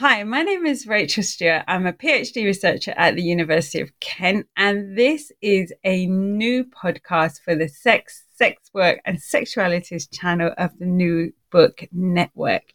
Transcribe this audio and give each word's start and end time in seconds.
Hi, 0.00 0.22
my 0.24 0.40
name 0.40 0.64
is 0.64 0.86
Rachel 0.86 1.22
Stewart. 1.22 1.62
I'm 1.68 1.86
a 1.86 1.92
PhD 1.92 2.46
researcher 2.46 2.94
at 2.96 3.16
the 3.16 3.22
University 3.22 3.82
of 3.82 3.92
Kent, 4.00 4.46
and 4.56 4.96
this 4.96 5.30
is 5.42 5.74
a 5.84 6.06
new 6.06 6.64
podcast 6.64 7.42
for 7.42 7.54
the 7.54 7.68
Sex, 7.68 8.24
Sex 8.34 8.70
Work, 8.72 9.00
and 9.04 9.18
Sexualities 9.18 10.10
channel 10.10 10.54
of 10.56 10.70
the 10.78 10.86
New 10.86 11.34
Book 11.50 11.84
Network. 11.92 12.72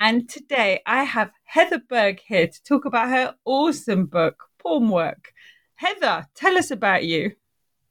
And 0.00 0.28
today 0.28 0.80
I 0.86 1.04
have 1.04 1.30
Heather 1.44 1.78
Berg 1.88 2.18
here 2.26 2.48
to 2.48 2.62
talk 2.64 2.84
about 2.84 3.10
her 3.10 3.36
awesome 3.44 4.06
book, 4.06 4.42
Porn 4.58 4.88
Work. 4.88 5.34
Heather, 5.76 6.26
tell 6.34 6.58
us 6.58 6.72
about 6.72 7.04
you. 7.04 7.36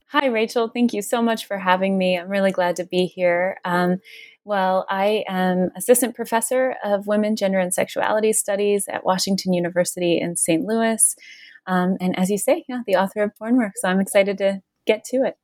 Hi, 0.08 0.26
Rachel. 0.26 0.68
Thank 0.68 0.92
you 0.92 1.00
so 1.00 1.22
much 1.22 1.46
for 1.46 1.56
having 1.56 1.96
me. 1.96 2.18
I'm 2.18 2.28
really 2.28 2.52
glad 2.52 2.76
to 2.76 2.84
be 2.84 3.06
here. 3.06 3.56
Um, 3.64 4.00
well, 4.46 4.86
I 4.88 5.24
am 5.28 5.70
assistant 5.76 6.14
professor 6.14 6.76
of 6.84 7.08
women, 7.08 7.34
gender, 7.34 7.58
and 7.58 7.74
sexuality 7.74 8.32
studies 8.32 8.86
at 8.88 9.04
Washington 9.04 9.52
University 9.52 10.20
in 10.20 10.36
St. 10.36 10.64
Louis. 10.64 11.16
Um, 11.66 11.96
and 12.00 12.16
as 12.16 12.30
you 12.30 12.38
say, 12.38 12.64
yeah, 12.68 12.82
the 12.86 12.94
author 12.94 13.24
of 13.24 13.36
Porn 13.36 13.56
Work. 13.56 13.72
So 13.74 13.88
I'm 13.88 13.98
excited 13.98 14.38
to 14.38 14.62
get 14.86 15.02
to 15.06 15.24
it. 15.24 15.36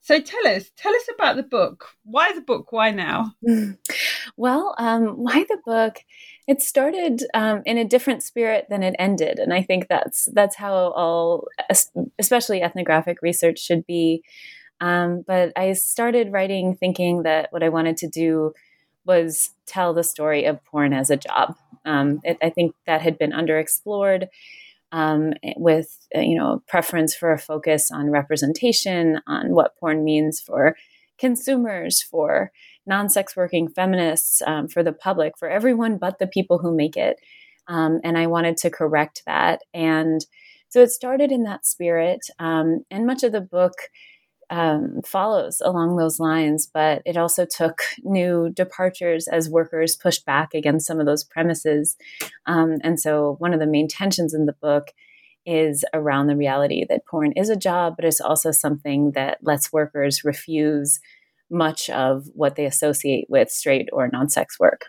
So 0.00 0.20
tell 0.20 0.46
us, 0.46 0.70
tell 0.76 0.94
us 0.94 1.08
about 1.12 1.36
the 1.36 1.42
book. 1.42 1.88
Why 2.04 2.32
the 2.32 2.40
book? 2.40 2.70
Why 2.70 2.92
now? 2.92 3.34
well, 4.36 4.76
um, 4.78 5.08
why 5.08 5.44
the 5.48 5.58
book? 5.66 5.98
It 6.46 6.62
started 6.62 7.24
um, 7.34 7.62
in 7.66 7.78
a 7.78 7.84
different 7.84 8.22
spirit 8.22 8.66
than 8.70 8.84
it 8.84 8.94
ended, 8.98 9.40
and 9.40 9.52
I 9.52 9.62
think 9.62 9.88
that's 9.88 10.28
that's 10.32 10.56
how 10.56 10.72
all, 10.92 11.48
especially 12.18 12.62
ethnographic 12.62 13.18
research, 13.22 13.58
should 13.58 13.84
be. 13.86 14.22
Um, 14.80 15.24
but 15.26 15.52
I 15.56 15.72
started 15.74 16.32
writing 16.32 16.74
thinking 16.74 17.22
that 17.24 17.48
what 17.50 17.62
I 17.62 17.68
wanted 17.68 17.96
to 17.98 18.08
do 18.08 18.52
was 19.04 19.50
tell 19.66 19.92
the 19.92 20.04
story 20.04 20.44
of 20.44 20.64
porn 20.64 20.92
as 20.92 21.10
a 21.10 21.16
job. 21.16 21.56
Um, 21.84 22.20
it, 22.24 22.38
I 22.42 22.50
think 22.50 22.74
that 22.86 23.00
had 23.00 23.18
been 23.18 23.32
underexplored 23.32 24.28
um, 24.92 25.32
with 25.56 25.98
uh, 26.14 26.20
you 26.20 26.36
know 26.36 26.62
preference 26.66 27.14
for 27.14 27.32
a 27.32 27.38
focus 27.38 27.90
on 27.90 28.10
representation, 28.10 29.20
on 29.26 29.54
what 29.54 29.76
porn 29.78 30.04
means 30.04 30.40
for 30.40 30.76
consumers, 31.18 32.02
for 32.02 32.50
non-sex 32.86 33.36
working 33.36 33.68
feminists, 33.68 34.42
um, 34.46 34.68
for 34.68 34.82
the 34.82 34.92
public, 34.92 35.38
for 35.38 35.48
everyone 35.48 35.98
but 35.98 36.18
the 36.18 36.26
people 36.26 36.58
who 36.58 36.74
make 36.74 36.96
it. 36.96 37.18
Um, 37.68 38.00
and 38.02 38.18
I 38.18 38.26
wanted 38.26 38.56
to 38.58 38.70
correct 38.70 39.22
that. 39.26 39.60
And 39.72 40.24
so 40.68 40.80
it 40.80 40.90
started 40.90 41.30
in 41.30 41.44
that 41.44 41.66
spirit. 41.66 42.20
Um, 42.38 42.84
and 42.90 43.06
much 43.06 43.22
of 43.22 43.32
the 43.32 43.40
book 43.40 43.74
um, 44.50 45.00
follows 45.04 45.62
along 45.64 45.96
those 45.96 46.18
lines, 46.18 46.66
but 46.66 47.02
it 47.06 47.16
also 47.16 47.46
took 47.46 47.82
new 48.02 48.50
departures 48.50 49.28
as 49.28 49.48
workers 49.48 49.96
pushed 49.96 50.26
back 50.26 50.54
against 50.54 50.86
some 50.86 50.98
of 50.98 51.06
those 51.06 51.24
premises. 51.24 51.96
Um, 52.46 52.78
and 52.82 52.98
so, 52.98 53.36
one 53.38 53.54
of 53.54 53.60
the 53.60 53.66
main 53.66 53.86
tensions 53.86 54.34
in 54.34 54.46
the 54.46 54.52
book 54.52 54.92
is 55.46 55.84
around 55.94 56.26
the 56.26 56.36
reality 56.36 56.84
that 56.88 57.06
porn 57.06 57.32
is 57.32 57.48
a 57.48 57.56
job, 57.56 57.94
but 57.96 58.04
it's 58.04 58.20
also 58.20 58.50
something 58.50 59.12
that 59.12 59.38
lets 59.42 59.72
workers 59.72 60.24
refuse 60.24 61.00
much 61.48 61.88
of 61.90 62.26
what 62.34 62.56
they 62.56 62.66
associate 62.66 63.26
with 63.28 63.50
straight 63.50 63.88
or 63.92 64.08
non 64.08 64.28
sex 64.28 64.58
work. 64.58 64.86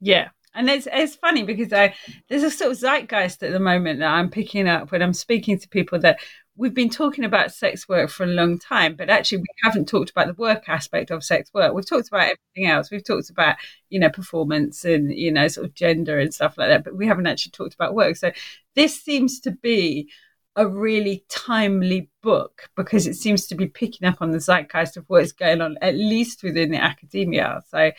Yeah. 0.00 0.28
And 0.52 0.68
it's 0.68 0.88
it's 0.92 1.14
funny 1.14 1.44
because 1.44 1.72
I 1.72 1.94
there's 2.28 2.42
a 2.42 2.50
sort 2.50 2.72
of 2.72 2.78
zeitgeist 2.78 3.42
at 3.42 3.52
the 3.52 3.60
moment 3.60 4.00
that 4.00 4.10
I'm 4.10 4.30
picking 4.30 4.66
up 4.68 4.90
when 4.90 5.00
I'm 5.00 5.14
speaking 5.14 5.58
to 5.58 5.68
people 5.68 6.00
that 6.00 6.18
we've 6.60 6.74
been 6.74 6.90
talking 6.90 7.24
about 7.24 7.52
sex 7.52 7.88
work 7.88 8.10
for 8.10 8.24
a 8.24 8.26
long 8.26 8.58
time, 8.58 8.94
but 8.94 9.08
actually 9.08 9.38
we 9.38 9.46
haven't 9.64 9.88
talked 9.88 10.10
about 10.10 10.26
the 10.26 10.34
work 10.34 10.68
aspect 10.68 11.10
of 11.10 11.24
sex 11.24 11.50
work. 11.54 11.72
We've 11.72 11.88
talked 11.88 12.08
about 12.08 12.20
everything 12.20 12.70
else. 12.70 12.90
We've 12.90 13.02
talked 13.02 13.30
about, 13.30 13.56
you 13.88 13.98
know, 13.98 14.10
performance 14.10 14.84
and, 14.84 15.10
you 15.10 15.32
know, 15.32 15.48
sort 15.48 15.66
of 15.66 15.74
gender 15.74 16.18
and 16.18 16.34
stuff 16.34 16.58
like 16.58 16.68
that, 16.68 16.84
but 16.84 16.94
we 16.94 17.06
haven't 17.06 17.26
actually 17.26 17.52
talked 17.52 17.72
about 17.72 17.94
work. 17.94 18.14
So 18.16 18.30
this 18.74 19.00
seems 19.02 19.40
to 19.40 19.52
be 19.52 20.10
a 20.54 20.68
really 20.68 21.24
timely 21.30 22.10
book 22.22 22.68
because 22.76 23.06
it 23.06 23.14
seems 23.14 23.46
to 23.46 23.54
be 23.54 23.66
picking 23.66 24.06
up 24.06 24.20
on 24.20 24.30
the 24.30 24.38
zeitgeist 24.38 24.98
of 24.98 25.06
what's 25.06 25.32
going 25.32 25.62
on, 25.62 25.78
at 25.80 25.94
least 25.94 26.42
within 26.42 26.72
the 26.72 26.82
academia. 26.82 27.62
So 27.70 27.90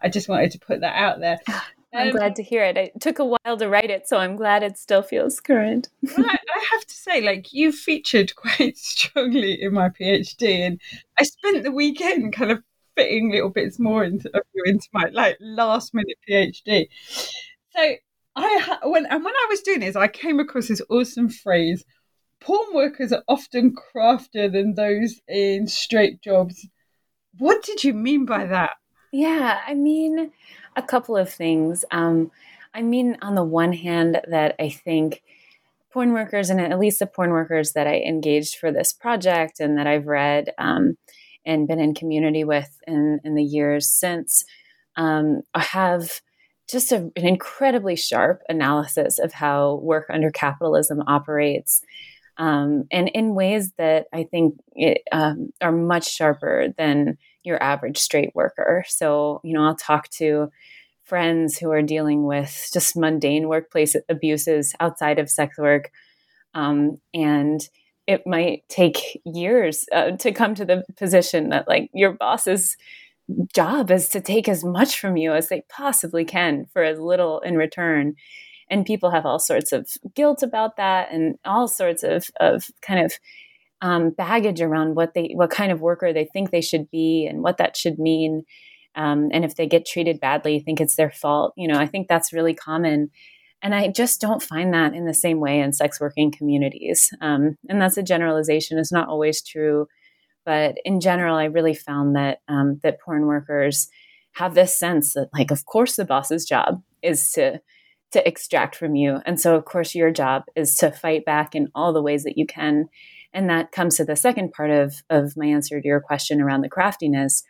I 0.00 0.08
just 0.08 0.30
wanted 0.30 0.52
to 0.52 0.58
put 0.58 0.80
that 0.80 0.96
out 0.96 1.20
there. 1.20 1.38
I'm 1.96 2.08
um, 2.08 2.12
glad 2.12 2.36
to 2.36 2.42
hear 2.42 2.62
it. 2.62 2.76
It 2.76 3.00
took 3.00 3.18
a 3.18 3.24
while 3.24 3.56
to 3.56 3.68
write 3.68 3.90
it, 3.90 4.06
so 4.06 4.18
I'm 4.18 4.36
glad 4.36 4.62
it 4.62 4.76
still 4.76 5.02
feels 5.02 5.40
current. 5.40 5.88
well, 6.02 6.26
I, 6.26 6.34
I, 6.34 6.64
have 6.72 6.84
to 6.84 6.94
say, 6.94 7.20
like 7.22 7.52
you 7.52 7.72
featured 7.72 8.34
quite 8.36 8.76
strongly 8.76 9.62
in 9.62 9.72
my 9.72 9.88
PhD, 9.88 10.66
and 10.66 10.80
I 11.18 11.24
spent 11.24 11.62
the 11.62 11.72
weekend 11.72 12.32
kind 12.32 12.50
of 12.50 12.62
fitting 12.96 13.30
little 13.30 13.50
bits 13.50 13.78
more 13.78 14.04
into 14.04 14.28
of 14.34 14.42
you 14.54 14.64
into 14.66 14.88
my 14.92 15.08
like 15.12 15.36
last 15.40 15.94
minute 15.94 16.16
PhD. 16.28 16.86
So 17.70 17.94
I 18.36 18.78
when 18.84 19.06
and 19.06 19.24
when 19.24 19.34
I 19.34 19.46
was 19.48 19.60
doing 19.60 19.80
this, 19.80 19.96
I 19.96 20.08
came 20.08 20.38
across 20.38 20.68
this 20.68 20.82
awesome 20.90 21.30
phrase: 21.30 21.84
"Porn 22.40 22.74
workers 22.74 23.12
are 23.12 23.24
often 23.26 23.74
craftier 23.74 24.48
than 24.48 24.74
those 24.74 25.20
in 25.28 25.66
straight 25.66 26.20
jobs." 26.20 26.66
What 27.38 27.62
did 27.62 27.84
you 27.84 27.94
mean 27.94 28.24
by 28.26 28.46
that? 28.46 28.72
Yeah, 29.12 29.60
I 29.66 29.74
mean, 29.74 30.32
a 30.76 30.82
couple 30.82 31.16
of 31.16 31.32
things. 31.32 31.84
Um, 31.90 32.30
I 32.74 32.82
mean, 32.82 33.16
on 33.22 33.34
the 33.34 33.44
one 33.44 33.72
hand, 33.72 34.20
that 34.28 34.54
I 34.60 34.68
think 34.68 35.22
porn 35.92 36.12
workers, 36.12 36.50
and 36.50 36.60
at 36.60 36.78
least 36.78 36.98
the 36.98 37.06
porn 37.06 37.30
workers 37.30 37.72
that 37.72 37.86
I 37.86 38.00
engaged 38.00 38.56
for 38.56 38.70
this 38.70 38.92
project 38.92 39.60
and 39.60 39.78
that 39.78 39.86
I've 39.86 40.06
read 40.06 40.52
um, 40.58 40.98
and 41.46 41.66
been 41.66 41.80
in 41.80 41.94
community 41.94 42.44
with 42.44 42.78
in, 42.86 43.18
in 43.24 43.34
the 43.34 43.42
years 43.42 43.88
since, 43.88 44.44
um, 44.96 45.40
have 45.54 46.20
just 46.68 46.92
a, 46.92 46.96
an 47.16 47.26
incredibly 47.26 47.96
sharp 47.96 48.42
analysis 48.48 49.18
of 49.18 49.32
how 49.32 49.76
work 49.76 50.06
under 50.10 50.30
capitalism 50.30 51.02
operates. 51.06 51.80
Um, 52.38 52.84
and 52.90 53.08
in 53.08 53.34
ways 53.34 53.72
that 53.78 54.06
I 54.12 54.24
think 54.24 54.60
it, 54.74 55.00
um, 55.12 55.50
are 55.62 55.72
much 55.72 56.10
sharper 56.10 56.74
than 56.76 57.16
your 57.46 57.62
average 57.62 57.98
straight 57.98 58.34
worker. 58.34 58.84
So, 58.88 59.40
you 59.44 59.54
know, 59.54 59.64
I'll 59.64 59.76
talk 59.76 60.10
to 60.10 60.50
friends 61.04 61.56
who 61.56 61.70
are 61.70 61.82
dealing 61.82 62.24
with 62.24 62.68
just 62.72 62.96
mundane 62.96 63.48
workplace 63.48 63.94
abuses 64.08 64.74
outside 64.80 65.18
of 65.18 65.30
sex 65.30 65.56
work. 65.56 65.92
Um, 66.52 66.98
and 67.14 67.60
it 68.06 68.26
might 68.26 68.68
take 68.68 69.20
years 69.24 69.86
uh, 69.92 70.12
to 70.12 70.32
come 70.32 70.54
to 70.56 70.64
the 70.64 70.84
position 70.96 71.50
that, 71.50 71.68
like, 71.68 71.90
your 71.94 72.12
boss's 72.12 72.76
job 73.54 73.90
is 73.90 74.08
to 74.10 74.20
take 74.20 74.48
as 74.48 74.64
much 74.64 75.00
from 75.00 75.16
you 75.16 75.32
as 75.32 75.48
they 75.48 75.62
possibly 75.68 76.24
can 76.24 76.66
for 76.72 76.82
as 76.82 76.98
little 76.98 77.40
in 77.40 77.56
return. 77.56 78.14
And 78.68 78.86
people 78.86 79.10
have 79.10 79.26
all 79.26 79.38
sorts 79.38 79.72
of 79.72 79.88
guilt 80.14 80.42
about 80.42 80.76
that 80.76 81.12
and 81.12 81.36
all 81.44 81.68
sorts 81.68 82.02
of, 82.02 82.30
of 82.40 82.70
kind 82.82 83.04
of 83.04 83.12
um, 83.86 84.10
baggage 84.10 84.60
around 84.60 84.96
what 84.96 85.14
they 85.14 85.30
what 85.34 85.50
kind 85.50 85.70
of 85.70 85.80
worker 85.80 86.12
they 86.12 86.24
think 86.24 86.50
they 86.50 86.60
should 86.60 86.90
be 86.90 87.24
and 87.24 87.40
what 87.40 87.58
that 87.58 87.76
should 87.76 88.00
mean. 88.00 88.42
Um, 88.96 89.28
and 89.32 89.44
if 89.44 89.54
they 89.54 89.66
get 89.68 89.86
treated 89.86 90.18
badly 90.18 90.58
think 90.58 90.80
it's 90.80 90.96
their 90.96 91.10
fault. 91.10 91.52
You 91.56 91.68
know 91.68 91.78
i 91.78 91.86
think 91.86 92.08
that's 92.08 92.32
really 92.32 92.54
common. 92.54 93.10
And 93.62 93.74
i 93.74 93.86
just 93.88 94.20
don't 94.20 94.42
find 94.42 94.74
that 94.74 94.92
in 94.92 95.06
the 95.06 95.14
same 95.14 95.38
way 95.38 95.60
in 95.60 95.72
sex 95.72 96.00
working 96.00 96.32
communities. 96.32 97.10
Um, 97.20 97.56
and 97.68 97.80
that's 97.80 97.96
a 97.96 98.02
generalization. 98.02 98.78
It's 98.78 98.92
not 98.92 99.08
always 99.08 99.40
true. 99.40 99.86
But 100.44 100.76
in 100.84 101.00
general 101.00 101.36
i 101.36 101.44
really 101.44 101.74
found 101.74 102.16
that 102.16 102.40
um, 102.48 102.80
that 102.82 103.00
porn 103.00 103.26
workers 103.26 103.88
have 104.32 104.54
this 104.54 104.76
sense 104.76 105.14
that 105.14 105.28
like 105.32 105.52
of 105.52 105.64
course 105.64 105.94
the 105.94 106.04
boss's 106.04 106.44
job 106.44 106.82
is 107.02 107.30
to 107.32 107.60
to 108.12 108.28
extract 108.28 108.74
from 108.74 108.96
you. 108.96 109.18
And 109.26 109.40
so 109.40 109.54
of 109.54 109.64
course 109.64 109.94
your 109.94 110.10
job 110.10 110.44
is 110.56 110.76
to 110.76 110.90
fight 110.90 111.24
back 111.24 111.54
in 111.54 111.68
all 111.74 111.92
the 111.92 112.02
ways 112.02 112.24
that 112.24 112.38
you 112.38 112.46
can. 112.46 112.88
And 113.36 113.50
that 113.50 113.70
comes 113.70 113.98
to 113.98 114.04
the 114.04 114.16
second 114.16 114.52
part 114.52 114.70
of 114.70 115.02
of 115.10 115.36
my 115.36 115.44
answer 115.44 115.78
to 115.78 115.86
your 115.86 116.00
question 116.00 116.40
around 116.40 116.62
the 116.62 116.70
craftiness, 116.70 117.44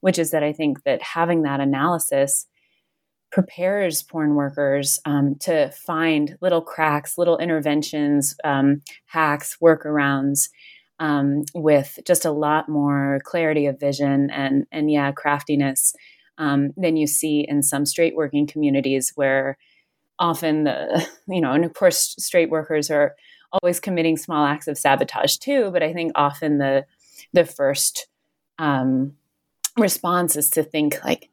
which 0.00 0.16
is 0.16 0.30
that 0.30 0.44
I 0.44 0.52
think 0.52 0.84
that 0.84 1.02
having 1.02 1.42
that 1.42 1.58
analysis 1.58 2.46
prepares 3.32 4.04
porn 4.04 4.36
workers 4.36 5.00
um, 5.04 5.34
to 5.40 5.70
find 5.72 6.38
little 6.40 6.60
cracks, 6.60 7.18
little 7.18 7.38
interventions, 7.38 8.36
um, 8.44 8.82
hacks, 9.06 9.56
workarounds 9.60 10.48
um, 11.00 11.42
with 11.54 11.98
just 12.06 12.24
a 12.24 12.30
lot 12.30 12.68
more 12.68 13.18
clarity 13.24 13.66
of 13.66 13.80
vision 13.80 14.30
and 14.30 14.64
and 14.70 14.92
yeah, 14.92 15.10
craftiness 15.10 15.92
um, 16.38 16.70
than 16.76 16.96
you 16.96 17.08
see 17.08 17.44
in 17.48 17.64
some 17.64 17.84
straight 17.84 18.14
working 18.14 18.46
communities 18.46 19.10
where 19.16 19.58
often 20.20 20.62
the 20.62 21.04
you 21.26 21.40
know, 21.40 21.50
and 21.50 21.64
of 21.64 21.74
course, 21.74 22.14
straight 22.16 22.48
workers 22.48 22.92
are 22.92 23.16
always 23.52 23.80
committing 23.80 24.16
small 24.16 24.44
acts 24.44 24.68
of 24.68 24.78
sabotage 24.78 25.36
too. 25.36 25.70
But 25.70 25.82
I 25.82 25.92
think 25.92 26.12
often 26.14 26.58
the 26.58 26.86
the 27.32 27.44
first 27.44 28.08
um, 28.58 29.14
response 29.76 30.36
is 30.36 30.50
to 30.50 30.62
think 30.62 31.02
like 31.04 31.30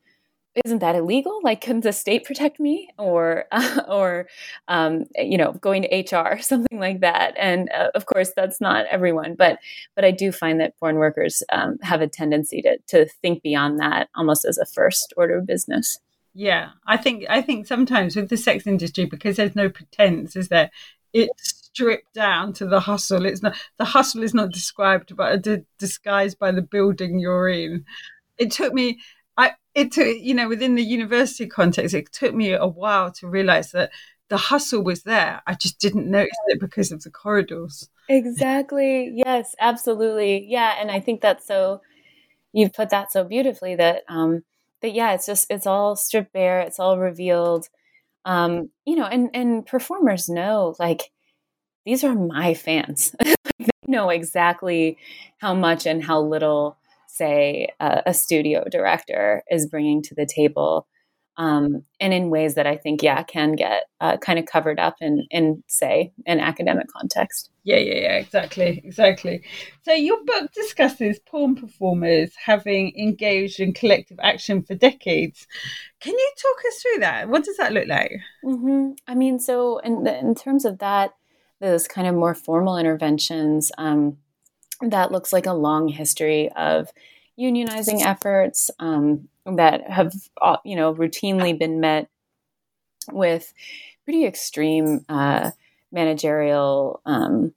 isn't 0.65 0.79
that 0.79 0.95
illegal? 0.95 1.39
Like, 1.43 1.61
can 1.61 1.81
the 1.81 1.93
state 1.93 2.25
protect 2.25 2.59
me, 2.59 2.89
or 2.97 3.45
uh, 3.51 3.81
or 3.87 4.27
um, 4.67 5.05
you 5.15 5.37
know, 5.37 5.53
going 5.53 5.83
to 5.83 6.15
HR, 6.17 6.39
something 6.41 6.79
like 6.79 7.01
that? 7.01 7.33
And 7.37 7.69
uh, 7.71 7.89
of 7.95 8.05
course, 8.05 8.31
that's 8.35 8.59
not 8.59 8.85
everyone, 8.87 9.35
but 9.35 9.59
but 9.95 10.05
I 10.05 10.11
do 10.11 10.31
find 10.31 10.59
that 10.59 10.77
foreign 10.79 10.97
workers 10.97 11.43
um, 11.51 11.77
have 11.81 12.01
a 12.01 12.07
tendency 12.07 12.61
to 12.61 12.77
to 12.87 13.05
think 13.21 13.43
beyond 13.43 13.79
that, 13.79 14.09
almost 14.15 14.45
as 14.45 14.57
a 14.57 14.65
first 14.65 15.13
order 15.17 15.37
of 15.37 15.45
business. 15.45 15.99
Yeah, 16.33 16.69
I 16.85 16.97
think 16.97 17.25
I 17.29 17.41
think 17.41 17.67
sometimes 17.67 18.15
with 18.15 18.29
the 18.29 18.37
sex 18.37 18.67
industry, 18.67 19.05
because 19.05 19.37
there's 19.37 19.55
no 19.55 19.69
pretense, 19.69 20.35
is 20.35 20.49
there? 20.49 20.71
It's 21.11 21.58
stripped 21.79 22.13
down 22.13 22.51
to 22.53 22.65
the 22.65 22.79
hustle. 22.81 23.25
It's 23.25 23.41
not 23.41 23.55
the 23.77 23.85
hustle 23.85 24.23
is 24.23 24.33
not 24.33 24.51
described, 24.51 25.15
but 25.15 25.45
disguised 25.77 26.37
by 26.37 26.51
the 26.51 26.61
building 26.61 27.19
you're 27.19 27.47
in. 27.47 27.85
It 28.37 28.51
took 28.51 28.73
me 28.73 28.99
I 29.37 29.53
it 29.73 29.93
took 29.93 30.07
you 30.19 30.33
know 30.33 30.49
within 30.49 30.75
the 30.75 30.83
university 30.83 31.47
context, 31.47 31.95
it 31.95 32.11
took 32.11 32.35
me 32.35 32.51
a 32.51 32.67
while 32.67 33.11
to 33.13 33.27
realize 33.27 33.71
that 33.71 33.91
the 34.27 34.37
hustle 34.37 34.83
was 34.83 35.03
there. 35.03 35.41
I 35.47 35.53
just 35.53 35.79
didn't 35.79 36.11
notice 36.11 36.37
it 36.47 36.59
because 36.59 36.91
of 36.91 37.01
the 37.01 37.09
corridors. 37.09 37.89
Exactly. 38.09 39.11
Yes, 39.15 39.55
absolutely. 39.59 40.45
Yeah, 40.47 40.75
and 40.79 40.91
I 40.91 40.99
think 40.99 41.21
that's 41.21 41.47
so. 41.47 41.81
You've 42.51 42.73
put 42.73 42.89
that 42.89 43.11
so 43.11 43.23
beautifully 43.23 43.75
that 43.75 44.03
um 44.09 44.43
that 44.81 44.93
yeah, 44.93 45.13
it's 45.13 45.25
just 45.25 45.47
it's 45.49 45.65
all 45.65 45.95
stripped 45.95 46.33
bare. 46.33 46.59
It's 46.59 46.79
all 46.79 46.99
revealed. 46.99 47.69
Um, 48.25 48.69
you 48.85 48.97
know, 48.97 49.05
and 49.05 49.29
and 49.33 49.65
performers 49.65 50.27
know 50.27 50.75
like 50.77 51.11
these 51.85 52.03
are 52.03 52.15
my 52.15 52.53
fans. 52.53 53.15
they 53.59 53.67
know 53.87 54.09
exactly 54.09 54.97
how 55.39 55.53
much 55.53 55.85
and 55.85 56.03
how 56.03 56.21
little 56.21 56.77
say 57.07 57.69
uh, 57.79 58.01
a 58.05 58.13
studio 58.13 58.63
director 58.69 59.43
is 59.49 59.67
bringing 59.67 60.01
to 60.03 60.15
the 60.15 60.25
table 60.25 60.87
um, 61.39 61.85
and 62.01 62.13
in 62.13 62.29
ways 62.29 62.55
that 62.55 62.67
I 62.67 62.75
think, 62.75 63.01
yeah, 63.01 63.23
can 63.23 63.53
get 63.53 63.83
uh, 64.01 64.17
kind 64.17 64.37
of 64.37 64.45
covered 64.45 64.77
up 64.77 64.97
in, 64.99 65.25
in, 65.31 65.63
say, 65.67 66.11
an 66.25 66.41
academic 66.41 66.87
context. 66.91 67.49
Yeah, 67.63 67.77
yeah, 67.77 67.93
yeah, 67.93 68.17
exactly, 68.17 68.81
exactly. 68.83 69.45
So 69.83 69.93
your 69.93 70.17
book 70.25 70.51
discusses 70.51 71.17
porn 71.19 71.55
performers 71.55 72.31
having 72.45 72.93
engaged 72.97 73.61
in 73.61 73.73
collective 73.73 74.19
action 74.21 74.63
for 74.63 74.75
decades. 74.75 75.47
Can 76.01 76.11
you 76.11 76.31
talk 76.41 76.57
us 76.67 76.81
through 76.81 76.99
that? 76.99 77.29
What 77.29 77.45
does 77.45 77.55
that 77.55 77.71
look 77.71 77.87
like? 77.87 78.11
Mm-hmm. 78.43 78.91
I 79.07 79.15
mean, 79.15 79.39
so 79.39 79.77
in, 79.77 80.05
in 80.05 80.35
terms 80.35 80.65
of 80.65 80.79
that, 80.79 81.11
those 81.59 81.87
kind 81.87 82.07
of 82.07 82.15
more 82.15 82.33
formal 82.33 82.77
interventions, 82.77 83.71
um, 83.77 84.17
that 84.81 85.11
looks 85.11 85.33
like 85.33 85.45
a 85.45 85.53
long 85.53 85.87
history 85.87 86.49
of 86.53 86.91
unionizing 87.39 88.01
efforts 88.01 88.69
um, 88.79 89.27
that 89.45 89.89
have 89.89 90.13
uh, 90.41 90.57
you 90.63 90.75
know 90.75 90.93
routinely 90.93 91.57
been 91.57 91.79
met 91.79 92.09
with 93.11 93.53
pretty 94.03 94.25
extreme 94.25 95.05
uh, 95.09 95.51
managerial 95.91 97.01
um, 97.05 97.53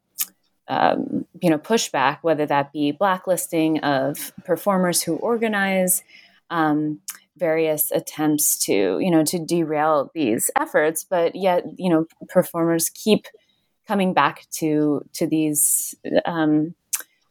um, 0.68 1.26
you 1.40 1.50
know 1.50 1.58
pushback, 1.58 2.18
whether 2.22 2.46
that 2.46 2.72
be 2.72 2.92
blacklisting 2.92 3.80
of 3.80 4.32
performers 4.44 5.02
who 5.02 5.16
organize. 5.16 6.02
Um, 6.50 7.00
various 7.38 7.90
attempts 7.92 8.58
to 8.58 8.98
you 9.00 9.10
know 9.10 9.24
to 9.24 9.42
derail 9.42 10.10
these 10.14 10.50
efforts 10.54 11.02
but 11.02 11.34
yet 11.34 11.64
you 11.78 11.88
know 11.88 12.06
performers 12.28 12.90
keep 12.90 13.26
coming 13.92 14.14
back 14.14 14.46
to 14.50 15.04
to 15.12 15.26
these 15.26 15.94
um, 16.24 16.74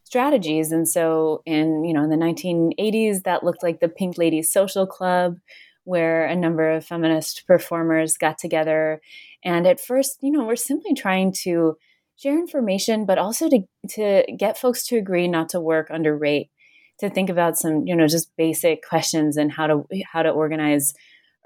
strategies. 0.04 0.72
And 0.72 0.88
so 0.88 1.42
in, 1.44 1.84
you 1.84 1.92
know, 1.92 2.04
in 2.04 2.12
the 2.12 2.18
1980s, 2.18 3.24
that 3.24 3.44
looked 3.44 3.64
like 3.64 3.80
the 3.80 3.90
Pink 3.90 4.16
Ladies 4.20 4.52
Social 4.52 4.86
Club, 4.86 5.38
where 5.86 6.26
a 6.26 6.36
number 6.36 6.70
of 6.70 6.86
feminist 6.86 7.48
performers 7.48 8.16
got 8.16 8.38
together. 8.38 9.02
And 9.44 9.66
at 9.66 9.80
first, 9.80 10.20
you 10.22 10.30
know, 10.30 10.44
we're 10.44 10.56
simply 10.56 10.94
trying 10.94 11.34
to 11.46 11.78
share 12.16 12.38
information, 12.38 13.08
but 13.08 13.18
also 13.18 13.50
to, 13.50 13.62
to 13.96 14.24
get 14.38 14.60
folks 14.60 14.86
to 14.88 14.98
agree 14.98 15.28
not 15.28 15.50
to 15.50 15.60
work 15.60 15.88
under 15.90 16.16
rate, 16.16 16.52
to 17.00 17.10
think 17.10 17.32
about 17.32 17.58
some, 17.58 17.88
you 17.88 17.96
know, 17.96 18.08
just 18.08 18.36
basic 18.38 18.88
questions 18.88 19.36
and 19.36 19.52
how 19.52 19.66
to 19.66 19.88
how 20.14 20.22
to 20.22 20.30
organize 20.30 20.94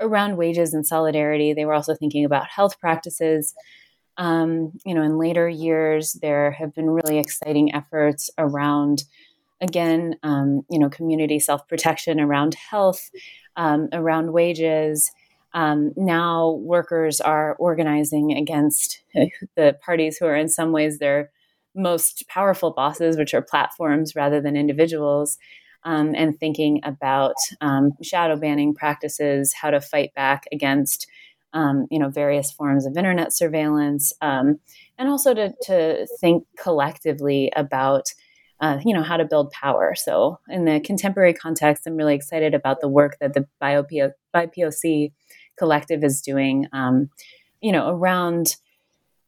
around 0.02 0.36
wages 0.36 0.74
and 0.74 0.86
solidarity. 0.86 1.54
They 1.54 1.64
were 1.64 1.74
also 1.74 1.96
thinking 1.96 2.26
about 2.26 2.48
health 2.48 2.82
practices. 2.82 3.54
Um, 4.18 4.72
you 4.86 4.94
know, 4.94 5.02
in 5.02 5.18
later 5.18 5.48
years, 5.48 6.14
there 6.14 6.52
have 6.52 6.74
been 6.74 6.90
really 6.90 7.20
exciting 7.20 7.74
efforts 7.74 8.30
around, 8.38 9.04
again, 9.62 10.16
um, 10.24 10.62
you 10.70 10.80
know, 10.80 10.90
community 10.90 11.40
self 11.40 11.68
protection 11.68 12.20
around 12.20 12.56
health, 12.56 13.12
um, 13.56 13.90
around 13.92 14.32
wages. 14.32 15.12
Um, 15.54 15.94
now, 15.96 16.52
workers 16.52 17.22
are 17.22 17.56
organizing 17.60 18.34
against 18.34 19.02
the 19.56 19.78
parties 19.86 20.18
who 20.18 20.26
are, 20.26 20.36
in 20.36 20.50
some 20.50 20.72
ways, 20.72 21.00
their 21.00 21.32
most 21.74 22.28
powerful 22.30 22.72
bosses, 22.72 23.18
which 23.18 23.34
are 23.34 23.42
platforms 23.42 24.16
rather 24.16 24.42
than 24.42 24.56
individuals. 24.56 25.38
Um, 25.84 26.16
and 26.16 26.40
thinking 26.40 26.80
about 26.84 27.36
um, 27.62 27.92
shadow 28.02 28.36
banning 28.36 28.74
practices, 28.74 29.54
how 29.54 29.70
to 29.70 29.80
fight 29.80 30.16
back 30.16 30.48
against 30.52 31.06
um, 31.56 31.88
you 31.90 31.98
know, 31.98 32.10
various 32.10 32.52
forms 32.52 32.86
of 32.86 32.98
internet 32.98 33.34
surveillance, 33.34 34.14
um, 34.22 34.60
and 35.00 35.10
also 35.10 35.34
to, 35.34 35.54
to 35.64 36.06
think 36.20 36.46
collectively 36.62 37.52
about, 37.56 38.06
uh, 38.60 38.78
you 38.86 38.94
know, 38.94 39.02
how 39.02 39.18
to 39.18 39.26
build 39.26 39.52
power. 39.52 39.96
So, 39.96 40.40
in 40.50 40.66
the 40.66 40.80
contemporary 40.82 41.34
context, 41.34 41.88
I'm 41.88 41.96
really 41.96 42.14
excited 42.14 42.54
about 42.54 42.82
the 42.82 42.90
work 42.90 43.18
that 43.22 43.34
the 43.34 43.48
BIPOC 43.64 45.14
collective 45.58 46.04
is 46.04 46.22
doing, 46.22 46.68
um, 46.74 47.10
you 47.62 47.72
know, 47.72 47.90
around 47.90 48.58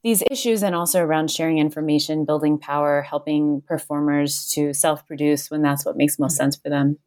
these 0.03 0.23
issues 0.29 0.63
and 0.63 0.75
also 0.75 1.01
around 1.01 1.31
sharing 1.31 1.57
information, 1.57 2.25
building 2.25 2.59
power, 2.59 3.01
helping 3.01 3.61
performers 3.67 4.51
to 4.53 4.73
self 4.73 5.07
produce 5.07 5.49
when 5.49 5.61
that's 5.61 5.85
what 5.85 5.97
makes 5.97 6.19
most 6.19 6.33
mm-hmm. 6.33 6.43
sense 6.43 6.57
for 6.57 6.69
them. 6.69 6.97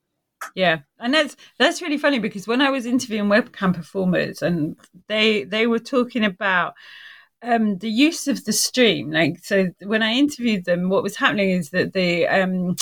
Yeah, 0.55 0.81
and 0.99 1.15
that's 1.15 1.37
that's 1.59 1.83
really 1.83 1.99
funny 1.99 2.19
because 2.19 2.47
when 2.47 2.61
I 2.61 2.71
was 2.71 2.87
interviewing 2.87 3.29
webcam 3.29 3.75
performers, 3.75 4.43
and 4.43 4.77
they 5.09 5.45
they 5.45 5.67
were 5.67 5.79
talking 5.79 6.25
about 6.25 6.75
um, 7.43 7.79
the 7.79 7.91
use 7.91 8.29
of 8.29 8.45
the 8.45 8.53
stream. 8.53 9.11
Like, 9.11 9.45
so 9.45 9.71
when 9.83 10.03
I 10.03 10.13
interviewed 10.13 10.65
them, 10.65 10.89
what 10.89 11.03
was 11.03 11.17
happening 11.17 11.51
is 11.51 11.71
that 11.71 11.93
the 11.93 12.27
um, 12.27 12.77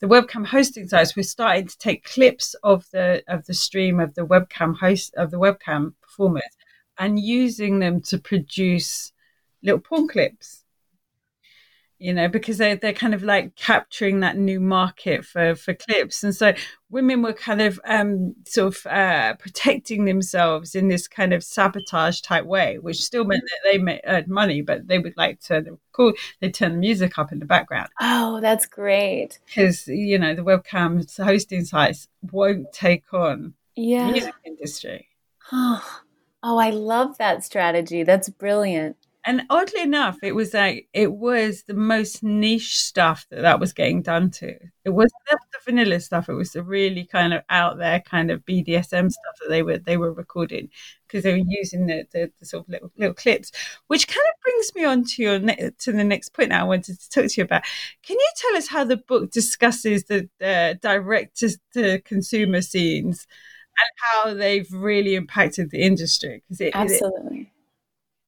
the 0.00 0.06
webcam 0.06 0.46
hosting 0.46 0.88
sites 0.88 1.16
were 1.16 1.22
starting 1.22 1.66
to 1.68 1.78
take 1.78 2.04
clips 2.04 2.54
of 2.62 2.84
the 2.92 3.22
of 3.28 3.46
the 3.46 3.54
stream 3.54 4.00
of 4.00 4.14
the 4.14 4.26
webcam 4.26 4.76
host 4.76 5.14
of 5.16 5.30
the 5.30 5.38
webcam 5.38 5.94
performers 6.02 6.42
and 6.98 7.18
using 7.18 7.78
them 7.78 8.00
to 8.02 8.18
produce 8.18 9.12
little 9.62 9.80
porn 9.80 10.06
clips 10.08 10.63
you 11.98 12.12
know, 12.12 12.28
because 12.28 12.58
they 12.58 12.74
they're 12.74 12.92
kind 12.92 13.14
of 13.14 13.22
like 13.22 13.54
capturing 13.56 14.20
that 14.20 14.36
new 14.36 14.60
market 14.60 15.24
for 15.24 15.54
for 15.54 15.74
clips, 15.74 16.22
and 16.22 16.34
so 16.34 16.52
women 16.90 17.22
were 17.22 17.32
kind 17.32 17.60
of 17.60 17.80
um, 17.84 18.34
sort 18.46 18.74
of 18.74 18.86
uh, 18.86 19.34
protecting 19.34 20.04
themselves 20.04 20.74
in 20.74 20.88
this 20.88 21.08
kind 21.08 21.32
of 21.32 21.42
sabotage 21.42 22.20
type 22.20 22.44
way, 22.44 22.78
which 22.78 23.02
still 23.02 23.24
meant 23.24 23.42
that 23.42 23.70
they 23.70 23.78
made, 23.78 24.00
earned 24.04 24.28
money, 24.28 24.60
but 24.60 24.86
they 24.86 24.98
would 24.98 25.16
like 25.16 25.40
to 25.40 25.78
cool 25.92 26.12
they 26.40 26.50
turn 26.50 26.72
the 26.72 26.78
music 26.78 27.18
up 27.18 27.32
in 27.32 27.38
the 27.38 27.46
background. 27.46 27.88
Oh, 28.00 28.40
that's 28.40 28.66
great 28.66 29.38
because 29.46 29.86
you 29.86 30.18
know 30.18 30.34
the 30.34 30.44
webcam 30.44 31.04
hosting 31.22 31.64
sites 31.64 32.08
won't 32.32 32.72
take 32.72 33.12
on 33.12 33.54
yeah. 33.76 34.10
music 34.10 34.34
industry. 34.44 35.08
Oh, 35.52 36.00
oh, 36.42 36.58
I 36.58 36.70
love 36.70 37.18
that 37.18 37.44
strategy. 37.44 38.02
That's 38.02 38.28
brilliant. 38.28 38.96
And 39.26 39.42
oddly 39.48 39.80
enough, 39.80 40.18
it 40.22 40.34
was 40.34 40.52
like 40.52 40.88
it 40.92 41.12
was 41.12 41.62
the 41.62 41.74
most 41.74 42.22
niche 42.22 42.78
stuff 42.78 43.26
that 43.30 43.40
that 43.40 43.58
was 43.58 43.72
getting 43.72 44.02
done 44.02 44.30
to. 44.32 44.54
It 44.84 44.90
wasn't 44.90 45.12
the 45.30 45.38
vanilla 45.64 46.00
stuff. 46.00 46.28
It 46.28 46.34
was 46.34 46.52
the 46.52 46.62
really 46.62 47.06
kind 47.06 47.32
of 47.32 47.42
out 47.48 47.78
there 47.78 48.00
kind 48.00 48.30
of 48.30 48.44
BDSM 48.44 49.10
stuff 49.10 49.36
that 49.40 49.48
they 49.48 49.62
were 49.62 49.78
they 49.78 49.96
were 49.96 50.12
recording 50.12 50.68
because 51.06 51.22
they 51.22 51.32
were 51.32 51.44
using 51.46 51.86
the, 51.86 52.04
the, 52.12 52.30
the, 52.38 52.44
sort 52.44 52.64
of 52.64 52.68
little 52.68 52.92
little 52.98 53.14
clips, 53.14 53.50
which 53.86 54.08
kind 54.08 54.26
of 54.34 54.40
brings 54.42 54.74
me 54.74 54.84
on 54.84 55.04
to 55.04 55.22
your 55.22 55.38
ne- 55.38 55.70
to 55.78 55.92
the 55.92 56.04
next 56.04 56.34
point. 56.34 56.50
Now 56.50 56.60
I 56.60 56.68
wanted 56.68 57.00
to 57.00 57.10
talk 57.10 57.26
to 57.26 57.40
you 57.40 57.44
about. 57.44 57.62
Can 58.02 58.18
you 58.18 58.28
tell 58.36 58.56
us 58.58 58.68
how 58.68 58.84
the 58.84 58.98
book 58.98 59.30
discusses 59.30 60.04
the, 60.04 60.28
the 60.38 60.78
direct 60.82 61.38
to, 61.38 61.56
to 61.72 62.00
consumer 62.02 62.60
scenes? 62.60 63.26
And 63.76 63.90
how 63.96 64.34
they've 64.34 64.72
really 64.72 65.16
impacted 65.16 65.72
the 65.72 65.82
industry 65.82 66.44
because 66.46 66.60
it 66.60 66.76
absolutely 66.76 67.43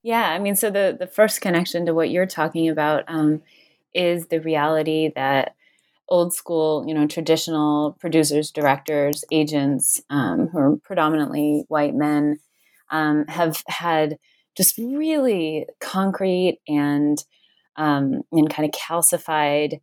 yeah, 0.06 0.30
I 0.30 0.38
mean, 0.38 0.54
so 0.54 0.70
the 0.70 0.96
the 0.96 1.08
first 1.08 1.40
connection 1.40 1.84
to 1.86 1.92
what 1.92 2.10
you're 2.10 2.26
talking 2.26 2.68
about 2.68 3.02
um, 3.08 3.42
is 3.92 4.28
the 4.28 4.40
reality 4.40 5.10
that 5.16 5.56
old 6.08 6.32
school, 6.32 6.84
you 6.86 6.94
know, 6.94 7.08
traditional 7.08 7.96
producers, 7.98 8.52
directors, 8.52 9.24
agents, 9.32 10.00
um, 10.08 10.46
who 10.46 10.58
are 10.58 10.76
predominantly 10.76 11.64
white 11.66 11.96
men, 11.96 12.38
um, 12.92 13.26
have 13.26 13.64
had 13.66 14.16
just 14.56 14.78
really 14.78 15.66
concrete 15.80 16.60
and 16.68 17.24
um, 17.74 18.22
and 18.30 18.48
kind 18.48 18.72
of 18.72 18.80
calcified 18.80 19.80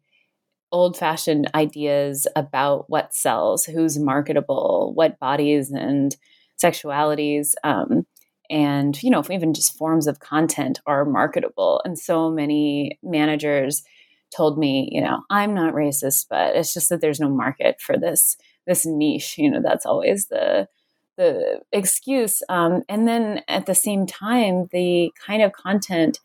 old 0.71 0.95
fashioned 0.97 1.51
ideas 1.53 2.27
about 2.37 2.89
what 2.89 3.13
sells, 3.13 3.65
who's 3.65 3.99
marketable, 3.99 4.93
what 4.95 5.19
bodies 5.19 5.69
and 5.69 6.15
sexualities 6.63 7.55
um, 7.65 8.05
and 8.53 9.01
you 9.03 9.09
know 9.09 9.23
even 9.29 9.53
just 9.53 9.77
forms 9.77 10.07
of 10.07 10.19
content 10.19 10.79
are 10.85 11.03
marketable. 11.03 11.81
And 11.83 11.97
so 11.99 12.29
many 12.29 12.99
managers 13.03 13.83
told 14.35 14.57
me 14.57 14.89
you 14.91 14.99
know 14.99 15.21
i'm 15.29 15.53
not 15.53 15.75
racist 15.75 16.25
but 16.27 16.55
it's 16.55 16.73
just 16.73 16.89
that 16.89 17.01
there's 17.01 17.19
no 17.19 17.29
market 17.29 17.79
for 17.79 17.99
this 17.99 18.35
this 18.65 18.83
niche 18.83 19.37
you 19.37 19.47
know 19.47 19.61
that's 19.61 19.85
always 19.85 20.25
the 20.29 20.67
the 21.17 21.61
excuse. 21.71 22.41
Um, 22.49 22.83
and 22.89 23.07
then 23.07 23.41
at 23.47 23.65
the 23.65 23.75
same 23.75 24.05
time 24.05 24.67
the 24.71 25.11
kind 25.25 25.41
of 25.41 25.53
content 25.53 26.19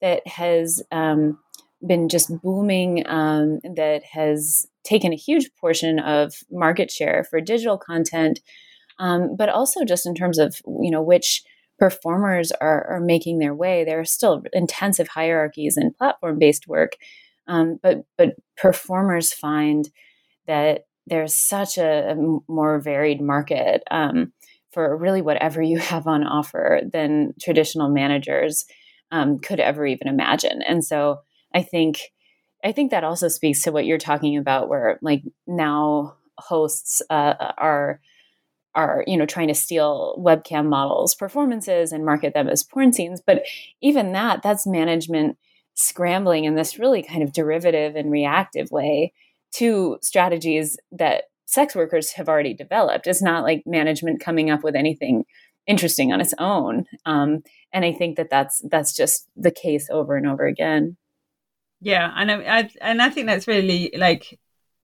that 0.00 0.26
has 0.26 0.82
um, 0.92 1.38
been 1.86 2.08
just 2.08 2.30
booming 2.42 3.06
um, 3.06 3.60
that 3.62 4.02
has 4.04 4.66
taken 4.84 5.12
a 5.12 5.16
huge 5.16 5.50
portion 5.58 5.98
of 5.98 6.34
market 6.50 6.90
share 6.90 7.24
for 7.24 7.40
digital 7.40 7.78
content 7.78 8.40
um, 8.98 9.36
but 9.36 9.48
also 9.48 9.84
just 9.84 10.06
in 10.06 10.14
terms 10.14 10.38
of 10.38 10.60
you 10.80 10.90
know 10.90 11.02
which 11.02 11.42
performers 11.78 12.52
are, 12.52 12.86
are 12.88 13.00
making 13.00 13.38
their 13.38 13.54
way. 13.54 13.84
There 13.84 14.00
are 14.00 14.04
still 14.04 14.42
intensive 14.52 15.08
hierarchies 15.08 15.76
in 15.76 15.92
platform 15.92 16.38
based 16.38 16.66
work, 16.66 16.92
um, 17.46 17.78
but 17.82 18.04
but 18.16 18.34
performers 18.56 19.32
find 19.32 19.88
that 20.46 20.86
there's 21.06 21.34
such 21.34 21.78
a, 21.78 22.10
a 22.12 22.40
more 22.48 22.80
varied 22.80 23.20
market 23.20 23.82
um, 23.90 24.32
for 24.72 24.96
really 24.96 25.22
whatever 25.22 25.62
you 25.62 25.78
have 25.92 26.06
on 26.06 26.24
offer 26.24 26.80
than 26.92 27.34
traditional 27.40 27.88
managers 27.88 28.64
um, 29.12 29.38
could 29.38 29.60
ever 29.60 29.86
even 29.86 30.08
imagine. 30.08 30.62
And 30.62 30.84
so 30.84 31.20
I 31.54 31.62
think 31.62 32.00
I 32.64 32.72
think 32.72 32.90
that 32.90 33.04
also 33.04 33.28
speaks 33.28 33.62
to 33.62 33.70
what 33.72 33.86
you're 33.86 33.98
talking 33.98 34.36
about, 34.36 34.68
where 34.68 34.98
like 35.02 35.22
now 35.46 36.16
hosts 36.38 37.02
uh, 37.10 37.52
are 37.58 38.00
are 38.76 39.02
you 39.06 39.16
know 39.16 39.26
trying 39.26 39.48
to 39.48 39.54
steal 39.54 40.14
webcam 40.18 40.66
models 40.66 41.14
performances 41.14 41.90
and 41.90 42.04
market 42.04 42.34
them 42.34 42.48
as 42.48 42.62
porn 42.62 42.92
scenes. 42.92 43.20
But 43.24 43.42
even 43.80 44.12
that 44.12 44.42
that's 44.42 44.66
management 44.66 45.38
scrambling 45.74 46.44
in 46.44 46.54
this 46.54 46.78
really 46.78 47.02
kind 47.02 47.22
of 47.22 47.32
derivative 47.32 47.96
and 47.96 48.10
reactive 48.10 48.70
way 48.70 49.12
to 49.52 49.98
strategies 50.02 50.78
that 50.92 51.24
sex 51.46 51.74
workers 51.74 52.12
have 52.12 52.28
already 52.28 52.54
developed. 52.54 53.06
It's 53.06 53.22
not 53.22 53.42
like 53.42 53.66
management 53.66 54.20
coming 54.20 54.50
up 54.50 54.62
with 54.62 54.74
anything 54.76 55.24
interesting 55.66 56.12
on 56.12 56.20
its 56.20 56.34
own. 56.38 56.86
Um, 57.04 57.42
and 57.72 57.84
i 57.84 57.92
think 57.92 58.16
that 58.16 58.30
that's 58.30 58.62
that's 58.70 58.94
just 58.96 59.28
the 59.36 59.50
case 59.50 59.88
over 59.90 60.16
and 60.16 60.26
over 60.26 60.46
again. 60.46 60.96
Yeah 61.80 62.10
and 62.16 62.30
I, 62.30 62.58
I 62.58 62.70
and 62.80 63.02
i 63.02 63.10
think 63.10 63.26
that's 63.26 63.46
really 63.46 63.92
like 63.96 64.38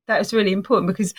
that's 0.06 0.32
really 0.32 0.52
important 0.52 0.88
because 0.88 1.14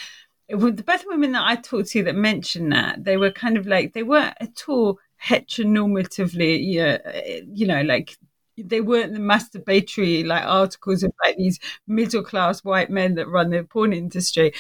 the 0.58 0.84
both 0.84 1.04
women 1.08 1.32
that 1.34 1.46
I 1.46 1.56
talked 1.56 1.90
to 1.92 2.04
that 2.04 2.16
mentioned 2.16 2.72
that 2.72 3.04
they 3.04 3.18
were 3.18 3.32
kind 3.32 3.58
of 3.58 3.68
like 3.68 3.94
they 3.94 4.04
weren't 4.04 4.36
at 4.40 4.64
all 4.68 5.00
heteronormatively, 5.24 7.44
you 7.54 7.68
know, 7.68 7.82
like 7.82 8.18
they 8.58 8.82
weren't 8.82 9.14
the 9.14 9.20
masturbatory 9.20 10.26
like 10.26 10.44
articles 10.46 11.04
of 11.04 11.12
like 11.26 11.38
these 11.38 11.60
middle 11.88 12.24
class 12.24 12.64
white 12.64 12.90
men 12.90 13.16
that 13.16 13.28
run 13.28 13.50
the 13.50 13.64
porn 13.64 13.94
industry, 13.94 14.54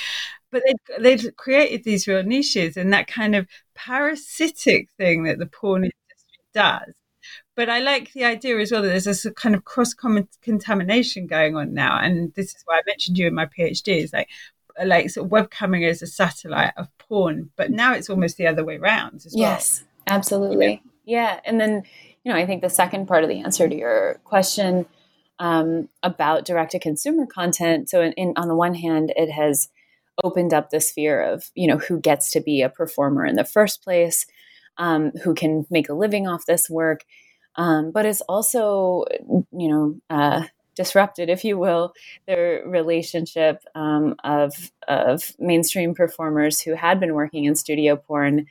but 0.51 0.63
they 0.65 1.15
they 1.15 1.31
created 1.31 1.83
these 1.83 2.07
real 2.07 2.23
niches 2.23 2.77
and 2.77 2.91
that 2.93 3.07
kind 3.07 3.35
of 3.35 3.47
parasitic 3.75 4.89
thing 4.97 5.23
that 5.23 5.39
the 5.39 5.45
porn 5.45 5.83
industry 5.83 6.39
does. 6.53 6.93
But 7.55 7.69
I 7.69 7.79
like 7.79 8.13
the 8.13 8.25
idea 8.25 8.57
as 8.59 8.71
well 8.71 8.81
that 8.81 8.87
there's 8.89 9.05
this 9.05 9.27
kind 9.35 9.55
of 9.55 9.63
cross 9.65 9.93
contamination 9.93 11.27
going 11.27 11.55
on 11.55 11.73
now, 11.73 11.99
and 11.99 12.33
this 12.33 12.55
is 12.55 12.63
why 12.65 12.77
I 12.79 12.81
mentioned 12.87 13.17
you 13.17 13.27
in 13.27 13.35
my 13.35 13.45
PhD. 13.45 14.03
Is 14.03 14.13
like 14.13 14.29
like 14.83 15.09
sort 15.09 15.25
of 15.25 15.31
webcamming 15.31 15.87
as 15.87 16.01
a 16.01 16.07
satellite 16.07 16.73
of 16.77 16.87
porn, 16.97 17.51
but 17.55 17.71
now 17.71 17.93
it's 17.93 18.09
almost 18.09 18.37
the 18.37 18.47
other 18.47 18.63
way 18.63 18.77
around 18.77 19.23
as 19.25 19.33
well. 19.35 19.51
Yes, 19.51 19.83
absolutely. 20.07 20.81
Yeah. 21.05 21.33
yeah. 21.35 21.39
And 21.45 21.59
then, 21.59 21.83
you 22.23 22.31
know, 22.31 22.37
I 22.37 22.45
think 22.45 22.61
the 22.61 22.69
second 22.69 23.07
part 23.07 23.23
of 23.23 23.29
the 23.29 23.41
answer 23.41 23.67
to 23.67 23.75
your 23.75 24.19
question 24.23 24.85
um, 25.39 25.89
about 26.01 26.45
direct 26.45 26.71
to 26.71 26.79
consumer 26.79 27.25
content. 27.25 27.89
So, 27.89 28.01
in, 28.01 28.13
in, 28.13 28.33
on 28.35 28.47
the 28.47 28.55
one 28.55 28.75
hand, 28.75 29.13
it 29.15 29.31
has 29.31 29.69
opened 30.23 30.53
up 30.53 30.69
the 30.69 30.79
sphere 30.79 31.21
of, 31.21 31.51
you 31.55 31.67
know, 31.67 31.77
who 31.77 31.99
gets 31.99 32.31
to 32.31 32.41
be 32.41 32.61
a 32.61 32.69
performer 32.69 33.25
in 33.25 33.35
the 33.35 33.43
first 33.43 33.83
place, 33.83 34.25
um, 34.77 35.11
who 35.23 35.33
can 35.33 35.65
make 35.69 35.89
a 35.89 35.93
living 35.93 36.27
off 36.27 36.45
this 36.45 36.69
work. 36.69 37.03
Um, 37.55 37.91
but 37.91 38.05
it's 38.05 38.21
also, 38.21 39.05
you 39.51 39.67
know, 39.67 39.95
uh, 40.09 40.43
disrupted, 40.75 41.29
if 41.29 41.43
you 41.43 41.57
will, 41.57 41.93
their 42.27 42.63
relationship 42.65 43.63
um, 43.75 44.15
of 44.23 44.71
of 44.87 45.31
mainstream 45.39 45.93
performers 45.93 46.61
who 46.61 46.75
had 46.75 46.99
been 46.99 47.13
working 47.13 47.45
in 47.45 47.55
studio 47.55 47.95
porn 47.95 48.45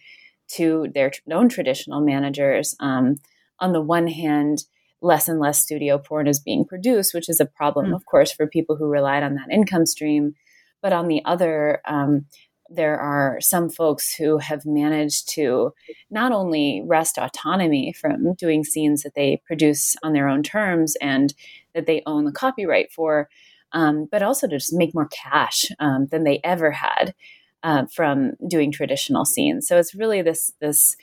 to 0.48 0.88
their 0.94 1.12
own 1.30 1.48
traditional 1.48 2.00
managers. 2.00 2.76
Um, 2.80 3.16
on 3.58 3.72
the 3.72 3.80
one 3.80 4.08
hand, 4.08 4.64
less 5.00 5.28
and 5.28 5.40
less 5.40 5.60
studio 5.60 5.98
porn 5.98 6.26
is 6.26 6.40
being 6.40 6.64
produced, 6.64 7.14
which 7.14 7.28
is 7.28 7.40
a 7.40 7.46
problem, 7.46 7.86
mm. 7.86 7.94
of 7.94 8.06
course, 8.06 8.32
for 8.32 8.46
people 8.46 8.76
who 8.76 8.86
relied 8.86 9.22
on 9.22 9.34
that 9.34 9.50
income 9.50 9.86
stream. 9.86 10.34
But 10.80 10.92
on 10.92 11.08
the 11.08 11.22
other, 11.24 11.80
um, 11.86 12.26
there 12.74 12.98
are 12.98 13.38
some 13.40 13.68
folks 13.68 14.14
who 14.14 14.38
have 14.38 14.64
managed 14.64 15.28
to 15.30 15.72
not 16.10 16.32
only 16.32 16.82
wrest 16.86 17.18
autonomy 17.18 17.92
from 17.92 18.34
doing 18.34 18.64
scenes 18.64 19.02
that 19.02 19.14
they 19.14 19.40
produce 19.46 19.96
on 20.02 20.12
their 20.12 20.28
own 20.28 20.42
terms 20.42 20.96
and 21.00 21.34
that 21.74 21.86
they 21.86 22.02
own 22.06 22.24
the 22.24 22.32
copyright 22.32 22.92
for, 22.92 23.28
um, 23.72 24.06
but 24.10 24.22
also 24.22 24.46
to 24.46 24.56
just 24.56 24.72
make 24.72 24.94
more 24.94 25.08
cash 25.08 25.66
um, 25.80 26.06
than 26.06 26.24
they 26.24 26.40
ever 26.44 26.70
had 26.70 27.14
uh, 27.62 27.86
from 27.86 28.32
doing 28.48 28.70
traditional 28.72 29.24
scenes. 29.24 29.66
So 29.66 29.78
it's 29.78 29.94
really 29.94 30.22
this 30.22 30.52
this 30.60 30.96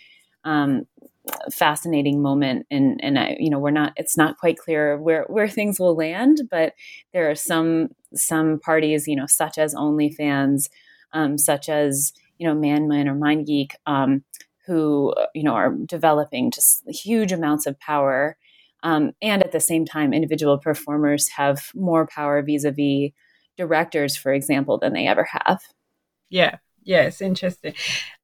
um, 0.43 0.85
fascinating 1.51 2.21
moment, 2.21 2.65
and 2.69 2.99
and 3.03 3.17
I, 3.17 3.37
you 3.39 3.49
know 3.49 3.59
we're 3.59 3.71
not 3.71 3.93
it's 3.95 4.17
not 4.17 4.37
quite 4.37 4.57
clear 4.57 4.97
where 4.97 5.23
where 5.27 5.47
things 5.49 5.79
will 5.79 5.95
land, 5.95 6.41
but 6.49 6.73
there 7.13 7.29
are 7.29 7.35
some 7.35 7.89
some 8.13 8.59
parties 8.59 9.07
you 9.07 9.15
know 9.15 9.27
such 9.27 9.57
as 9.57 9.73
OnlyFans 9.73 10.69
um, 11.13 11.37
such 11.37 11.69
as 11.69 12.13
you 12.37 12.47
know 12.47 12.55
Manwin 12.55 13.07
or 13.07 13.15
MindGeek, 13.15 13.73
um, 13.85 14.23
who 14.65 15.13
you 15.33 15.43
know 15.43 15.53
are 15.53 15.73
developing 15.85 16.51
just 16.51 16.87
huge 16.89 17.31
amounts 17.31 17.65
of 17.65 17.79
power, 17.79 18.37
um, 18.83 19.11
and 19.21 19.43
at 19.43 19.51
the 19.51 19.59
same 19.59 19.85
time, 19.85 20.13
individual 20.13 20.57
performers 20.57 21.29
have 21.29 21.71
more 21.75 22.07
power 22.07 22.41
vis-a-vis 22.41 23.11
directors, 23.57 24.15
for 24.15 24.33
example, 24.33 24.77
than 24.77 24.93
they 24.93 25.07
ever 25.07 25.27
have. 25.31 25.61
Yeah, 26.29 26.57
yeah, 26.83 27.01
it's 27.01 27.21
interesting. 27.21 27.73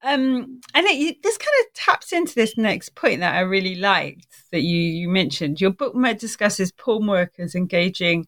Um, 0.02 0.62
and 0.74 0.88
it, 0.88 1.22
this 1.22 1.38
kind 1.38 1.54
of 1.62 1.74
taps 1.74 2.14
into 2.14 2.36
this 2.36 2.58
next 2.58 2.96
point 2.96 3.20
that 3.20 3.36
I 3.36 3.42
really 3.42 3.76
liked 3.76 4.28
that 4.52 4.62
you 4.62 4.78
you 4.78 5.10
mentioned. 5.10 5.62
Your 5.62 5.72
book 5.72 5.94
discusses 6.18 6.72
porn 6.72 7.08
workers 7.08 7.56
engaging 7.56 8.26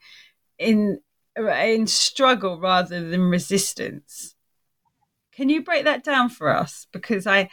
in 0.58 1.00
in 1.38 1.88
struggle 1.88 2.60
rather 2.60 3.10
than 3.10 3.22
resistance. 3.22 4.36
Can 5.38 5.50
you 5.50 5.62
break 5.63 5.86
that 5.86 6.03
down 6.03 6.29
for 6.29 6.50
us? 6.50 6.88
Because 6.91 7.27
I 7.27 7.50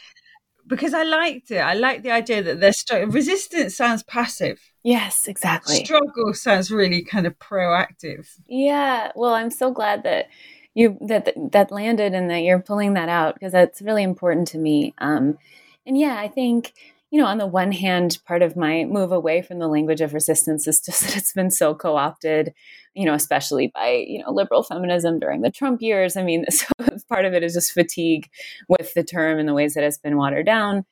because 0.67 0.95
I 0.95 1.03
liked 1.03 1.51
it. 1.51 1.59
I 1.59 1.75
like 1.75 2.03
the 2.03 2.11
idea 2.11 2.43
that 2.43 2.59
there's 2.59 2.79
str- 2.79 3.05
resistance 3.07 3.77
sounds 3.77 4.03
passive. 4.03 4.59
Yes, 4.83 5.29
exactly. 5.29 5.85
Struggle 5.85 6.33
sounds 6.33 6.71
really 6.71 7.05
kind 7.05 7.27
of 7.27 7.39
proactive. 7.39 8.27
Yeah. 8.49 9.13
Well, 9.15 9.35
I'm 9.35 9.51
so 9.51 9.71
glad 9.71 10.03
that 10.05 10.29
you 10.73 10.97
that 11.03 11.29
that 11.53 11.71
landed 11.71 12.15
and 12.15 12.31
that 12.31 12.41
you're 12.41 12.59
pulling 12.59 12.95
that 12.95 13.11
out 13.11 13.35
because 13.35 13.53
that's 13.53 13.83
really 13.83 14.03
important 14.03 14.49
to 14.49 14.59
me. 14.59 14.95
Um, 14.99 15.37
and 15.87 15.99
yeah, 15.99 16.17
I 16.19 16.29
think 16.29 16.73
you 17.15 17.21
know, 17.21 17.29
on 17.29 17.39
the 17.39 17.47
one 17.47 17.71
hand, 17.71 18.19
part 18.27 18.43
of 18.43 18.57
my 18.57 18.85
move 18.87 19.13
away 19.13 19.41
from 19.41 19.61
the 19.61 19.69
language 19.69 20.01
of 20.01 20.15
resistance 20.15 20.67
is 20.67 20.81
just 20.81 21.01
that 21.03 21.17
it's 21.17 21.33
been 21.33 21.49
so 21.49 21.73
co 21.73 21.97
opted, 21.97 22.53
you 22.93 23.05
know, 23.05 23.15
especially 23.15 23.71
by, 23.73 24.05
you 24.05 24.21
know, 24.21 24.33
liberal 24.33 24.65
feminism 24.65 25.21
during 25.21 25.41
the 25.41 25.51
Trump 25.53 25.81
years. 25.81 26.17
I 26.17 26.25
mean, 26.25 26.45
so 26.51 26.67
part 27.09 27.25
of 27.25 27.33
it 27.33 27.45
is 27.45 27.55
just 27.55 27.71
fatigue 27.71 28.29
with 28.69 28.95
the 28.95 29.05
term 29.05 29.39
and 29.39 29.49
the 29.49 29.55
ways 29.55 29.75
that 29.75 29.85
it's 29.85 29.97
been 29.97 30.17
watered 30.17 30.45
down. 30.45 30.87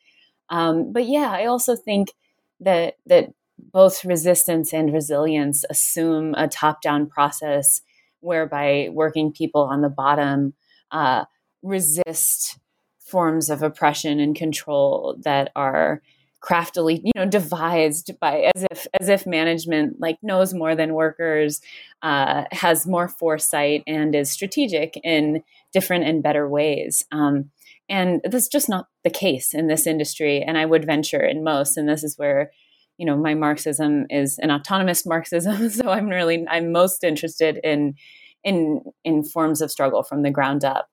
Um, 0.49 0.93
but 0.93 1.07
yeah, 1.07 1.29
I 1.29 1.47
also 1.47 1.75
think 1.75 2.13
that, 2.61 2.99
that 3.07 3.33
both 3.59 4.05
resistance 4.05 4.73
and 4.73 4.93
resilience 4.93 5.65
assume 5.71 6.35
a 6.37 6.47
top 6.47 6.83
down 6.83 7.09
process 7.09 7.81
whereby 8.21 8.91
working 8.93 9.33
people 9.33 9.63
on 9.63 9.83
the 9.83 9.89
bottom 9.89 10.55
uh, 10.93 11.25
resist 11.65 12.61
forms 13.13 13.51
of 13.51 13.63
oppression 13.63 14.19
and 14.19 14.35
control 14.35 15.17
that 15.23 15.53
are 15.55 16.03
craftily 16.41 17.01
you 17.05 17.13
know 17.15 17.25
devised 17.25 18.11
by 18.19 18.51
as 18.55 18.67
if 18.71 18.87
as 19.01 19.09
if 19.09 19.27
management 19.27 20.01
like 20.01 20.17
knows 20.23 20.53
more 20.53 20.75
than 20.75 20.95
workers 20.95 21.61
uh, 22.03 22.45
has 22.51 22.87
more 22.87 23.07
foresight 23.07 23.85
and 23.87 24.15
is 24.15 24.31
strategic 24.31 24.99
in 25.05 25.45
different 25.73 26.05
and 26.05 26.23
better 26.23 26.49
ways. 26.49 27.05
Um, 27.13 27.51
and 27.89 28.23
that's 28.25 28.49
just 28.49 28.69
not 28.69 28.87
the 29.05 29.11
case 29.11 29.53
in 29.53 29.67
this 29.67 29.87
industry 29.87 30.43
and 30.43 30.57
i 30.57 30.65
would 30.65 30.87
venture 30.87 31.23
in 31.23 31.45
most 31.45 31.77
and 31.77 31.89
this 31.89 32.05
is 32.05 32.17
where 32.17 32.51
you 32.97 33.05
know 33.05 33.17
my 33.17 33.35
marxism 33.35 34.07
is 34.09 34.39
an 34.39 34.51
autonomous 34.51 35.05
marxism 35.15 35.69
so 35.69 35.89
i'm 35.89 36.09
really 36.09 36.45
i'm 36.49 36.73
most 36.73 37.05
interested 37.05 37.59
in 37.63 37.95
in 38.45 38.83
in 39.05 39.23
forms 39.23 39.61
of 39.61 39.71
struggle 39.71 40.03
from 40.03 40.23
the 40.23 40.31
ground 40.31 40.65
up 40.65 40.89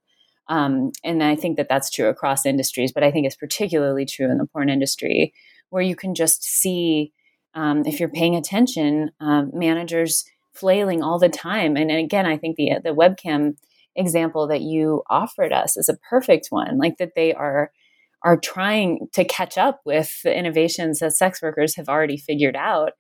um, 0.50 0.92
and 1.04 1.24
I 1.24 1.36
think 1.36 1.58
that 1.58 1.70
that's 1.70 1.92
true 1.92 2.08
across 2.08 2.46
industries, 2.46 2.92
but 2.92 3.04
I 3.04 3.12
think 3.12 3.28
it's 3.28 3.36
particularly 3.36 4.06
true 4.06 4.30
in 4.30 4.40
the 4.40 4.48
porn 4.48 4.68
industry, 4.68 5.32
where 5.70 5.84
you 5.84 5.96
can 5.96 6.16
just 6.16 6.44
see, 6.44 7.14
um, 7.54 7.84
if 7.86 8.00
you're 8.00 8.10
paying 8.10 8.36
attention, 8.36 9.12
um, 9.20 9.52
managers 9.54 10.26
flailing 10.54 11.04
all 11.04 11.20
the 11.20 11.30
time. 11.30 11.78
And, 11.78 11.92
and 11.92 12.00
again, 12.00 12.26
I 12.26 12.38
think 12.38 12.58
the 12.58 12.72
the 12.84 12.96
webcam 12.96 13.54
example 13.96 14.48
that 14.48 14.62
you 14.62 15.04
offered 15.10 15.54
us 15.54 15.78
is 15.78 15.88
a 15.88 15.98
perfect 16.10 16.48
one. 16.50 16.80
Like 16.80 16.98
that 16.98 17.14
they 17.16 17.34
are 17.34 17.72
are 18.24 18.38
trying 18.38 19.08
to 19.14 19.24
catch 19.24 19.58
up 19.58 19.82
with 19.86 20.22
the 20.24 20.38
innovations 20.38 21.00
that 21.00 21.16
sex 21.16 21.42
workers 21.42 21.76
have 21.76 21.88
already 21.88 22.18
figured 22.18 22.56
out. 22.56 22.94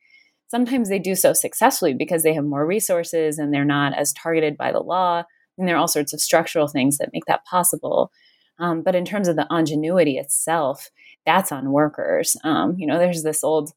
Sometimes 0.50 0.88
they 0.88 1.00
do 1.00 1.15
so 1.15 1.34
successfully 1.34 1.94
because 1.94 2.24
they 2.24 2.34
have 2.34 2.46
more 2.46 2.65
resources 2.65 3.38
and 3.38 3.53
they're 3.53 3.65
not 3.65 3.94
as 3.98 4.13
targeted 4.13 4.56
by 4.56 4.72
the 4.72 4.79
law 4.79 5.24
and 5.60 5.68
there 5.68 5.75
are 5.75 5.80
all 5.80 5.88
sorts 5.88 6.13
of 6.13 6.22
structural 6.22 6.68
things 6.68 6.98
that 6.98 7.12
make 7.13 7.25
that 7.25 7.46
possible. 7.46 8.12
Um, 8.58 8.82
but 8.82 8.96
in 8.96 9.06
terms 9.06 9.28
of 9.28 9.36
the 9.36 9.48
ingenuity 9.51 10.18
itself, 10.18 10.89
that's 11.25 11.51
on 11.51 11.72
workers. 11.72 12.36
Um, 12.44 12.75
you 12.78 12.88
know, 12.88 12.98
there's 12.98 13.24
this 13.24 13.44
old 13.44 13.72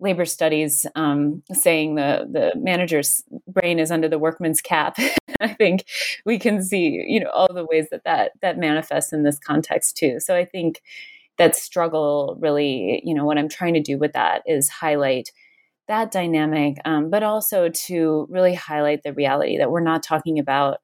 labor 0.00 0.24
studies 0.24 0.86
um, 0.96 1.42
saying 1.52 1.94
the 1.94 2.28
the 2.30 2.52
manager's 2.60 3.22
brain 3.48 3.78
is 3.78 3.90
under 3.90 4.08
the 4.08 4.18
workman's 4.18 4.60
cap. 4.60 4.96
I 5.40 5.48
think 5.48 5.84
we 6.24 6.38
can 6.38 6.62
see, 6.62 7.04
you 7.06 7.20
know, 7.20 7.30
all 7.30 7.52
the 7.52 7.66
ways 7.66 7.88
that 7.90 8.04
that 8.04 8.32
that 8.42 8.58
manifests 8.58 9.12
in 9.12 9.22
this 9.22 9.38
context 9.38 9.96
too. 9.96 10.20
So 10.20 10.34
I 10.36 10.44
think 10.44 10.82
that 11.38 11.56
struggle 11.56 12.36
really, 12.40 13.02
you 13.04 13.14
know, 13.14 13.24
what 13.24 13.38
I'm 13.38 13.48
trying 13.48 13.74
to 13.74 13.82
do 13.82 13.98
with 13.98 14.12
that 14.12 14.42
is 14.46 14.68
highlight 14.68 15.30
that 15.88 16.12
dynamic, 16.12 16.76
um, 16.84 17.10
but 17.10 17.22
also 17.22 17.68
to 17.68 18.26
really 18.30 18.54
highlight 18.54 19.02
the 19.02 19.12
reality 19.12 19.58
that 19.58 19.70
we're 19.70 19.80
not 19.80 20.02
talking 20.02 20.38
about 20.38 20.78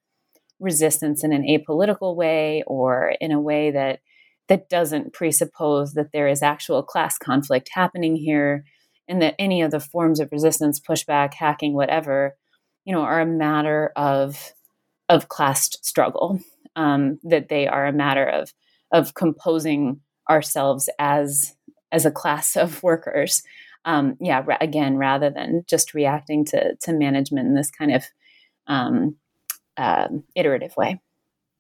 resistance 0.61 1.25
in 1.25 1.33
an 1.33 1.43
apolitical 1.43 2.15
way 2.15 2.63
or 2.67 3.15
in 3.21 3.33
a 3.33 3.41
way 3.41 3.71
that 3.71 4.01
that 4.49 4.69
doesn't 4.69 5.13
presuppose 5.13 5.95
that 5.95 6.13
there 6.13 6.29
is 6.29 6.43
actual 6.43 6.83
class 6.83 7.17
conflict 7.17 7.71
happening 7.73 8.17
here 8.17 8.65
and 9.09 9.23
that 9.23 9.35
any 9.39 9.63
of 9.63 9.71
the 9.71 9.81
forms 9.81 10.21
of 10.21 10.31
resistance 10.33 10.81
pushback 10.81 11.35
hacking 11.35 11.75
whatever 11.75 12.37
you 12.85 12.93
know 12.93 13.03
are 13.03 13.21
a 13.21 13.27
matter 13.27 13.93
of 13.97 14.53
of 15.09 15.29
class 15.29 15.71
struggle 15.83 16.41
um, 16.77 17.19
that 17.25 17.49
they 17.49 17.67
are 17.67 17.87
a 17.87 17.93
matter 17.93 18.25
of 18.25 18.53
of 18.93 19.15
composing 19.15 20.01
ourselves 20.29 20.89
as 20.99 21.55
as 21.93 22.07
a 22.07 22.11
class 22.11 22.57
of 22.57 22.83
workers. 22.83 23.43
Um, 23.87 24.19
yeah 24.21 24.43
ra- 24.45 24.59
again 24.61 24.99
rather 24.99 25.31
than 25.31 25.65
just 25.67 25.95
reacting 25.95 26.45
to 26.47 26.75
to 26.83 26.93
management 26.93 27.49
in 27.49 27.55
this 27.55 27.71
kind 27.71 27.95
of 27.95 28.05
um, 28.67 29.17
um, 29.81 30.25
iterative 30.35 30.77
way. 30.77 31.01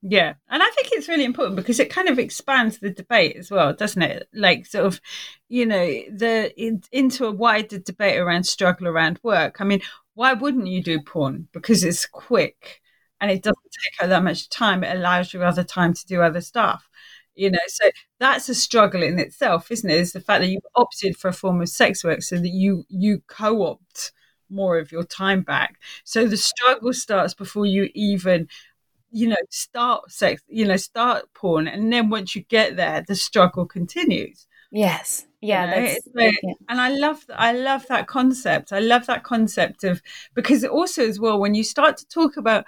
Yeah, 0.02 0.34
and 0.48 0.62
I 0.62 0.70
think 0.70 0.88
it's 0.92 1.08
really 1.08 1.24
important 1.24 1.56
because 1.56 1.78
it 1.78 1.90
kind 1.90 2.08
of 2.08 2.18
expands 2.18 2.78
the 2.78 2.88
debate 2.90 3.36
as 3.36 3.50
well, 3.50 3.74
doesn't 3.74 4.00
it? 4.00 4.28
Like 4.32 4.64
sort 4.66 4.86
of, 4.86 5.00
you 5.48 5.66
know, 5.66 5.84
the 6.10 6.52
in, 6.56 6.82
into 6.90 7.26
a 7.26 7.32
wider 7.32 7.78
debate 7.78 8.18
around 8.18 8.44
struggle 8.44 8.88
around 8.88 9.20
work. 9.22 9.60
I 9.60 9.64
mean, 9.64 9.82
why 10.14 10.32
wouldn't 10.32 10.68
you 10.68 10.82
do 10.82 11.02
porn? 11.02 11.48
Because 11.52 11.84
it's 11.84 12.06
quick 12.06 12.80
and 13.20 13.30
it 13.30 13.42
doesn't 13.42 13.58
take 14.00 14.08
that 14.08 14.24
much 14.24 14.48
time. 14.48 14.84
It 14.84 14.96
allows 14.96 15.34
you 15.34 15.42
other 15.42 15.64
time 15.64 15.92
to 15.94 16.06
do 16.06 16.22
other 16.22 16.40
stuff. 16.40 16.88
You 17.34 17.50
know, 17.50 17.58
so 17.68 17.90
that's 18.18 18.48
a 18.48 18.54
struggle 18.54 19.02
in 19.02 19.18
itself, 19.18 19.70
isn't 19.70 19.88
it? 19.90 19.98
Is 20.00 20.12
the 20.12 20.20
fact 20.20 20.40
that 20.42 20.48
you've 20.48 20.62
opted 20.76 21.16
for 21.16 21.28
a 21.28 21.32
form 21.34 21.60
of 21.60 21.68
sex 21.68 22.02
work 22.04 22.22
so 22.22 22.36
that 22.36 22.48
you 22.48 22.84
you 22.88 23.22
co-opt 23.28 24.12
more 24.50 24.78
of 24.78 24.92
your 24.92 25.04
time 25.04 25.42
back. 25.42 25.80
So 26.04 26.26
the 26.26 26.36
struggle 26.36 26.92
starts 26.92 27.34
before 27.34 27.66
you 27.66 27.88
even 27.94 28.48
you 29.12 29.26
know 29.26 29.36
start 29.50 30.10
sex 30.10 30.42
you 30.48 30.64
know 30.64 30.76
start 30.76 31.24
porn 31.34 31.66
and 31.66 31.92
then 31.92 32.10
once 32.10 32.36
you 32.36 32.42
get 32.42 32.76
there 32.76 33.04
the 33.06 33.14
struggle 33.14 33.66
continues 33.66 34.46
yes 34.70 35.26
yeah, 35.42 35.64
you 35.64 35.70
know? 36.14 36.30
yeah. 36.42 36.52
and 36.68 36.80
i 36.80 36.90
love 36.90 37.24
i 37.34 37.52
love 37.52 37.84
that 37.88 38.06
concept 38.06 38.72
i 38.72 38.78
love 38.78 39.06
that 39.06 39.24
concept 39.24 39.84
of 39.84 40.02
because 40.34 40.64
also 40.64 41.06
as 41.06 41.18
well 41.18 41.40
when 41.40 41.54
you 41.54 41.64
start 41.64 41.96
to 41.96 42.06
talk 42.08 42.36
about 42.36 42.64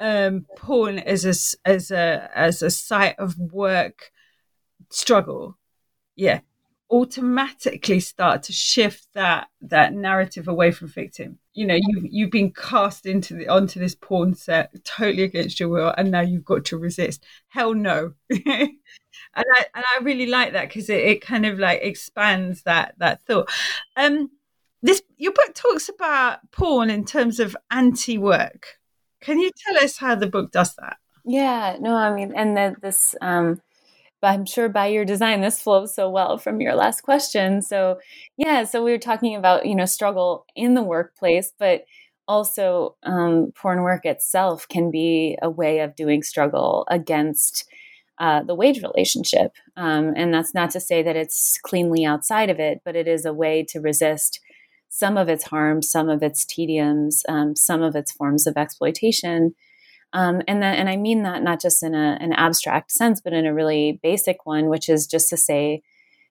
um 0.00 0.44
porn 0.56 0.98
as 0.98 1.24
a 1.24 1.68
as 1.68 1.90
a 1.90 2.30
as 2.34 2.62
a 2.62 2.70
site 2.70 3.18
of 3.18 3.38
work 3.38 4.10
struggle 4.90 5.56
yeah 6.14 6.40
automatically 6.90 8.00
start 8.00 8.42
to 8.44 8.52
shift 8.52 9.08
that 9.14 9.48
that 9.60 9.92
narrative 9.92 10.46
away 10.46 10.70
from 10.70 10.86
victim 10.86 11.38
you 11.56 11.66
know 11.66 11.74
you've 11.74 12.04
you've 12.10 12.30
been 12.30 12.52
cast 12.52 13.06
into 13.06 13.34
the 13.34 13.48
onto 13.48 13.80
this 13.80 13.94
porn 13.94 14.34
set 14.34 14.72
totally 14.84 15.22
against 15.22 15.58
your 15.58 15.70
will 15.70 15.92
and 15.96 16.10
now 16.10 16.20
you've 16.20 16.44
got 16.44 16.64
to 16.66 16.76
resist. 16.76 17.24
Hell 17.48 17.74
no. 17.74 18.12
And 19.34 19.46
i 19.54 19.64
and 19.74 19.84
i 19.96 20.02
really 20.02 20.26
like 20.26 20.52
that 20.52 20.68
because 20.68 20.90
it, 20.90 21.00
it 21.00 21.20
kind 21.22 21.46
of 21.46 21.58
like 21.58 21.80
expands 21.82 22.62
that 22.64 22.94
that 22.98 23.24
thought. 23.26 23.50
Um 23.96 24.30
this 24.82 25.02
your 25.16 25.32
book 25.32 25.54
talks 25.54 25.88
about 25.88 26.40
porn 26.52 26.90
in 26.90 27.04
terms 27.06 27.40
of 27.40 27.56
anti-work. 27.70 28.78
Can 29.22 29.38
you 29.38 29.50
tell 29.66 29.82
us 29.82 29.96
how 29.96 30.14
the 30.14 30.26
book 30.26 30.52
does 30.52 30.74
that? 30.76 30.98
Yeah 31.24 31.76
no 31.80 31.96
i 31.96 32.14
mean 32.14 32.34
and 32.36 32.56
that 32.58 32.82
this 32.82 33.14
um 33.22 33.62
I'm 34.26 34.44
sure 34.44 34.68
by 34.68 34.88
your 34.88 35.04
design, 35.04 35.40
this 35.40 35.60
flows 35.60 35.94
so 35.94 36.10
well 36.10 36.38
from 36.38 36.60
your 36.60 36.74
last 36.74 37.02
question. 37.02 37.62
So, 37.62 37.98
yeah, 38.36 38.64
so 38.64 38.84
we 38.84 38.90
were 38.90 38.98
talking 38.98 39.36
about, 39.36 39.66
you 39.66 39.74
know, 39.74 39.84
struggle 39.84 40.44
in 40.54 40.74
the 40.74 40.82
workplace, 40.82 41.52
but 41.58 41.84
also 42.28 42.96
um, 43.04 43.52
porn 43.54 43.82
work 43.82 44.04
itself 44.04 44.66
can 44.68 44.90
be 44.90 45.38
a 45.40 45.48
way 45.48 45.80
of 45.80 45.94
doing 45.94 46.22
struggle 46.22 46.84
against 46.90 47.68
uh, 48.18 48.42
the 48.42 48.54
wage 48.54 48.82
relationship. 48.82 49.52
Um, 49.76 50.12
and 50.16 50.32
that's 50.34 50.54
not 50.54 50.70
to 50.70 50.80
say 50.80 51.02
that 51.02 51.16
it's 51.16 51.58
cleanly 51.62 52.04
outside 52.04 52.50
of 52.50 52.58
it, 52.58 52.80
but 52.84 52.96
it 52.96 53.06
is 53.06 53.24
a 53.24 53.34
way 53.34 53.64
to 53.68 53.80
resist 53.80 54.40
some 54.88 55.16
of 55.16 55.28
its 55.28 55.44
harms, 55.44 55.90
some 55.90 56.08
of 56.08 56.22
its 56.22 56.44
tediums, 56.44 57.22
um, 57.28 57.54
some 57.54 57.82
of 57.82 57.94
its 57.94 58.12
forms 58.12 58.46
of 58.46 58.56
exploitation 58.56 59.54
um, 60.16 60.40
and 60.48 60.62
that, 60.62 60.78
and 60.78 60.88
I 60.88 60.96
mean 60.96 61.24
that 61.24 61.42
not 61.42 61.60
just 61.60 61.82
in 61.82 61.94
a, 61.94 62.16
an 62.22 62.32
abstract 62.32 62.90
sense, 62.90 63.20
but 63.20 63.34
in 63.34 63.44
a 63.44 63.52
really 63.52 64.00
basic 64.02 64.46
one, 64.46 64.70
which 64.70 64.88
is 64.88 65.06
just 65.06 65.28
to 65.28 65.36
say 65.36 65.82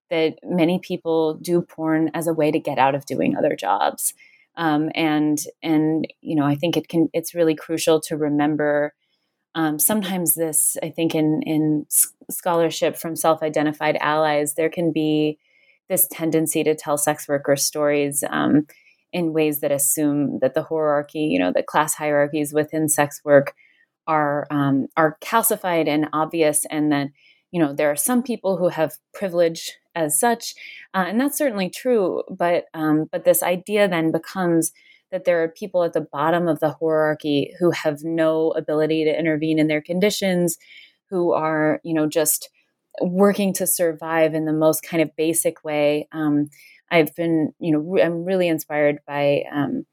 that 0.10 0.40
many 0.44 0.80
people 0.80 1.36
do 1.36 1.62
porn 1.62 2.10
as 2.16 2.26
a 2.26 2.34
way 2.34 2.50
to 2.50 2.60
get 2.60 2.80
out 2.80 2.96
of 2.96 3.06
doing 3.06 3.38
other 3.38 3.56
jobs. 3.56 4.16
Um, 4.58 4.90
and 4.96 5.38
and 5.62 6.08
you 6.22 6.36
know, 6.36 6.46
I 6.46 6.56
think 6.56 6.76
it 6.76 6.88
can. 6.88 7.10
It's 7.14 7.36
really 7.36 7.54
crucial 7.54 8.02
to 8.02 8.18
remember. 8.18 8.96
Um, 9.54 9.78
sometimes 9.78 10.34
this, 10.34 10.78
I 10.82 10.90
think, 10.90 11.14
in 11.14 11.44
in 11.44 11.86
scholarship 12.32 12.98
from 12.98 13.16
self-identified 13.16 13.98
allies, 14.02 14.56
there 14.56 14.70
can 14.70 14.94
be 14.94 15.38
this 15.90 16.08
tendency 16.12 16.64
to 16.64 16.74
tell 16.74 16.98
sex 16.98 17.28
worker 17.28 17.56
stories 17.56 18.24
um, 18.32 18.66
in 19.14 19.32
ways 19.32 19.60
that 19.60 19.72
assume 19.72 20.40
that 20.40 20.56
the 20.56 20.64
hierarchy, 20.64 21.20
you 21.20 21.38
know, 21.38 21.52
the 21.54 21.62
class 21.62 21.94
hierarchies 21.94 22.52
within 22.52 22.90
sex 22.90 23.22
work 23.24 23.54
are 24.08 24.48
um, 24.52 24.88
are 24.98 25.18
calcified 25.22 25.88
and 25.88 26.08
obvious, 26.14 26.66
and 26.70 26.92
that 26.92 27.08
you 27.52 27.60
know 27.60 27.74
there 27.74 27.92
are 27.92 27.96
some 27.96 28.24
people 28.24 28.58
who 28.58 28.70
have 28.70 28.98
privilege 29.14 29.74
as 29.96 30.20
such, 30.20 30.54
uh, 30.94 31.06
and 31.08 31.20
that's 31.20 31.38
certainly 31.38 31.70
true. 31.70 32.24
But 32.30 32.66
um, 32.74 33.08
but 33.12 33.26
this 33.26 33.44
idea 33.44 33.88
then 33.88 34.12
becomes 34.12 34.72
that 35.12 35.26
there 35.26 35.44
are 35.44 35.50
people 35.50 35.84
at 35.84 35.94
the 35.94 36.02
bottom 36.02 36.48
of 36.48 36.60
the 36.60 36.76
hierarchy 36.80 37.54
who 37.60 37.72
have 37.72 38.04
no 38.04 38.52
ability 38.52 39.06
to 39.06 39.20
intervene 39.20 39.60
in 39.60 39.68
their 39.68 39.82
conditions, 39.82 40.58
who 41.10 41.32
are 41.34 41.80
you 41.84 41.94
know 41.94 42.08
just 42.08 42.50
working 43.02 43.54
to 43.54 43.68
survive 43.68 44.34
in 44.34 44.46
the 44.46 44.54
most 44.54 44.82
kind 44.82 45.02
of 45.02 45.16
basic 45.16 45.64
way. 45.64 46.08
Um, 46.12 46.50
I've 46.92 47.16
been, 47.16 47.54
you 47.60 47.72
know, 47.72 47.80
re- 47.80 48.04
I'm 48.04 48.26
really 48.26 48.48
inspired 48.48 49.00
by 49.08 49.44
um, 49.52 49.86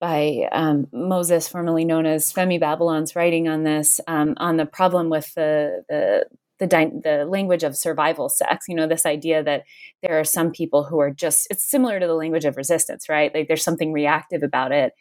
by 0.00 0.48
um, 0.52 0.86
Moses, 0.92 1.48
formerly 1.48 1.84
known 1.84 2.06
as 2.06 2.32
Femi 2.32 2.60
Babylon's 2.60 3.16
writing 3.16 3.48
on 3.48 3.64
this, 3.64 4.00
um, 4.06 4.34
on 4.36 4.56
the 4.56 4.66
problem 4.66 5.08
with 5.10 5.32
the 5.34 5.84
the 5.88 6.26
the, 6.58 6.66
dy- 6.66 6.90
the 7.04 7.24
language 7.24 7.62
of 7.62 7.76
survival 7.76 8.28
sex. 8.28 8.66
You 8.68 8.74
know, 8.74 8.88
this 8.88 9.06
idea 9.06 9.42
that 9.44 9.62
there 10.02 10.18
are 10.18 10.24
some 10.24 10.50
people 10.50 10.84
who 10.84 10.98
are 11.00 11.10
just 11.10 11.46
it's 11.50 11.68
similar 11.68 12.00
to 12.00 12.06
the 12.06 12.14
language 12.14 12.44
of 12.44 12.56
resistance, 12.56 13.08
right? 13.08 13.32
Like 13.34 13.48
there's 13.48 13.64
something 13.64 13.92
reactive 13.92 14.42
about 14.42 14.72
it. 14.72 14.92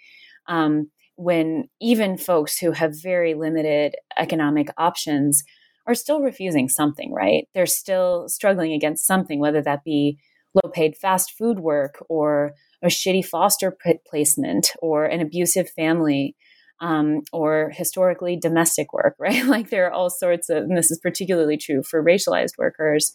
Um, 0.47 0.91
when 1.15 1.67
even 1.81 2.17
folks 2.17 2.59
who 2.59 2.71
have 2.71 2.93
very 3.01 3.33
limited 3.33 3.95
economic 4.17 4.69
options 4.77 5.43
are 5.87 5.95
still 5.95 6.21
refusing 6.21 6.69
something, 6.69 7.11
right? 7.11 7.47
They're 7.53 7.65
still 7.65 8.29
struggling 8.29 8.73
against 8.73 9.07
something, 9.07 9.39
whether 9.39 9.61
that 9.63 9.83
be 9.83 10.19
low 10.53 10.69
paid 10.69 10.95
fast 10.95 11.31
food 11.31 11.59
work 11.59 12.03
or 12.07 12.53
a 12.83 12.87
shitty 12.87 13.25
foster 13.25 13.75
placement 14.07 14.71
or 14.81 15.05
an 15.05 15.21
abusive 15.21 15.69
family 15.71 16.35
um, 16.79 17.21
or 17.33 17.71
historically 17.73 18.37
domestic 18.37 18.93
work, 18.93 19.15
right? 19.19 19.45
like 19.45 19.69
there 19.69 19.87
are 19.87 19.91
all 19.91 20.09
sorts 20.09 20.49
of, 20.49 20.63
and 20.63 20.77
this 20.77 20.91
is 20.91 20.99
particularly 20.99 21.57
true 21.57 21.83
for 21.83 22.03
racialized 22.03 22.57
workers. 22.57 23.13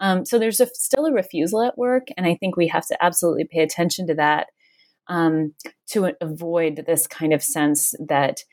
Um, 0.00 0.24
so 0.24 0.38
there's 0.38 0.60
a, 0.60 0.66
still 0.74 1.06
a 1.06 1.12
refusal 1.12 1.62
at 1.62 1.76
work, 1.76 2.08
and 2.16 2.26
I 2.26 2.34
think 2.36 2.56
we 2.56 2.68
have 2.68 2.86
to 2.86 3.04
absolutely 3.04 3.44
pay 3.44 3.60
attention 3.60 4.06
to 4.06 4.14
that 4.14 4.46
um, 5.08 5.54
to 5.88 6.12
avoid 6.20 6.84
this 6.86 7.06
kind 7.06 7.32
of 7.32 7.42
sense 7.42 7.94
that 7.98 8.44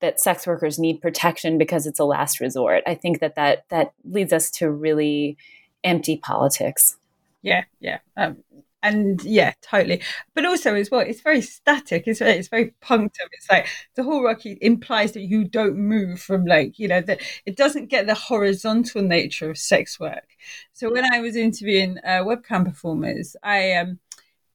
that 0.00 0.20
sex 0.20 0.46
workers 0.46 0.78
need 0.78 1.00
protection 1.00 1.56
because 1.56 1.86
it's 1.86 1.98
a 1.98 2.04
last 2.04 2.40
resort. 2.40 2.82
I 2.86 2.94
think 2.94 3.20
that 3.20 3.36
that 3.36 3.64
that 3.70 3.92
leads 4.04 4.32
us 4.32 4.50
to 4.52 4.70
really 4.70 5.36
empty 5.82 6.16
politics. 6.16 6.96
Yeah, 7.42 7.64
yeah. 7.80 7.98
Um, 8.16 8.38
and 8.84 9.22
yeah, 9.24 9.52
totally. 9.62 10.02
But 10.34 10.44
also 10.44 10.74
as 10.74 10.90
well, 10.90 11.00
it's 11.00 11.22
very 11.22 11.40
static. 11.40 12.04
It's 12.06 12.20
very, 12.20 12.32
it's 12.38 12.48
very 12.48 12.74
punctual. 12.80 13.26
It's 13.32 13.50
like 13.50 13.66
the 13.96 14.04
whole 14.04 14.22
Rocky 14.22 14.58
implies 14.60 15.12
that 15.12 15.22
you 15.22 15.44
don't 15.44 15.76
move 15.76 16.20
from 16.20 16.44
like 16.46 16.78
you 16.78 16.86
know 16.88 17.00
that 17.00 17.20
it 17.46 17.56
doesn't 17.56 17.88
get 17.90 18.06
the 18.06 18.14
horizontal 18.14 19.02
nature 19.02 19.50
of 19.50 19.58
sex 19.58 19.98
work. 19.98 20.28
So 20.72 20.92
when 20.92 21.04
I 21.12 21.20
was 21.20 21.36
interviewing 21.36 21.98
uh, 22.04 22.22
webcam 22.24 22.64
performers, 22.64 23.36
I 23.42 23.72
um 23.74 23.98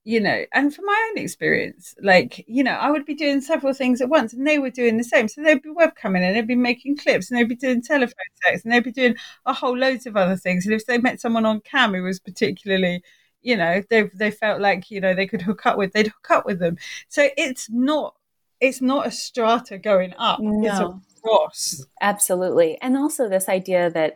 you 0.06 0.20
know, 0.20 0.46
and 0.54 0.74
from 0.74 0.86
my 0.86 1.10
own 1.12 1.18
experience, 1.22 1.94
like, 2.02 2.44
you 2.48 2.64
know, 2.64 2.72
I 2.72 2.90
would 2.90 3.06
be 3.06 3.14
doing 3.14 3.42
several 3.42 3.74
things 3.74 4.02
at 4.02 4.10
once 4.10 4.34
and 4.34 4.48
they 4.48 4.58
were 4.58 4.70
doing 4.72 4.98
the 4.98 5.04
same. 5.04 5.28
So 5.28 5.44
they'd 5.44 5.62
be 5.62 5.70
webcamming 5.70 6.22
and 6.22 6.36
they'd 6.36 6.48
be 6.48 6.56
making 6.56 6.98
clips 6.98 7.30
and 7.30 7.38
they'd 7.40 7.50
be 7.50 7.56
doing 7.56 7.82
telephone 7.82 8.14
sex 8.44 8.64
and 8.64 8.74
they'd 8.74 8.84
be 8.84 8.92
doing 8.92 9.16
a 9.46 9.54
whole 9.54 9.78
loads 9.78 10.06
of 10.08 10.16
other 10.18 10.38
things. 10.38 10.66
And 10.66 10.74
if 10.74 10.86
they 10.86 10.98
met 10.98 11.20
someone 11.22 11.46
on 11.46 11.62
cam 11.62 11.94
who 11.94 12.02
was 12.04 12.20
particularly, 12.20 13.04
you 13.42 13.56
know, 13.56 13.84
they 13.90 14.04
they 14.14 14.32
felt 14.32 14.62
like, 14.62 14.92
you 14.92 15.02
know, 15.02 15.14
they 15.14 15.28
could 15.28 15.42
hook 15.42 15.66
up 15.66 15.78
with, 15.78 15.94
they'd 15.94 16.08
hook 16.08 16.32
up 16.32 16.46
with 16.46 16.60
them. 16.60 16.78
So 17.08 17.30
it's 17.38 17.70
not 17.70 18.16
it's 18.60 18.82
not 18.82 19.08
a 19.08 19.12
strata 19.12 19.78
going 19.78 20.14
up. 20.18 20.40
No. 20.40 20.68
It's 20.68 20.80
a 20.80 21.22
cross. 21.22 21.86
Absolutely. 22.02 22.78
And 22.82 22.98
also 22.98 23.30
this 23.30 23.50
idea 23.50 23.90
that 23.92 24.16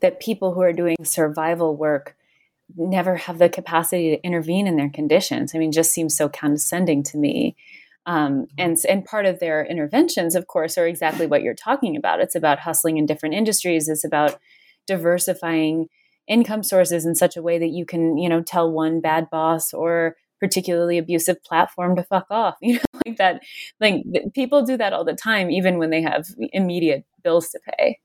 that 0.00 0.20
people 0.20 0.52
who 0.52 0.60
are 0.60 0.72
doing 0.72 0.96
survival 1.04 1.76
work 1.76 2.16
never 2.76 3.16
have 3.16 3.38
the 3.38 3.48
capacity 3.48 4.10
to 4.10 4.22
intervene 4.24 4.66
in 4.66 4.76
their 4.76 4.88
conditions. 4.88 5.54
I 5.54 5.58
mean, 5.58 5.72
just 5.72 5.92
seems 5.92 6.16
so 6.16 6.28
condescending 6.28 7.02
to 7.04 7.18
me. 7.18 7.56
Um, 8.04 8.32
mm-hmm. 8.32 8.44
and 8.58 8.78
and 8.88 9.04
part 9.04 9.26
of 9.26 9.38
their 9.38 9.64
interventions, 9.64 10.34
of 10.34 10.46
course, 10.48 10.76
are 10.76 10.86
exactly 10.86 11.26
what 11.26 11.42
you're 11.42 11.54
talking 11.54 11.96
about. 11.96 12.20
It's 12.20 12.34
about 12.34 12.58
hustling 12.60 12.98
in 12.98 13.06
different 13.06 13.34
industries. 13.34 13.88
It's 13.88 14.04
about 14.04 14.40
diversifying 14.86 15.88
income 16.28 16.62
sources 16.62 17.04
in 17.04 17.14
such 17.14 17.36
a 17.36 17.42
way 17.42 17.58
that 17.58 17.68
you 17.68 17.84
can, 17.84 18.16
you 18.18 18.28
know, 18.28 18.42
tell 18.42 18.70
one 18.70 19.00
bad 19.00 19.28
boss 19.30 19.72
or 19.72 20.16
particularly 20.40 20.98
abusive 20.98 21.42
platform 21.44 21.96
to 21.96 22.02
fuck 22.02 22.26
off. 22.30 22.56
You 22.62 22.74
know, 22.74 23.00
like 23.06 23.16
that. 23.18 23.42
Like 23.80 24.04
people 24.34 24.62
do 24.64 24.76
that 24.76 24.92
all 24.92 25.04
the 25.04 25.14
time, 25.14 25.50
even 25.50 25.78
when 25.78 25.90
they 25.90 26.02
have 26.02 26.26
immediate 26.52 27.04
bills 27.22 27.48
to 27.50 27.60
pay. 27.76 27.98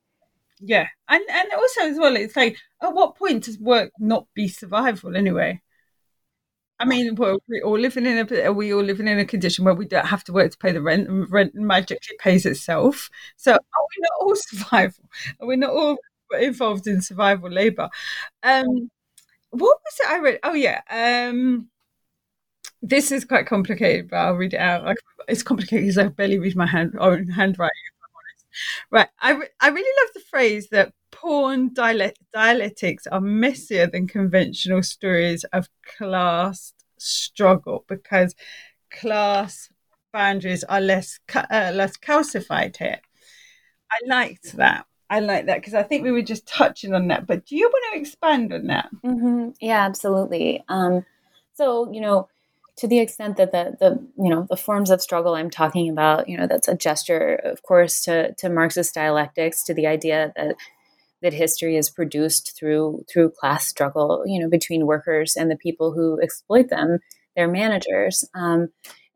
Yeah, 0.60 0.88
and 1.08 1.22
and 1.30 1.48
also 1.52 1.82
as 1.82 1.98
well, 1.98 2.16
it's 2.16 2.36
like 2.36 2.56
at 2.82 2.92
what 2.94 3.16
point 3.16 3.44
does 3.44 3.58
work 3.58 3.92
not 3.98 4.26
be 4.34 4.48
survival 4.48 5.16
anyway? 5.16 5.62
I 6.80 6.84
mean, 6.84 7.16
well, 7.16 7.38
we 7.48 7.60
all 7.60 7.78
living 7.78 8.06
in 8.06 8.18
a 8.18 8.42
are 8.44 8.52
we 8.52 8.72
all 8.72 8.82
living 8.82 9.08
in 9.08 9.18
a 9.18 9.24
condition 9.24 9.64
where 9.64 9.74
we 9.74 9.86
don't 9.86 10.06
have 10.06 10.22
to 10.24 10.32
work 10.32 10.52
to 10.52 10.58
pay 10.58 10.70
the 10.72 10.82
rent, 10.82 11.08
and 11.08 11.30
rent 11.30 11.54
magically 11.54 12.16
pays 12.20 12.46
itself. 12.46 13.10
So 13.36 13.52
are 13.52 13.58
we 13.58 13.96
not 14.00 14.12
all 14.20 14.36
survival? 14.36 15.04
Are 15.40 15.46
we 15.46 15.56
not 15.56 15.70
all 15.70 15.96
involved 16.32 16.86
in 16.86 17.00
survival 17.02 17.50
labor? 17.50 17.88
Um, 18.42 18.90
what 19.50 19.78
was 19.84 20.00
it 20.00 20.10
I 20.10 20.18
read? 20.20 20.40
Oh 20.44 20.54
yeah, 20.54 20.82
um, 20.90 21.68
this 22.82 23.12
is 23.12 23.24
quite 23.24 23.46
complicated, 23.46 24.10
but 24.10 24.16
I'll 24.16 24.34
read 24.34 24.54
it 24.54 24.60
out. 24.60 24.96
It's 25.28 25.42
complicated 25.42 25.84
because 25.84 25.98
I 25.98 26.08
barely 26.08 26.38
read 26.38 26.56
my 26.56 26.66
hand 26.66 26.94
own 26.98 27.28
handwriting. 27.28 27.72
Right. 28.90 29.08
I, 29.20 29.32
re- 29.32 29.48
I 29.60 29.68
really 29.68 30.02
love 30.02 30.14
the 30.14 30.20
phrase 30.20 30.68
that 30.70 30.92
porn 31.10 31.72
dialectics 31.74 33.06
are 33.06 33.20
messier 33.20 33.86
than 33.86 34.06
conventional 34.06 34.82
stories 34.82 35.44
of 35.52 35.68
class 35.96 36.74
struggle 36.98 37.84
because 37.88 38.34
class 38.90 39.68
boundaries 40.12 40.64
are 40.64 40.80
less 40.80 41.20
uh, 41.34 41.72
less 41.74 41.96
calcified 41.96 42.76
here. 42.76 43.00
I 43.90 44.06
liked 44.06 44.56
that. 44.56 44.86
I 45.10 45.20
like 45.20 45.46
that 45.46 45.58
because 45.58 45.74
I 45.74 45.82
think 45.82 46.04
we 46.04 46.12
were 46.12 46.22
just 46.22 46.46
touching 46.46 46.94
on 46.94 47.08
that. 47.08 47.26
But 47.26 47.46
do 47.46 47.56
you 47.56 47.68
want 47.68 47.94
to 47.94 48.00
expand 48.00 48.52
on 48.52 48.66
that? 48.66 48.90
Mm-hmm. 49.04 49.50
Yeah, 49.60 49.84
absolutely. 49.84 50.64
Um, 50.68 51.04
so 51.54 51.90
you 51.92 52.00
know, 52.00 52.28
to 52.76 52.86
the 52.86 52.98
extent 52.98 53.36
that 53.38 53.52
the 53.52 53.76
the 53.80 54.06
you 54.22 54.30
know 54.30 54.46
the 54.48 54.56
forms 54.56 54.90
of 54.90 55.00
struggle 55.00 55.34
I'm 55.34 55.50
talking 55.50 55.88
about, 55.88 56.28
you 56.28 56.36
know, 56.36 56.46
that's 56.46 56.68
a 56.68 56.76
gesture, 56.76 57.34
of 57.36 57.62
course, 57.62 58.02
to 58.04 58.34
to 58.34 58.48
Marxist 58.48 58.94
dialectics, 58.94 59.64
to 59.64 59.74
the 59.74 59.86
idea 59.86 60.32
that 60.36 60.56
that 61.22 61.32
history 61.32 61.76
is 61.76 61.90
produced 61.90 62.56
through 62.56 63.04
through 63.10 63.30
class 63.30 63.66
struggle, 63.66 64.22
you 64.26 64.40
know, 64.40 64.48
between 64.48 64.86
workers 64.86 65.36
and 65.36 65.50
the 65.50 65.56
people 65.56 65.92
who 65.92 66.20
exploit 66.20 66.68
them, 66.68 66.98
their 67.34 67.48
managers, 67.48 68.28
um, 68.34 68.68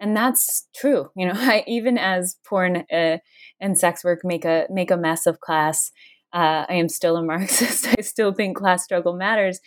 and 0.02 0.16
that's 0.16 0.66
true. 0.74 1.10
You 1.16 1.28
know, 1.28 1.34
I, 1.36 1.64
even 1.66 1.96
as 1.96 2.36
porn 2.44 2.84
uh, 2.92 3.18
and 3.60 3.78
sex 3.78 4.04
work 4.04 4.20
make 4.24 4.44
a 4.44 4.66
make 4.68 4.90
a 4.90 4.96
mess 4.98 5.26
of 5.26 5.40
class. 5.40 5.90
Uh, 6.34 6.64
I 6.68 6.74
am 6.74 6.88
still 6.88 7.16
a 7.16 7.22
Marxist. 7.24 7.86
I 7.86 8.02
still 8.02 8.32
think 8.32 8.56
class 8.56 8.84
struggle 8.84 9.14
matters, 9.14 9.60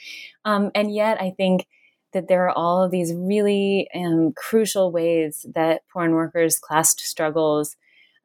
um, 0.43 0.69
and 0.75 0.93
yet 0.93 1.19
I 1.19 1.31
think 1.31 1.67
that 2.13 2.27
there 2.27 2.47
are 2.47 2.57
all 2.57 2.83
of 2.83 2.91
these 2.91 3.13
really 3.13 3.87
um, 3.93 4.33
crucial 4.35 4.91
ways 4.91 5.45
that 5.53 5.81
porn 5.91 6.13
workers' 6.13 6.59
class 6.59 6.95
struggles 7.01 7.75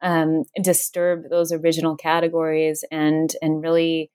um, 0.01 0.45
disturb 0.63 1.25
those 1.29 1.53
original 1.53 1.97
categories 1.97 2.85
and 2.91 3.31
and 3.41 3.63
really 3.63 4.11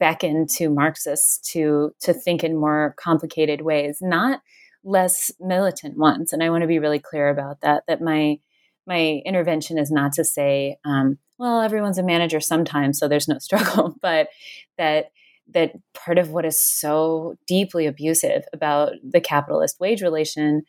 beckon 0.00 0.46
to 0.46 0.70
Marxists 0.70 1.38
to 1.52 1.92
to 2.00 2.12
think 2.12 2.42
in 2.42 2.58
more 2.58 2.94
complicated 2.98 3.60
ways, 3.60 3.98
not 4.00 4.40
less 4.84 5.30
militant 5.40 5.98
ones. 5.98 6.32
And 6.32 6.42
I 6.42 6.50
want 6.50 6.62
to 6.62 6.68
be 6.68 6.78
really 6.78 6.98
clear 6.98 7.28
about 7.28 7.60
that. 7.62 7.84
That 7.88 8.00
my 8.00 8.38
my 8.86 9.20
intervention 9.26 9.78
is 9.78 9.90
not 9.90 10.12
to 10.14 10.24
say, 10.24 10.78
um, 10.84 11.18
well, 11.38 11.60
everyone's 11.60 11.98
a 11.98 12.02
manager 12.02 12.40
sometimes, 12.40 12.98
so 12.98 13.06
there's 13.06 13.28
no 13.28 13.38
struggle, 13.38 13.96
but 14.00 14.28
that 14.76 15.06
that 15.50 15.72
part 15.94 16.18
of 16.18 16.30
what 16.30 16.44
is 16.44 16.62
so 16.62 17.36
deeply 17.46 17.86
abusive 17.86 18.44
about 18.52 18.92
the 19.02 19.20
capitalist 19.20 19.80
wage 19.80 20.02
relation 20.02 20.62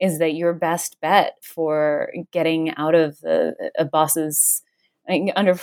is 0.00 0.18
that 0.18 0.34
your 0.34 0.52
best 0.52 0.96
bet 1.00 1.34
for 1.42 2.10
getting 2.32 2.74
out 2.76 2.94
of 2.94 3.20
the, 3.20 3.54
a 3.78 3.84
boss's 3.84 4.62
under 5.36 5.58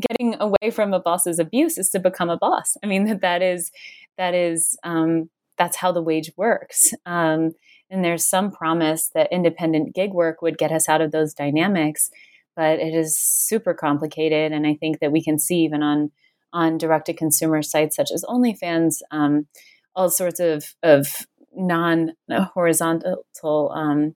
getting 0.00 0.36
away 0.40 0.70
from 0.72 0.92
a 0.92 1.00
boss's 1.00 1.38
abuse 1.38 1.78
is 1.78 1.88
to 1.90 2.00
become 2.00 2.28
a 2.30 2.36
boss. 2.36 2.76
I 2.82 2.86
mean 2.86 3.04
that 3.04 3.20
that 3.20 3.40
is 3.40 3.70
that 4.18 4.34
is 4.34 4.76
um, 4.82 5.30
that's 5.58 5.76
how 5.76 5.92
the 5.92 6.02
wage 6.02 6.32
works. 6.36 6.92
Um, 7.06 7.52
and 7.90 8.04
there's 8.04 8.24
some 8.24 8.50
promise 8.50 9.10
that 9.14 9.32
independent 9.32 9.94
gig 9.94 10.12
work 10.12 10.40
would 10.42 10.56
get 10.58 10.72
us 10.72 10.88
out 10.88 11.00
of 11.00 11.12
those 11.12 11.34
dynamics, 11.34 12.10
but 12.56 12.78
it 12.78 12.94
is 12.94 13.18
super 13.18 13.74
complicated. 13.74 14.52
And 14.52 14.66
I 14.66 14.74
think 14.74 15.00
that 15.00 15.12
we 15.12 15.22
can 15.22 15.38
see 15.38 15.58
even 15.58 15.82
on 15.82 16.10
on 16.54 16.78
direct 16.78 17.06
to 17.06 17.14
consumer 17.14 17.62
sites 17.62 17.96
such 17.96 18.10
as 18.12 18.24
OnlyFans, 18.24 19.00
um, 19.10 19.46
all 19.94 20.10
sorts 20.10 20.40
of, 20.40 20.74
of 20.82 21.26
non 21.54 22.12
horizontal 22.28 23.72
um, 23.74 24.14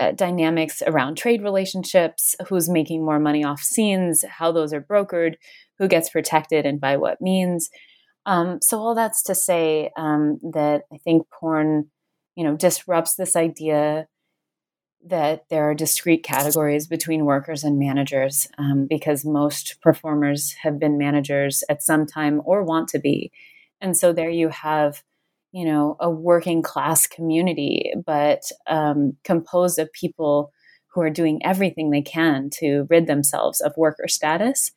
uh, 0.00 0.12
dynamics 0.12 0.82
around 0.86 1.16
trade 1.16 1.42
relationships, 1.42 2.34
who's 2.48 2.68
making 2.68 3.04
more 3.04 3.18
money 3.18 3.44
off 3.44 3.60
scenes, 3.62 4.24
how 4.28 4.52
those 4.52 4.72
are 4.72 4.80
brokered, 4.80 5.34
who 5.78 5.88
gets 5.88 6.10
protected, 6.10 6.66
and 6.66 6.80
by 6.80 6.96
what 6.96 7.20
means. 7.20 7.70
Um, 8.26 8.60
so 8.62 8.78
all 8.78 8.94
that's 8.94 9.22
to 9.24 9.34
say 9.34 9.90
um, 9.96 10.38
that 10.52 10.82
I 10.92 10.98
think 10.98 11.26
porn, 11.30 11.90
you 12.36 12.44
know, 12.44 12.56
disrupts 12.56 13.16
this 13.16 13.36
idea 13.36 14.06
that 15.04 15.44
there 15.50 15.68
are 15.68 15.74
discrete 15.74 16.22
categories 16.22 16.86
between 16.86 17.24
workers 17.24 17.64
and 17.64 17.78
managers 17.78 18.46
um, 18.58 18.86
because 18.88 19.24
most 19.24 19.76
performers 19.82 20.54
have 20.62 20.78
been 20.78 20.96
managers 20.96 21.64
at 21.68 21.82
some 21.82 22.06
time 22.06 22.40
or 22.44 22.62
want 22.62 22.88
to 22.88 23.00
be. 23.00 23.32
And 23.80 23.96
so 23.96 24.12
there 24.12 24.30
you 24.30 24.48
have, 24.50 25.02
you 25.50 25.64
know, 25.64 25.96
a 25.98 26.08
working 26.08 26.62
class 26.62 27.06
community, 27.06 27.92
but 28.06 28.42
um, 28.68 29.16
composed 29.24 29.78
of 29.80 29.92
people 29.92 30.52
who 30.94 31.00
are 31.00 31.10
doing 31.10 31.40
everything 31.44 31.90
they 31.90 32.02
can 32.02 32.48
to 32.50 32.86
rid 32.88 33.06
themselves 33.06 33.60
of 33.60 33.76
worker 33.76 34.06
status. 34.06 34.70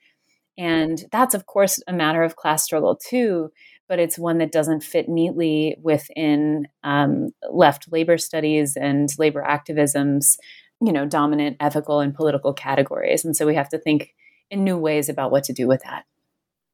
And 0.57 1.03
that's, 1.11 1.33
of 1.33 1.45
course, 1.45 1.81
a 1.87 1.93
matter 1.93 2.23
of 2.23 2.35
class 2.35 2.63
struggle 2.63 2.95
too 2.95 3.51
but 3.87 3.99
it's 3.99 4.17
one 4.17 4.39
that 4.39 4.51
doesn't 4.51 4.83
fit 4.83 5.07
neatly 5.07 5.77
within 5.81 6.67
um, 6.83 7.29
left 7.51 7.91
labor 7.91 8.17
studies 8.17 8.75
and 8.75 9.09
labor 9.19 9.43
activism's 9.43 10.37
you 10.81 10.91
know 10.91 11.05
dominant 11.05 11.57
ethical 11.59 11.99
and 11.99 12.13
political 12.13 12.53
categories. 12.53 13.23
And 13.23 13.35
so 13.35 13.45
we 13.45 13.55
have 13.55 13.69
to 13.69 13.77
think 13.77 14.13
in 14.49 14.63
new 14.63 14.77
ways 14.77 15.09
about 15.09 15.31
what 15.31 15.43
to 15.45 15.53
do 15.53 15.67
with 15.67 15.81
that. 15.83 16.05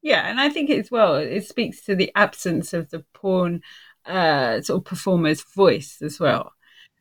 Yeah 0.02 0.28
and 0.28 0.42
i 0.42 0.50
think 0.50 0.72
as 0.72 0.90
well 0.90 1.16
it 1.16 1.48
speaks 1.48 1.86
to 1.86 1.96
the 1.96 2.12
absence 2.16 2.74
of 2.74 2.90
the 2.90 3.06
porn 3.14 3.62
uh, 4.08 4.60
sort 4.62 4.80
of 4.80 4.86
performer's 4.86 5.44
voice 5.44 6.02
as 6.02 6.20
well. 6.20 6.54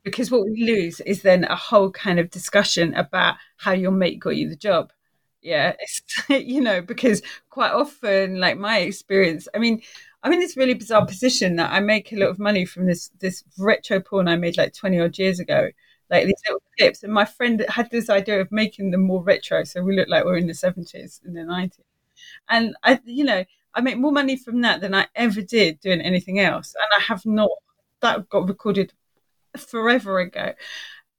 Because 0.04 0.30
what 0.30 0.44
we 0.44 0.64
lose 0.64 1.00
is 1.00 1.22
then 1.22 1.44
a 1.44 1.56
whole 1.56 1.90
kind 1.90 2.18
of 2.18 2.30
discussion 2.30 2.92
about 2.94 3.36
how 3.56 3.72
your 3.72 3.90
mate 3.90 4.20
got 4.20 4.36
you 4.36 4.48
the 4.48 4.56
job 4.56 4.92
yeah 5.42 5.74
you 6.28 6.60
know 6.60 6.80
because 6.80 7.22
quite 7.48 7.72
often 7.72 8.38
like 8.38 8.58
my 8.58 8.78
experience 8.78 9.48
i 9.54 9.58
mean 9.58 9.80
i'm 10.22 10.32
in 10.32 10.40
this 10.40 10.56
really 10.56 10.74
bizarre 10.74 11.06
position 11.06 11.56
that 11.56 11.72
i 11.72 11.80
make 11.80 12.12
a 12.12 12.16
lot 12.16 12.28
of 12.28 12.38
money 12.38 12.64
from 12.64 12.86
this 12.86 13.10
this 13.20 13.44
retro 13.58 14.00
porn 14.00 14.28
i 14.28 14.36
made 14.36 14.56
like 14.56 14.74
20 14.74 15.00
odd 15.00 15.18
years 15.18 15.40
ago 15.40 15.68
like 16.10 16.26
these 16.26 16.42
little 16.46 16.62
clips 16.76 17.02
and 17.02 17.12
my 17.12 17.24
friend 17.24 17.64
had 17.68 17.90
this 17.90 18.10
idea 18.10 18.40
of 18.40 18.50
making 18.50 18.90
them 18.90 19.02
more 19.02 19.22
retro 19.22 19.64
so 19.64 19.82
we 19.82 19.96
look 19.96 20.08
like 20.08 20.24
we're 20.24 20.36
in 20.36 20.46
the 20.46 20.52
70s 20.52 21.24
in 21.24 21.32
the 21.32 21.40
90s 21.40 21.80
and 22.48 22.74
i 22.82 23.00
you 23.04 23.24
know 23.24 23.44
i 23.74 23.80
make 23.80 23.98
more 23.98 24.12
money 24.12 24.36
from 24.36 24.60
that 24.60 24.80
than 24.80 24.94
i 24.94 25.06
ever 25.14 25.40
did 25.40 25.80
doing 25.80 26.00
anything 26.00 26.38
else 26.38 26.74
and 26.74 27.00
i 27.00 27.02
have 27.02 27.24
not 27.24 27.50
that 28.00 28.28
got 28.28 28.48
recorded 28.48 28.92
forever 29.56 30.18
ago 30.18 30.52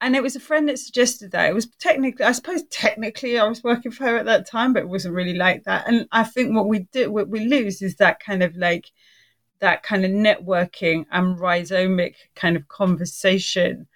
and 0.02 0.16
it 0.16 0.24
was 0.24 0.36
a 0.36 0.40
friend 0.40 0.68
that 0.68 0.80
suggested 0.80 1.32
that. 1.32 1.50
It 1.50 1.54
was 1.54 1.68
technically 1.80 2.26
i 2.26 2.32
suppose 2.32 2.64
technically 2.64 3.40
i 3.40 3.48
was 3.48 3.64
working 3.64 3.92
for 3.92 4.06
her 4.06 4.18
at 4.18 4.26
that 4.26 4.48
time 4.48 4.74
but 4.74 4.84
it 4.84 4.90
wasn't 4.90 5.16
really 5.16 5.36
like 5.36 5.64
that. 5.66 5.88
And 5.88 6.08
i 6.12 6.24
think 6.24 6.56
what 6.56 6.68
we 6.68 6.80
do 6.92 7.12
what 7.12 7.30
we 7.30 7.46
lose 7.46 7.82
is 7.82 7.96
that 7.98 8.20
kind 8.20 8.44
of 8.44 8.56
like 8.58 8.92
that 9.60 9.84
kind 9.84 10.04
of 10.04 10.12
networking 10.12 11.06
and 11.12 11.40
rhizomic 11.40 12.16
kind 12.36 12.58
of 12.58 12.68
conversation 12.68 13.88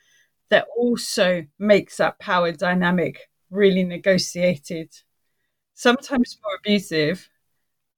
that 0.49 0.67
also 0.77 1.45
makes 1.57 1.97
that 1.97 2.19
power 2.19 2.51
dynamic 2.51 3.29
really 3.49 3.83
negotiated. 3.83 4.89
Sometimes 5.73 6.37
more 6.43 6.55
abusive 6.57 7.29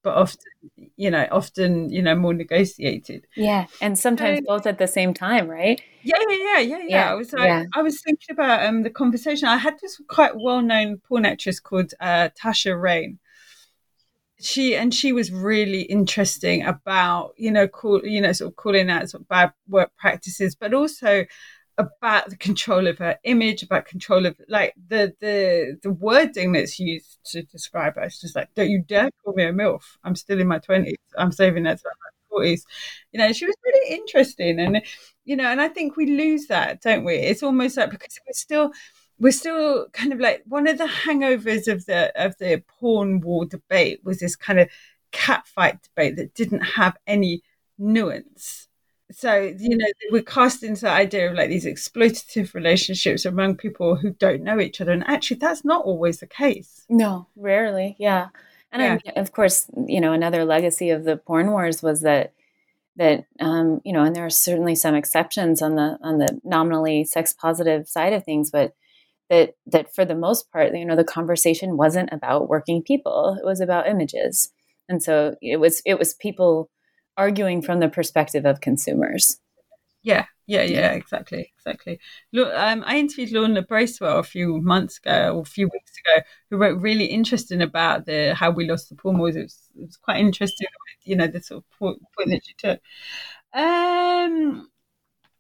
but 0.08 0.16
often 0.16 0.52
you 0.96 1.12
know 1.12 1.28
often 1.32 1.90
you 1.90 2.02
know 2.02 2.16
more 2.16 2.34
negotiated. 2.34 3.28
Yeah 3.36 3.66
and 3.82 4.00
sometimes 4.00 4.40
both 4.48 4.66
at 4.66 4.78
the 4.78 4.88
same 4.88 5.14
time 5.14 5.50
right? 5.50 5.82
Yeah 6.02 6.16
yeah 6.30 6.36
yeah 6.36 6.60
yeah. 6.60 6.78
Yeah 6.88 7.12
i 7.12 7.14
was 7.14 7.34
like 7.34 7.48
yeah. 7.48 7.66
i 7.76 7.82
was 7.82 8.02
thinking 8.02 8.32
about 8.32 8.66
um 8.66 8.84
the 8.84 8.90
conversation. 8.90 9.50
I 9.50 9.58
had 9.58 9.78
this 9.82 10.02
quite 10.08 10.40
well-known 10.40 11.02
porn 11.06 11.26
actress 11.26 11.60
called 11.60 11.94
uh, 12.00 12.30
Tasha 12.42 12.82
Reign. 12.82 13.20
She 14.40 14.76
and 14.76 14.94
she 14.94 15.12
was 15.12 15.30
really 15.30 15.82
interesting 15.82 16.64
about 16.66 17.34
you 17.36 17.52
know 17.52 17.68
call 17.68 18.06
you 18.06 18.22
know 18.22 18.32
sort 18.32 18.52
of 18.52 18.56
calling 18.56 18.90
out 18.90 19.10
sort 19.10 19.24
of 19.24 19.28
bad 19.28 19.52
work 19.68 19.92
practices 19.98 20.56
but 20.56 20.74
also 20.74 21.26
about 21.78 22.30
the 22.30 22.38
control 22.38 22.88
of 22.88 22.98
her 22.98 23.18
image, 23.24 23.64
about 23.64 23.86
control 23.86 24.26
of 24.26 24.36
like 24.48 24.74
the 24.88 25.14
the 25.22 25.78
the 25.84 25.92
wording 25.92 26.52
that's 26.52 26.80
used 26.80 27.20
to 27.26 27.44
describe 27.44 27.96
her. 27.96 28.04
It's 28.04 28.22
just 28.22 28.36
like, 28.36 28.50
don't 28.56 28.70
you 28.70 28.82
dare 28.82 29.10
call 29.24 29.34
me 29.34 29.44
a 29.44 29.54
MILF. 29.54 29.84
I'm 30.04 30.16
still 30.16 30.40
in 30.40 30.48
my 30.48 30.60
twenties. 30.60 30.98
I'm 31.18 31.32
saving 31.32 31.64
that 31.64 31.80
to 31.80 31.84
my 31.86 32.10
forties. 32.30 32.66
You 33.12 33.20
know, 33.20 33.32
she 33.32 33.46
was 33.46 33.56
really 33.66 33.96
interesting 33.96 34.60
and 34.60 34.82
you 35.26 35.36
know, 35.36 35.46
and 35.46 35.62
I 35.62 35.68
think 35.70 35.98
we 35.98 36.06
lose 36.08 36.48
that, 36.48 36.82
don't 36.82 37.04
we? 37.04 37.16
It's 37.16 37.44
almost 37.44 37.78
like 37.78 37.92
because 37.92 38.20
we're 38.26 38.34
still 38.34 38.72
we're 39.20 39.32
still 39.32 39.88
kind 39.94 40.14
of 40.14 40.20
like 40.20 40.44
one 40.48 40.68
of 40.68 40.78
the 40.78 40.86
hangovers 40.86 41.68
of 41.68 41.86
the 41.86 42.12
of 42.22 42.38
the 42.40 42.64
porn 42.80 43.20
war 43.22 43.46
debate 43.46 44.02
was 44.04 44.20
this 44.20 44.36
kind 44.36 44.60
of 44.60 44.70
catfight 45.12 45.82
debate 45.84 46.16
that 46.18 46.34
didn't 46.34 46.62
have 46.62 46.98
any 47.08 47.42
nuance 47.78 48.67
so 49.12 49.54
you 49.58 49.78
know 49.78 49.86
we're 50.12 50.22
cast 50.22 50.64
into 50.64 50.82
the 50.82 50.90
idea 50.90 51.30
of 51.30 51.38
like 51.38 51.50
these 51.50 51.66
exploitative 51.66 52.54
relationships 52.54 53.26
among 53.26 53.56
people 53.56 53.96
who 53.96 54.12
don't 54.12 54.44
know 54.44 54.60
each 54.60 54.82
other 54.82 54.92
and 54.92 55.08
actually 55.08 55.38
that's 55.38 55.64
not 55.64 55.86
always 55.86 56.20
the 56.20 56.28
case. 56.28 56.86
No 56.90 57.28
rarely 57.36 57.96
yeah. 58.00 58.28
And 58.72 59.02
yeah. 59.06 59.12
I, 59.16 59.20
of 59.20 59.32
course 59.32 59.68
you 59.88 60.02
know 60.02 60.14
another 60.14 60.46
legacy 60.46 60.90
of 60.90 61.04
the 61.04 61.18
porn 61.18 61.52
wars 61.52 61.82
was 61.82 62.02
that 62.02 62.34
that 62.98 63.26
um, 63.40 63.82
you 63.86 63.94
know 63.94 64.04
and 64.04 64.16
there 64.16 64.26
are 64.26 64.30
certainly 64.30 64.76
some 64.76 64.96
exceptions 64.96 65.62
on 65.62 65.76
the 65.76 65.98
on 66.02 66.18
the 66.18 66.40
nominally 66.44 67.06
sex 67.06 67.34
positive 67.34 67.88
side 67.88 68.14
of 68.14 68.24
things 68.24 68.52
but 68.52 68.76
that 69.30 69.56
that 69.66 69.94
for 69.94 70.06
the 70.06 70.16
most 70.16 70.52
part 70.52 70.76
you 70.76 70.86
know 70.86 70.96
the 70.96 71.04
conversation 71.04 71.78
wasn't 71.78 72.12
about 72.12 72.50
working 72.50 72.82
people 72.82 73.38
it 73.40 73.46
was 73.46 73.62
about 73.62 73.88
images. 73.88 74.52
And 74.90 75.04
so 75.04 75.36
it 75.42 75.58
was 75.58 75.82
it 75.86 76.00
was 76.00 76.14
people 76.14 76.70
arguing 77.18 77.62
from 77.62 77.80
the 77.80 77.90
perspective 77.90 78.46
of 78.46 78.62
consumers. 78.62 79.40
Yeah, 80.04 80.26
yeah, 80.46 80.64
yeah, 80.64 80.92
exactly, 80.92 81.52
exactly. 81.58 82.00
Look, 82.32 82.54
um, 82.54 82.84
I 82.86 82.98
interviewed 82.98 83.32
Lorna 83.34 83.62
Bracewell 83.62 84.20
a 84.20 84.24
few 84.24 84.62
months 84.62 85.00
ago 85.00 85.36
or 85.36 85.42
a 85.42 85.46
few 85.46 85.68
weeks 85.68 85.92
ago, 86.00 86.24
who 86.50 86.58
wrote 86.58 86.80
really 86.80 87.06
interesting 87.06 87.62
about 87.62 88.06
the 88.06 88.34
how 88.34 88.52
we 88.52 88.70
lost 88.70 88.88
the 88.88 88.96
porn 88.96 89.18
wars. 89.18 89.36
It 89.36 89.44
was, 89.44 89.60
it 89.76 89.82
was 89.82 89.98
quite 89.98 90.20
interesting, 90.20 90.68
you 91.04 91.18
know, 91.18 91.28
the 91.28 91.42
sort 91.42 91.64
of 91.64 91.80
point, 91.80 92.02
point 92.16 92.30
that 92.30 92.48
you 92.48 92.54
took. 92.58 92.80
Um, 93.54 94.70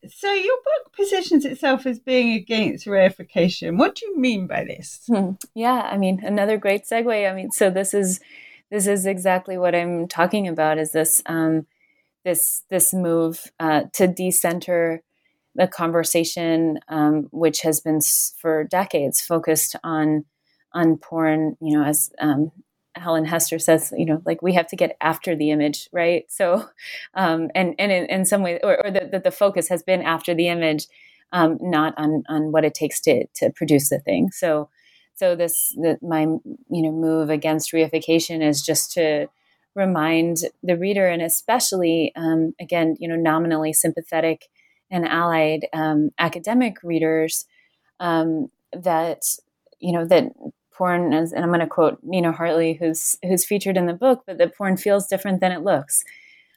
so 0.10 0.34
your 0.34 0.58
book 0.58 0.94
positions 0.94 1.46
itself 1.46 1.86
as 1.86 2.00
being 2.00 2.34
against 2.34 2.86
reification. 2.88 3.78
What 3.78 3.96
do 3.96 4.06
you 4.08 4.20
mean 4.20 4.48
by 4.48 4.66
this? 4.66 5.02
Hmm. 5.08 5.32
Yeah, 5.56 5.82
I 5.82 5.98
mean, 5.98 6.22
another 6.24 6.58
great 6.58 6.84
segue. 6.84 7.30
I 7.30 7.34
mean, 7.34 7.52
so 7.52 7.70
this 7.70 7.94
is 7.94 8.20
this 8.72 8.88
is 8.88 9.06
exactly 9.06 9.58
what 9.58 9.76
I'm 9.76 10.08
talking 10.08 10.48
about. 10.48 10.78
Is 10.78 10.92
this 10.92 11.22
um, 11.26 11.66
this 12.24 12.64
this 12.70 12.94
move 12.94 13.52
uh, 13.60 13.84
to 13.94 14.08
decenter 14.08 15.02
the 15.56 15.68
conversation, 15.68 16.80
um, 16.88 17.28
which 17.32 17.62
has 17.62 17.80
been 17.80 18.00
for 18.38 18.64
decades 18.64 19.22
focused 19.22 19.76
on 19.84 20.26
on 20.74 20.98
porn. 20.98 21.58
You 21.62 21.78
know, 21.78 21.86
as 21.86 22.12
um, 22.20 22.52
Helen 22.96 23.26
Hester 23.26 23.60
says, 23.60 23.94
you 23.98 24.06
know, 24.06 24.22
like 24.26 24.42
we 24.42 24.54
have 24.54 24.68
to 24.68 24.76
get 24.76 24.98
after 25.02 25.36
the 25.36 25.52
image, 25.52 25.90
right? 25.92 26.26
So, 26.30 26.68
um, 27.14 27.50
and 27.56 27.76
and 27.80 27.92
in, 27.92 28.06
in 28.06 28.26
some 28.26 28.44
way, 28.44 28.60
or, 28.64 28.86
or 28.86 28.92
the, 28.92 29.22
the 29.24 29.32
focus 29.32 29.70
has 29.70 29.84
been 29.84 30.02
after 30.02 30.34
the 30.34 30.48
image, 30.48 30.88
um, 31.32 31.58
not 31.62 31.94
on 31.98 32.24
on 32.30 32.52
what 32.52 32.66
it 32.66 32.74
takes 32.74 33.00
to 33.02 33.26
to 33.36 33.50
produce 33.52 33.90
the 33.90 34.00
thing. 34.00 34.32
So, 34.32 34.70
so 35.18 35.36
this 35.36 35.74
the, 35.76 35.98
my 36.02 36.22
you 36.22 36.82
know 36.82 36.92
move 36.92 37.30
against 37.30 37.74
reification 37.74 38.48
is 38.48 38.62
just 38.62 38.92
to 38.94 39.28
remind 39.76 40.38
the 40.64 40.78
reader 40.78 41.08
and 41.08 41.22
especially 41.22 42.12
um, 42.16 42.54
again 42.62 42.96
you 43.00 43.08
know 43.08 43.16
nominally 43.16 43.74
sympathetic 43.74 44.48
and 44.90 45.06
allied 45.06 45.68
um, 45.74 46.12
academic 46.20 46.78
readers 46.84 47.46
um, 48.00 48.50
that 48.72 49.24
you 49.80 49.92
know 49.92 50.06
that 50.06 50.32
porn 50.72 51.12
is, 51.12 51.34
and 51.34 51.44
I'm 51.44 51.50
going 51.50 51.60
to 51.60 51.68
quote 51.68 52.00
Nina 52.04 52.32
Hartley 52.32 52.74
who's 52.74 53.18
who's 53.24 53.46
featured 53.46 53.78
in 53.78 53.88
the 53.88 53.94
book 53.94 54.24
but 54.28 54.38
that 54.38 54.56
porn 54.56 54.78
feels 54.78 55.08
different 55.08 55.42
than 55.42 55.52
it 55.52 55.64
looks. 55.64 56.04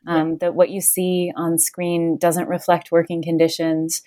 Um, 0.07 0.38
that 0.38 0.55
what 0.55 0.70
you 0.70 0.81
see 0.81 1.31
on 1.37 1.59
screen 1.59 2.16
doesn't 2.16 2.49
reflect 2.49 2.90
working 2.90 3.23
conditions 3.23 4.03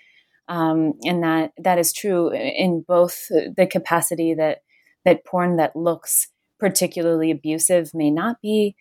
um, 0.47 0.93
and 1.03 1.23
that 1.23 1.51
that 1.57 1.79
is 1.79 1.93
true 1.93 2.31
in 2.31 2.83
both 2.87 3.27
the 3.29 3.67
capacity 3.69 4.33
that 4.33 4.59
that 5.05 5.25
porn 5.25 5.57
that 5.57 5.75
looks 5.75 6.29
particularly 6.59 7.31
abusive 7.31 7.91
may 7.93 8.09
not 8.09 8.41
be, 8.41 8.75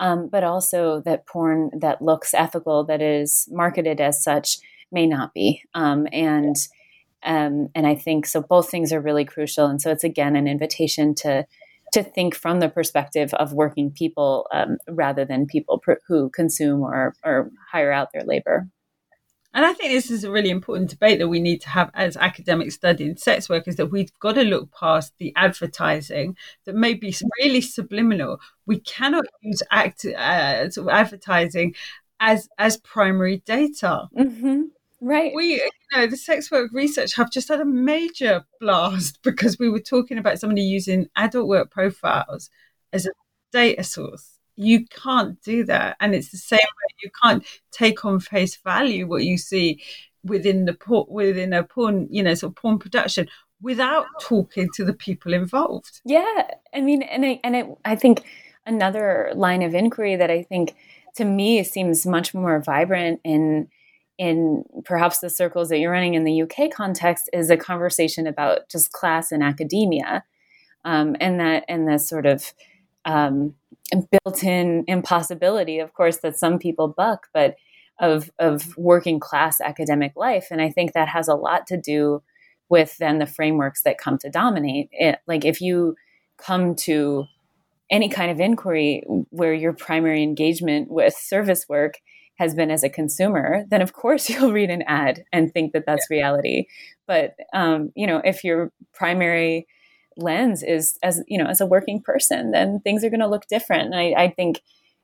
um, 0.00 0.28
but 0.28 0.44
also 0.44 1.00
that 1.04 1.26
porn 1.26 1.70
that 1.78 2.02
looks 2.02 2.34
ethical, 2.34 2.84
that 2.84 3.00
is 3.00 3.48
marketed 3.50 4.00
as 4.00 4.22
such, 4.22 4.58
may 4.90 5.06
not 5.06 5.32
be. 5.34 5.62
Um, 5.74 6.06
and 6.12 6.56
um, 7.24 7.68
and 7.74 7.86
I 7.86 7.96
think 7.96 8.26
so. 8.26 8.40
Both 8.40 8.70
things 8.70 8.92
are 8.92 9.00
really 9.00 9.24
crucial, 9.24 9.66
and 9.66 9.82
so 9.82 9.90
it's 9.90 10.04
again 10.04 10.36
an 10.36 10.46
invitation 10.46 11.14
to 11.16 11.46
to 11.92 12.02
think 12.02 12.34
from 12.34 12.60
the 12.60 12.68
perspective 12.68 13.32
of 13.34 13.52
working 13.52 13.90
people 13.90 14.46
um, 14.52 14.76
rather 14.88 15.24
than 15.24 15.46
people 15.46 15.78
pr- 15.78 15.94
who 16.06 16.30
consume 16.30 16.82
or 16.82 17.14
or 17.24 17.50
hire 17.72 17.92
out 17.92 18.12
their 18.12 18.24
labor. 18.24 18.68
And 19.54 19.64
I 19.64 19.72
think 19.72 19.92
this 19.92 20.10
is 20.10 20.24
a 20.24 20.30
really 20.30 20.50
important 20.50 20.90
debate 20.90 21.18
that 21.18 21.28
we 21.28 21.40
need 21.40 21.60
to 21.62 21.70
have 21.70 21.90
as 21.94 22.16
academics 22.16 22.74
studying 22.74 23.16
sex 23.16 23.48
workers 23.48 23.76
that 23.76 23.86
we've 23.86 24.16
got 24.20 24.34
to 24.34 24.42
look 24.42 24.70
past 24.72 25.14
the 25.18 25.32
advertising 25.36 26.36
that 26.64 26.74
may 26.74 26.94
be 26.94 27.14
really 27.42 27.62
subliminal. 27.62 28.40
We 28.66 28.80
cannot 28.80 29.24
use 29.40 29.62
act, 29.70 30.04
uh, 30.04 30.68
sort 30.70 30.88
of 30.88 30.94
advertising 30.94 31.74
as 32.20 32.48
as 32.58 32.76
primary 32.78 33.38
data. 33.38 34.08
Mm-hmm. 34.16 34.62
Right. 35.00 35.32
We, 35.34 35.54
you 35.54 35.70
know, 35.94 36.06
the 36.08 36.16
sex 36.16 36.50
work 36.50 36.72
research 36.72 37.14
have 37.14 37.30
just 37.30 37.48
had 37.48 37.60
a 37.60 37.64
major 37.64 38.44
blast 38.60 39.20
because 39.22 39.58
we 39.58 39.68
were 39.70 39.80
talking 39.80 40.18
about 40.18 40.40
somebody 40.40 40.62
using 40.62 41.08
adult 41.16 41.48
work 41.48 41.70
profiles 41.70 42.50
as 42.92 43.06
a 43.06 43.10
data 43.52 43.84
source. 43.84 44.37
You 44.58 44.86
can't 44.86 45.40
do 45.42 45.64
that. 45.64 45.96
And 46.00 46.14
it's 46.14 46.30
the 46.30 46.38
same 46.38 46.58
way 46.58 46.94
you 47.02 47.10
can't 47.22 47.46
take 47.70 48.04
on 48.04 48.20
face 48.20 48.56
value 48.56 49.06
what 49.06 49.24
you 49.24 49.38
see 49.38 49.82
within 50.24 50.64
the 50.64 50.76
within 51.08 51.52
a 51.52 51.62
porn, 51.62 52.08
you 52.10 52.22
know, 52.22 52.34
sort 52.34 52.52
of 52.52 52.56
porn 52.56 52.78
production 52.78 53.28
without 53.62 54.06
talking 54.20 54.68
to 54.74 54.84
the 54.84 54.92
people 54.92 55.32
involved. 55.32 56.00
Yeah. 56.04 56.50
I 56.74 56.80
mean, 56.80 57.02
and 57.02 57.24
I, 57.24 57.40
and 57.42 57.56
I, 57.56 57.68
I 57.84 57.96
think 57.96 58.24
another 58.66 59.32
line 59.34 59.62
of 59.62 59.74
inquiry 59.74 60.16
that 60.16 60.30
I 60.30 60.42
think 60.42 60.74
to 61.16 61.24
me 61.24 61.62
seems 61.64 62.06
much 62.06 62.34
more 62.34 62.60
vibrant 62.60 63.20
in 63.24 63.68
in 64.18 64.64
perhaps 64.84 65.20
the 65.20 65.30
circles 65.30 65.68
that 65.68 65.78
you're 65.78 65.92
running 65.92 66.14
in 66.14 66.24
the 66.24 66.42
UK 66.42 66.72
context 66.72 67.30
is 67.32 67.50
a 67.50 67.56
conversation 67.56 68.26
about 68.26 68.68
just 68.68 68.90
class 68.90 69.30
and 69.30 69.44
academia, 69.44 70.24
um, 70.84 71.16
and 71.20 71.38
that 71.38 71.64
and 71.68 71.86
the 71.86 71.98
sort 71.98 72.26
of 72.26 72.52
um, 73.04 73.54
built-in 74.24 74.84
impossibility, 74.86 75.78
of 75.78 75.94
course, 75.94 76.18
that 76.18 76.38
some 76.38 76.58
people 76.58 76.88
buck, 76.88 77.28
but 77.32 77.56
of 78.00 78.30
of 78.38 78.76
working 78.76 79.18
class 79.18 79.60
academic 79.60 80.12
life, 80.14 80.48
and 80.50 80.60
I 80.60 80.70
think 80.70 80.92
that 80.92 81.08
has 81.08 81.28
a 81.28 81.34
lot 81.34 81.66
to 81.68 81.76
do 81.76 82.22
with 82.68 82.96
then 82.98 83.18
the 83.18 83.26
frameworks 83.26 83.82
that 83.82 83.98
come 83.98 84.18
to 84.18 84.30
dominate 84.30 84.88
it. 84.92 85.18
Like 85.26 85.44
if 85.44 85.60
you 85.60 85.96
come 86.36 86.74
to 86.76 87.24
any 87.90 88.08
kind 88.08 88.30
of 88.30 88.40
inquiry 88.40 89.02
where 89.30 89.54
your 89.54 89.72
primary 89.72 90.22
engagement 90.22 90.90
with 90.90 91.14
service 91.14 91.66
work 91.68 91.94
has 92.38 92.54
been 92.54 92.70
as 92.70 92.84
a 92.84 92.88
consumer, 92.88 93.64
then 93.68 93.82
of 93.82 93.92
course 93.92 94.28
you'll 94.30 94.52
read 94.52 94.70
an 94.70 94.82
ad 94.82 95.24
and 95.32 95.52
think 95.52 95.72
that 95.72 95.84
that's 95.86 96.06
yeah. 96.10 96.16
reality. 96.16 96.66
But 97.06 97.34
um, 97.52 97.90
you 97.96 98.06
know, 98.06 98.20
if 98.24 98.44
your 98.44 98.70
primary 98.92 99.66
lens 100.18 100.62
is 100.62 100.98
as 101.02 101.22
you 101.26 101.38
know 101.38 101.46
as 101.46 101.60
a 101.60 101.66
working 101.66 102.02
person, 102.02 102.50
then 102.50 102.80
things 102.80 103.04
are 103.04 103.10
going 103.10 103.20
to 103.20 103.28
look 103.28 103.46
different. 103.48 103.86
And 103.86 103.94
I, 103.94 104.24
I, 104.24 104.30
think 104.30 104.62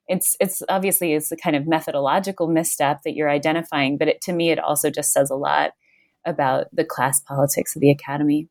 it's 0.08 0.36
it's 0.40 0.62
obviously 0.68 1.14
it's 1.14 1.32
a 1.32 1.36
kind 1.36 1.56
of 1.56 1.66
methodological 1.66 2.48
misstep 2.48 3.02
that 3.04 3.14
you're 3.14 3.30
identifying, 3.30 3.96
but 3.96 4.08
it, 4.08 4.20
to 4.22 4.32
me, 4.32 4.50
it 4.50 4.58
also 4.58 4.90
just 4.90 5.12
says 5.12 5.30
a 5.30 5.36
lot 5.36 5.72
about 6.24 6.66
the 6.72 6.84
class 6.84 7.20
politics 7.20 7.74
of 7.76 7.80
the 7.80 7.90
academy. 7.90 8.48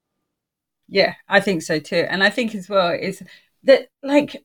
Yeah, 0.88 1.15
I 1.28 1.39
think 1.39 1.62
so 1.62 1.80
too, 1.80 2.06
and 2.10 2.23
I 2.23 2.30
think 2.30 2.56
as 2.56 2.69
well 2.69 2.89
is 2.89 3.21
that 3.63 3.89
like 4.02 4.43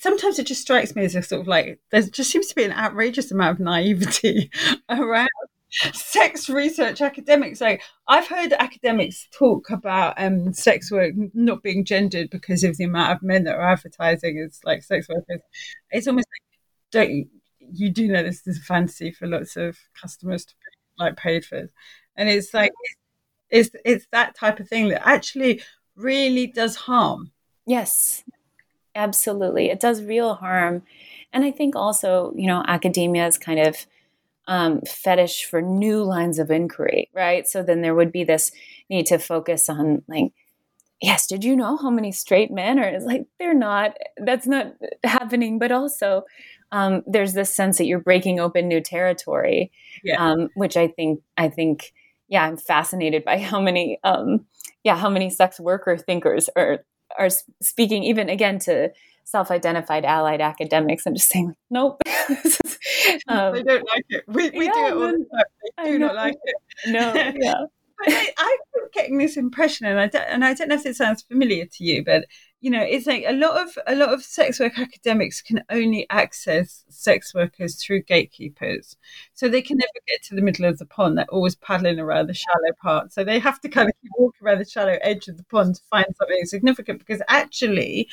sometimes 0.00 0.38
it 0.38 0.46
just 0.46 0.62
strikes 0.62 0.94
me 0.94 1.04
as 1.04 1.14
a 1.14 1.22
sort 1.22 1.40
of 1.40 1.48
like 1.48 1.80
there 1.90 2.02
just 2.02 2.30
seems 2.30 2.46
to 2.48 2.54
be 2.54 2.64
an 2.64 2.72
outrageous 2.72 3.30
amount 3.30 3.58
of 3.58 3.64
naivety 3.64 4.50
around 4.88 5.28
sex 5.70 6.48
research 6.48 7.00
academics. 7.00 7.60
Like 7.60 7.82
i've 8.06 8.26
heard 8.26 8.52
academics 8.54 9.28
talk 9.32 9.70
about 9.70 10.14
um, 10.18 10.52
sex 10.52 10.90
work 10.90 11.14
not 11.34 11.62
being 11.62 11.84
gendered 11.84 12.30
because 12.30 12.64
of 12.64 12.76
the 12.76 12.84
amount 12.84 13.12
of 13.12 13.22
men 13.22 13.44
that 13.44 13.56
are 13.56 13.72
advertising 13.72 14.38
as 14.38 14.60
like 14.64 14.82
sex 14.82 15.08
workers. 15.08 15.40
It's 15.90 16.06
almost 16.08 16.28
like 16.32 16.60
don't 16.90 17.10
you, 17.10 17.26
you 17.72 17.90
do 17.90 18.08
know 18.08 18.22
this 18.22 18.46
is 18.46 18.58
a 18.58 18.62
fantasy 18.62 19.10
for 19.10 19.26
lots 19.26 19.56
of 19.56 19.78
customers 20.00 20.44
to 20.46 20.54
like 20.98 21.16
paid 21.16 21.44
for. 21.44 21.70
And 22.16 22.28
it's 22.28 22.52
like 22.52 22.72
it's 23.50 23.70
it's 23.84 24.06
that 24.12 24.36
type 24.36 24.60
of 24.60 24.68
thing 24.68 24.88
that 24.88 25.06
actually 25.06 25.62
really 25.96 26.46
does 26.46 26.76
harm. 26.76 27.32
Yes. 27.66 28.24
Absolutely. 28.94 29.70
It 29.70 29.78
does 29.78 30.02
real 30.02 30.34
harm. 30.34 30.82
And 31.32 31.44
I 31.44 31.50
think 31.50 31.76
also, 31.76 32.32
you 32.34 32.46
know, 32.46 32.64
academia 32.66 33.26
is 33.26 33.38
kind 33.38 33.60
of 33.60 33.86
um, 34.48 34.80
fetish 34.80 35.44
for 35.44 35.62
new 35.62 36.02
lines 36.02 36.38
of 36.38 36.50
inquiry, 36.50 37.08
right? 37.14 37.46
So 37.46 37.62
then 37.62 37.82
there 37.82 37.94
would 37.94 38.10
be 38.10 38.24
this 38.24 38.50
need 38.90 39.06
to 39.06 39.18
focus 39.18 39.68
on, 39.68 40.02
like, 40.08 40.32
yes, 41.00 41.26
did 41.26 41.44
you 41.44 41.54
know 41.54 41.76
how 41.76 41.90
many 41.90 42.10
straight 42.10 42.50
men 42.50 42.78
are? 42.78 42.88
It's 42.88 43.04
like, 43.04 43.26
they're 43.38 43.54
not, 43.54 43.96
that's 44.16 44.46
not 44.46 44.74
happening. 45.04 45.58
But 45.60 45.70
also, 45.70 46.24
um, 46.72 47.02
there's 47.06 47.34
this 47.34 47.54
sense 47.54 47.78
that 47.78 47.86
you're 47.86 48.00
breaking 48.00 48.40
open 48.40 48.66
new 48.66 48.80
territory, 48.80 49.70
yeah. 50.02 50.16
um, 50.22 50.48
which 50.54 50.76
I 50.76 50.88
think, 50.88 51.20
I 51.36 51.48
think, 51.48 51.92
yeah, 52.28 52.44
I'm 52.44 52.56
fascinated 52.56 53.24
by 53.24 53.38
how 53.38 53.60
many, 53.60 54.00
um, 54.02 54.46
yeah, 54.82 54.96
how 54.96 55.08
many 55.08 55.30
sex 55.30 55.60
worker 55.60 55.96
thinkers 55.96 56.50
are 56.56 56.84
are 57.18 57.30
speaking 57.62 58.04
even 58.04 58.28
again 58.28 58.58
to 58.58 58.90
self-identified 59.24 60.04
allied 60.04 60.40
academics 60.40 61.06
i'm 61.06 61.14
just 61.14 61.28
saying 61.28 61.46
like, 61.46 61.56
nope 61.70 62.00
um, 63.28 63.54
they 63.54 63.62
don't 63.62 63.86
like 63.86 64.04
it. 64.08 64.24
We, 64.26 64.50
we 64.50 64.66
yeah, 64.66 64.72
do 64.72 64.86
it 64.86 64.92
all 64.92 65.12
the 65.12 65.26
time. 65.32 65.84
They 65.84 65.92
do 65.92 65.98
not 65.98 66.14
like 66.14 66.36
it. 66.42 66.56
No 66.86 67.12
yeah. 67.40 67.64
But 67.98 68.14
I, 68.14 68.32
I 68.38 68.56
keep 68.74 68.92
getting 68.92 69.18
this 69.18 69.36
impression, 69.36 69.86
and 69.86 69.98
I 69.98 70.06
don't, 70.06 70.22
and 70.22 70.44
I 70.44 70.54
don't 70.54 70.68
know 70.68 70.76
if 70.76 70.86
it 70.86 70.94
sounds 70.94 71.22
familiar 71.22 71.66
to 71.66 71.84
you, 71.84 72.04
but 72.04 72.26
you 72.60 72.70
know, 72.70 72.82
it's 72.82 73.06
like 73.06 73.24
a 73.26 73.32
lot 73.32 73.60
of 73.60 73.76
a 73.86 73.94
lot 73.94 74.12
of 74.12 74.22
sex 74.22 74.60
work 74.60 74.78
academics 74.78 75.40
can 75.40 75.62
only 75.70 76.06
access 76.10 76.84
sex 76.88 77.34
workers 77.34 77.82
through 77.82 78.02
gatekeepers, 78.02 78.96
so 79.34 79.48
they 79.48 79.62
can 79.62 79.78
never 79.78 79.90
get 80.06 80.22
to 80.24 80.34
the 80.34 80.42
middle 80.42 80.64
of 80.64 80.78
the 80.78 80.86
pond. 80.86 81.18
They're 81.18 81.26
always 81.26 81.56
paddling 81.56 81.98
around 81.98 82.28
the 82.28 82.34
shallow 82.34 82.72
part, 82.80 83.12
so 83.12 83.24
they 83.24 83.40
have 83.40 83.60
to 83.60 83.68
kind 83.68 83.88
of 83.88 83.94
keep 84.00 84.12
walking 84.16 84.46
around 84.46 84.58
the 84.58 84.64
shallow 84.64 84.98
edge 85.02 85.28
of 85.28 85.36
the 85.36 85.44
pond 85.44 85.76
to 85.76 85.82
find 85.90 86.06
something 86.16 86.44
significant. 86.44 87.00
Because 87.00 87.22
actually, 87.28 88.08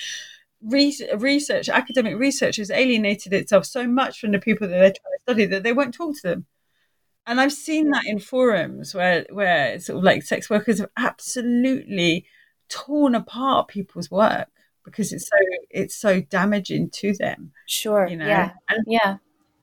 research, 0.66 1.70
academic 1.70 2.18
research, 2.18 2.58
has 2.58 2.72
alienated 2.72 3.34
itself 3.34 3.66
so 3.66 3.88
much 3.88 4.20
from 4.20 4.32
the 4.32 4.40
people 4.40 4.68
that 4.68 4.74
they're 4.74 4.82
trying 4.82 4.94
to 4.94 5.22
study 5.24 5.46
that 5.46 5.64
they 5.64 5.74
won't 5.74 5.94
talk 5.94 6.16
to 6.16 6.22
them 6.24 6.46
and 7.28 7.42
I've 7.42 7.54
seen 7.54 7.90
that 7.92 8.06
in 8.06 8.20
forums 8.20 8.94
where 8.94 9.26
where 9.32 9.80
sort 9.80 9.98
of 9.98 10.04
like 10.04 10.24
sex 10.24 10.50
workers 10.50 10.80
have 10.80 10.90
absolutely 10.98 12.26
torn 12.70 13.16
apart 13.16 13.68
people's 13.68 14.12
work 14.12 14.48
because 14.84 15.12
it's 15.12 15.28
so 15.28 15.38
it's 15.70 15.96
so 15.96 16.22
damaging 16.22 16.90
to 16.92 17.14
them. 17.14 17.52
Sure. 17.66 18.08
You 18.08 18.18
know? 18.18 18.28
Yeah. 18.28 18.52
And, 18.70 18.84
yeah. 18.88 19.18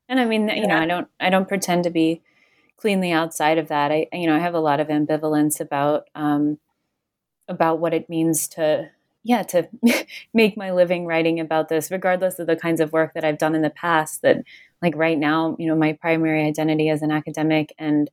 And 0.08 0.18
I 0.18 0.24
mean, 0.24 0.48
you 0.48 0.66
know, 0.66 0.76
I 0.76 0.86
don't 0.86 1.08
I 1.20 1.30
don't 1.30 1.48
pretend 1.48 1.84
to 1.84 1.90
be 1.90 2.22
cleanly 2.76 3.12
outside 3.12 3.58
of 3.58 3.68
that. 3.68 3.92
I 3.92 4.08
you 4.12 4.26
know 4.26 4.34
I 4.36 4.40
have 4.40 4.54
a 4.54 4.60
lot 4.60 4.80
of 4.80 4.88
ambivalence 4.88 5.60
about 5.60 6.08
um, 6.14 6.58
about 7.46 7.78
what 7.78 7.94
it 7.94 8.10
means 8.10 8.48
to 8.48 8.90
yeah 9.24 9.42
to 9.44 9.68
make 10.34 10.56
my 10.56 10.72
living 10.72 11.06
writing 11.06 11.40
about 11.40 11.68
this, 11.68 11.90
regardless 11.90 12.38
of 12.38 12.46
the 12.46 12.56
kinds 12.56 12.80
of 12.80 12.92
work 12.92 13.14
that 13.14 13.24
I've 13.24 13.38
done 13.38 13.54
in 13.54 13.62
the 13.62 13.70
past 13.70 14.22
that 14.22 14.44
like 14.82 14.94
right 14.96 15.18
now 15.18 15.56
you 15.58 15.66
know 15.66 15.76
my 15.76 15.94
primary 15.94 16.44
identity 16.44 16.88
as 16.90 17.00
an 17.00 17.12
academic 17.12 17.72
and 17.78 18.10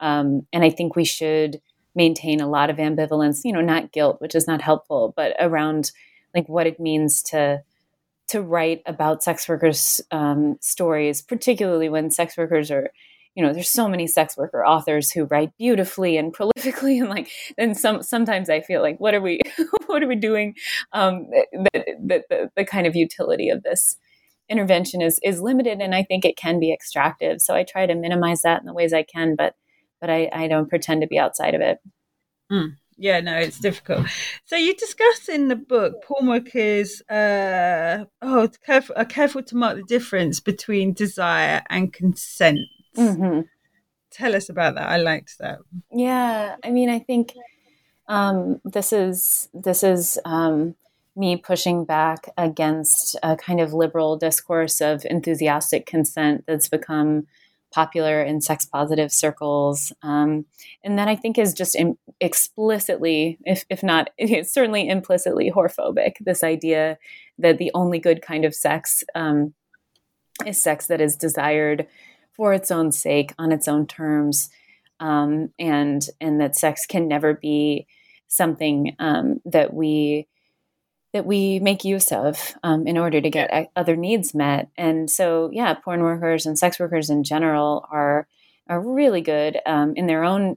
um, 0.00 0.46
and 0.52 0.64
i 0.64 0.68
think 0.68 0.96
we 0.96 1.04
should 1.04 1.62
maintain 1.94 2.40
a 2.40 2.48
lot 2.48 2.68
of 2.68 2.76
ambivalence 2.76 3.40
you 3.44 3.52
know 3.52 3.60
not 3.60 3.92
guilt 3.92 4.20
which 4.20 4.34
is 4.34 4.46
not 4.46 4.60
helpful 4.60 5.14
but 5.16 5.34
around 5.40 5.92
like 6.34 6.48
what 6.48 6.66
it 6.66 6.80
means 6.80 7.22
to 7.22 7.62
to 8.26 8.42
write 8.42 8.82
about 8.86 9.22
sex 9.22 9.48
workers 9.48 10.00
um, 10.10 10.56
stories 10.60 11.22
particularly 11.22 11.88
when 11.88 12.10
sex 12.10 12.36
workers 12.36 12.70
are 12.70 12.90
you 13.34 13.44
know 13.44 13.52
there's 13.52 13.70
so 13.70 13.88
many 13.88 14.06
sex 14.06 14.36
worker 14.36 14.64
authors 14.64 15.10
who 15.10 15.24
write 15.24 15.50
beautifully 15.58 16.16
and 16.16 16.34
prolifically 16.36 17.00
and 17.00 17.08
like 17.08 17.30
and 17.58 17.76
some 17.76 18.02
sometimes 18.02 18.50
i 18.50 18.60
feel 18.60 18.82
like 18.82 18.98
what 18.98 19.14
are 19.14 19.20
we 19.20 19.40
what 19.86 20.02
are 20.02 20.08
we 20.08 20.16
doing 20.16 20.54
um 20.92 21.26
the, 21.30 21.84
the, 22.02 22.24
the, 22.28 22.50
the 22.56 22.64
kind 22.64 22.86
of 22.86 22.96
utility 22.96 23.48
of 23.48 23.62
this 23.62 23.96
intervention 24.50 25.00
is 25.00 25.18
is 25.22 25.40
limited 25.40 25.80
and 25.80 25.94
I 25.94 26.02
think 26.02 26.24
it 26.24 26.36
can 26.36 26.58
be 26.58 26.72
extractive. 26.72 27.40
So 27.40 27.54
I 27.54 27.62
try 27.62 27.86
to 27.86 27.94
minimize 27.94 28.42
that 28.42 28.60
in 28.60 28.66
the 28.66 28.74
ways 28.74 28.92
I 28.92 29.04
can, 29.04 29.36
but 29.36 29.54
but 30.00 30.10
I, 30.10 30.28
I 30.32 30.48
don't 30.48 30.68
pretend 30.68 31.02
to 31.02 31.06
be 31.06 31.18
outside 31.18 31.54
of 31.54 31.60
it. 31.60 31.78
Mm. 32.52 32.76
Yeah, 32.98 33.20
no, 33.20 33.38
it's 33.38 33.58
difficult. 33.58 34.08
So 34.44 34.56
you 34.56 34.74
discuss 34.74 35.28
in 35.28 35.48
the 35.48 35.56
book 35.56 36.02
porn 36.04 36.26
workers 36.26 37.00
uh, 37.08 38.04
oh 38.20 38.48
careful, 38.66 38.96
are 38.98 39.06
careful 39.06 39.42
to 39.44 39.56
mark 39.56 39.76
the 39.76 39.84
difference 39.84 40.40
between 40.40 40.92
desire 40.92 41.62
and 41.70 41.92
consent. 41.92 42.58
Mm-hmm. 42.96 43.40
Tell 44.10 44.34
us 44.34 44.48
about 44.48 44.74
that. 44.74 44.88
I 44.88 44.96
liked 44.96 45.38
that. 45.38 45.60
Yeah, 45.92 46.56
I 46.64 46.70
mean, 46.70 46.88
I 46.88 46.98
think 46.98 47.34
um, 48.08 48.60
this 48.64 48.92
is 48.92 49.48
this 49.54 49.84
is 49.84 50.18
um, 50.24 50.74
me 51.16 51.36
pushing 51.36 51.84
back 51.84 52.28
against 52.36 53.16
a 53.22 53.36
kind 53.36 53.60
of 53.60 53.72
liberal 53.72 54.16
discourse 54.16 54.80
of 54.80 55.04
enthusiastic 55.04 55.86
consent 55.86 56.44
that's 56.46 56.68
become 56.68 57.26
popular 57.72 58.22
in 58.22 58.40
sex 58.40 58.64
positive 58.64 59.12
circles. 59.12 59.92
Um, 60.02 60.46
and 60.82 60.98
that 60.98 61.08
I 61.08 61.16
think 61.16 61.38
is 61.38 61.54
just 61.54 61.76
in, 61.76 61.96
explicitly, 62.20 63.38
if, 63.44 63.64
if 63.70 63.82
not, 63.82 64.10
it's 64.18 64.52
certainly 64.52 64.88
implicitly 64.88 65.52
whorephobic. 65.54 66.14
This 66.20 66.42
idea 66.42 66.98
that 67.38 67.58
the 67.58 67.70
only 67.74 67.98
good 67.98 68.22
kind 68.22 68.44
of 68.44 68.54
sex 68.54 69.04
um, 69.14 69.54
is 70.46 70.60
sex 70.60 70.86
that 70.88 71.00
is 71.00 71.16
desired 71.16 71.86
for 72.32 72.52
its 72.54 72.70
own 72.70 72.92
sake, 72.92 73.32
on 73.38 73.52
its 73.52 73.68
own 73.68 73.86
terms, 73.86 74.50
um, 74.98 75.50
and 75.58 76.06
and 76.20 76.40
that 76.40 76.56
sex 76.56 76.86
can 76.86 77.08
never 77.08 77.34
be 77.34 77.86
something 78.28 78.94
um, 78.98 79.40
that 79.44 79.74
we 79.74 80.26
that 81.12 81.26
we 81.26 81.58
make 81.58 81.84
use 81.84 82.12
of 82.12 82.54
um, 82.62 82.86
in 82.86 82.96
order 82.96 83.20
to 83.20 83.30
get 83.30 83.70
other 83.74 83.96
needs 83.96 84.32
met. 84.32 84.68
And 84.76 85.10
so, 85.10 85.50
yeah, 85.52 85.74
porn 85.74 86.02
workers 86.02 86.46
and 86.46 86.58
sex 86.58 86.78
workers 86.78 87.10
in 87.10 87.24
general 87.24 87.86
are 87.90 88.28
are 88.68 88.80
really 88.80 89.20
good 89.20 89.58
um, 89.66 89.94
in 89.96 90.06
their 90.06 90.22
own 90.22 90.56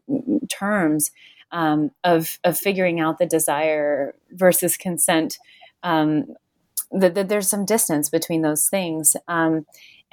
terms 0.49 1.11
um, 1.51 1.91
of 2.03 2.37
of 2.43 2.57
figuring 2.57 2.99
out 2.99 3.17
the 3.17 3.25
desire 3.25 4.15
versus 4.31 4.77
consent. 4.77 5.39
Um, 5.81 6.27
that, 6.91 7.15
that, 7.15 7.27
there's 7.27 7.49
some 7.49 7.65
distance 7.65 8.09
between 8.09 8.43
those 8.43 8.69
things. 8.69 9.15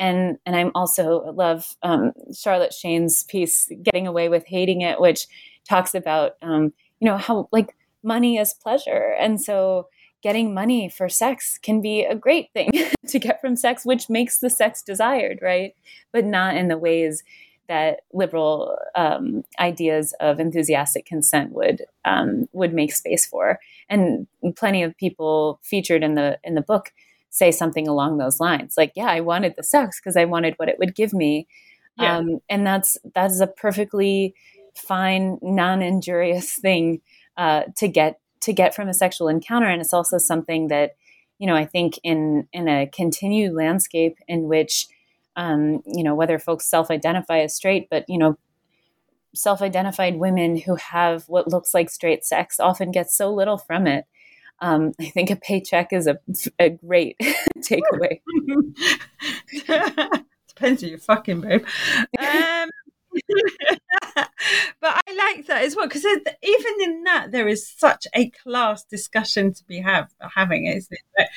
And 0.00 0.38
and 0.46 0.56
I'm 0.56 0.72
also 0.74 1.32
love 1.36 1.76
um, 1.82 2.12
Charlotte 2.36 2.72
Shane's 2.72 3.22
piece, 3.24 3.70
"Getting 3.82 4.08
Away 4.08 4.28
with 4.28 4.46
Hating 4.46 4.80
It," 4.80 5.00
which 5.00 5.28
talks 5.68 5.94
about 5.94 6.32
um, 6.42 6.72
you 6.98 7.06
know 7.06 7.18
how 7.18 7.48
like 7.52 7.76
money 8.02 8.38
is 8.38 8.54
pleasure, 8.54 9.14
and 9.20 9.40
so 9.40 9.86
getting 10.22 10.52
money 10.52 10.88
for 10.88 11.08
sex 11.08 11.58
can 11.58 11.80
be 11.80 12.02
a 12.02 12.14
great 12.14 12.52
thing 12.52 12.70
to 13.08 13.18
get 13.18 13.40
from 13.40 13.56
sex, 13.56 13.84
which 13.84 14.10
makes 14.10 14.38
the 14.38 14.50
sex 14.50 14.82
desired, 14.82 15.38
right? 15.42 15.74
But 16.12 16.24
not 16.24 16.56
in 16.56 16.68
the 16.68 16.78
ways 16.78 17.22
that 17.68 18.00
liberal 18.12 18.76
um, 18.96 19.44
ideas 19.60 20.12
of 20.18 20.40
enthusiastic 20.40 21.06
consent 21.06 21.52
would 21.52 21.84
um, 22.04 22.48
would 22.52 22.74
make 22.74 22.92
space 22.92 23.24
for. 23.24 23.60
And 23.88 24.26
plenty 24.56 24.82
of 24.82 24.96
people 24.96 25.60
featured 25.62 26.02
in 26.02 26.16
the 26.16 26.38
in 26.42 26.54
the 26.54 26.62
book 26.62 26.92
say 27.30 27.50
something 27.50 27.88
along 27.88 28.18
those 28.18 28.40
lines, 28.40 28.74
like, 28.76 28.92
"Yeah, 28.94 29.06
I 29.06 29.20
wanted 29.20 29.54
the 29.56 29.62
sex 29.62 30.00
because 30.00 30.16
I 30.16 30.24
wanted 30.24 30.54
what 30.56 30.68
it 30.68 30.78
would 30.78 30.94
give 30.94 31.12
me," 31.12 31.46
yeah. 31.98 32.18
um, 32.18 32.40
and 32.48 32.66
that's 32.66 32.98
that's 33.14 33.40
a 33.40 33.46
perfectly 33.46 34.34
fine, 34.74 35.38
non-injurious 35.42 36.54
thing 36.54 37.00
uh, 37.36 37.64
to 37.76 37.88
get 37.88 38.20
to 38.42 38.52
get 38.52 38.74
from 38.74 38.88
a 38.88 38.94
sexual 38.94 39.28
encounter, 39.28 39.66
and 39.66 39.80
it's 39.80 39.94
also 39.94 40.18
something 40.18 40.68
that 40.68 40.92
you 41.38 41.46
know 41.46 41.56
I 41.56 41.66
think 41.66 41.98
in 42.02 42.48
in 42.52 42.68
a 42.68 42.86
continued 42.86 43.54
landscape 43.54 44.18
in 44.28 44.44
which 44.44 44.88
um, 45.36 45.82
you 45.86 46.02
know, 46.02 46.14
whether 46.14 46.38
folks 46.38 46.68
self 46.68 46.90
identify 46.90 47.38
as 47.40 47.54
straight, 47.54 47.88
but, 47.90 48.04
you 48.08 48.18
know, 48.18 48.38
self 49.34 49.62
identified 49.62 50.16
women 50.16 50.56
who 50.56 50.74
have 50.76 51.24
what 51.28 51.48
looks 51.48 51.72
like 51.72 51.88
straight 51.88 52.24
sex 52.24 52.58
often 52.58 52.90
get 52.90 53.10
so 53.10 53.32
little 53.32 53.56
from 53.56 53.86
it. 53.86 54.04
Um, 54.60 54.92
I 55.00 55.06
think 55.06 55.30
a 55.30 55.36
paycheck 55.36 55.92
is 55.92 56.06
a, 56.06 56.18
a 56.58 56.70
great 56.70 57.16
takeaway. 57.58 58.20
Depends 60.48 60.82
who 60.82 60.88
you're 60.88 60.98
fucking, 60.98 61.40
babe. 61.40 61.64
Um, 62.18 62.70
but 64.16 64.26
I 64.82 65.00
like 65.16 65.46
that 65.46 65.64
as 65.64 65.74
well 65.74 65.88
because 65.88 66.04
even 66.04 66.74
in 66.82 67.02
that 67.04 67.32
there 67.32 67.48
is 67.48 67.68
such 67.68 68.06
a 68.14 68.30
class 68.30 68.84
discussion 68.84 69.52
to 69.54 69.64
be 69.64 69.80
have 69.80 70.10
having, 70.34 70.66
isn't 70.66 70.98
it? 71.16 71.28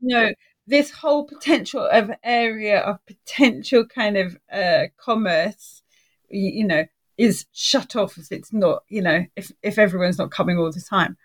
you 0.00 0.16
know, 0.16 0.32
this 0.66 0.90
whole 0.90 1.24
potential 1.24 1.86
of 1.86 2.10
area 2.22 2.80
of 2.80 3.04
potential 3.06 3.84
kind 3.84 4.16
of 4.16 4.38
uh, 4.52 4.84
commerce, 4.96 5.82
you, 6.28 6.50
you 6.50 6.64
know, 6.64 6.84
is 7.18 7.46
shut 7.52 7.96
off 7.96 8.16
if 8.16 8.32
it's 8.32 8.52
not, 8.52 8.84
you 8.88 9.02
know, 9.02 9.26
if 9.36 9.52
if 9.62 9.78
everyone's 9.78 10.18
not 10.18 10.30
coming 10.30 10.58
all 10.58 10.72
the 10.72 10.80
time. 10.80 11.16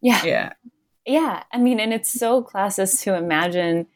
Yeah, 0.00 0.24
yeah, 0.24 0.52
yeah. 1.06 1.44
I 1.52 1.58
mean, 1.58 1.80
and 1.80 1.92
it's 1.92 2.12
so 2.12 2.42
classist 2.42 3.02
to 3.02 3.14
imagine, 3.14 3.86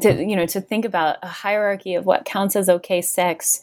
to 0.00 0.24
you 0.24 0.36
know, 0.36 0.46
to 0.46 0.60
think 0.60 0.84
about 0.84 1.16
a 1.22 1.28
hierarchy 1.28 1.94
of 1.94 2.06
what 2.06 2.24
counts 2.24 2.56
as 2.56 2.68
okay 2.68 3.00
sex 3.00 3.62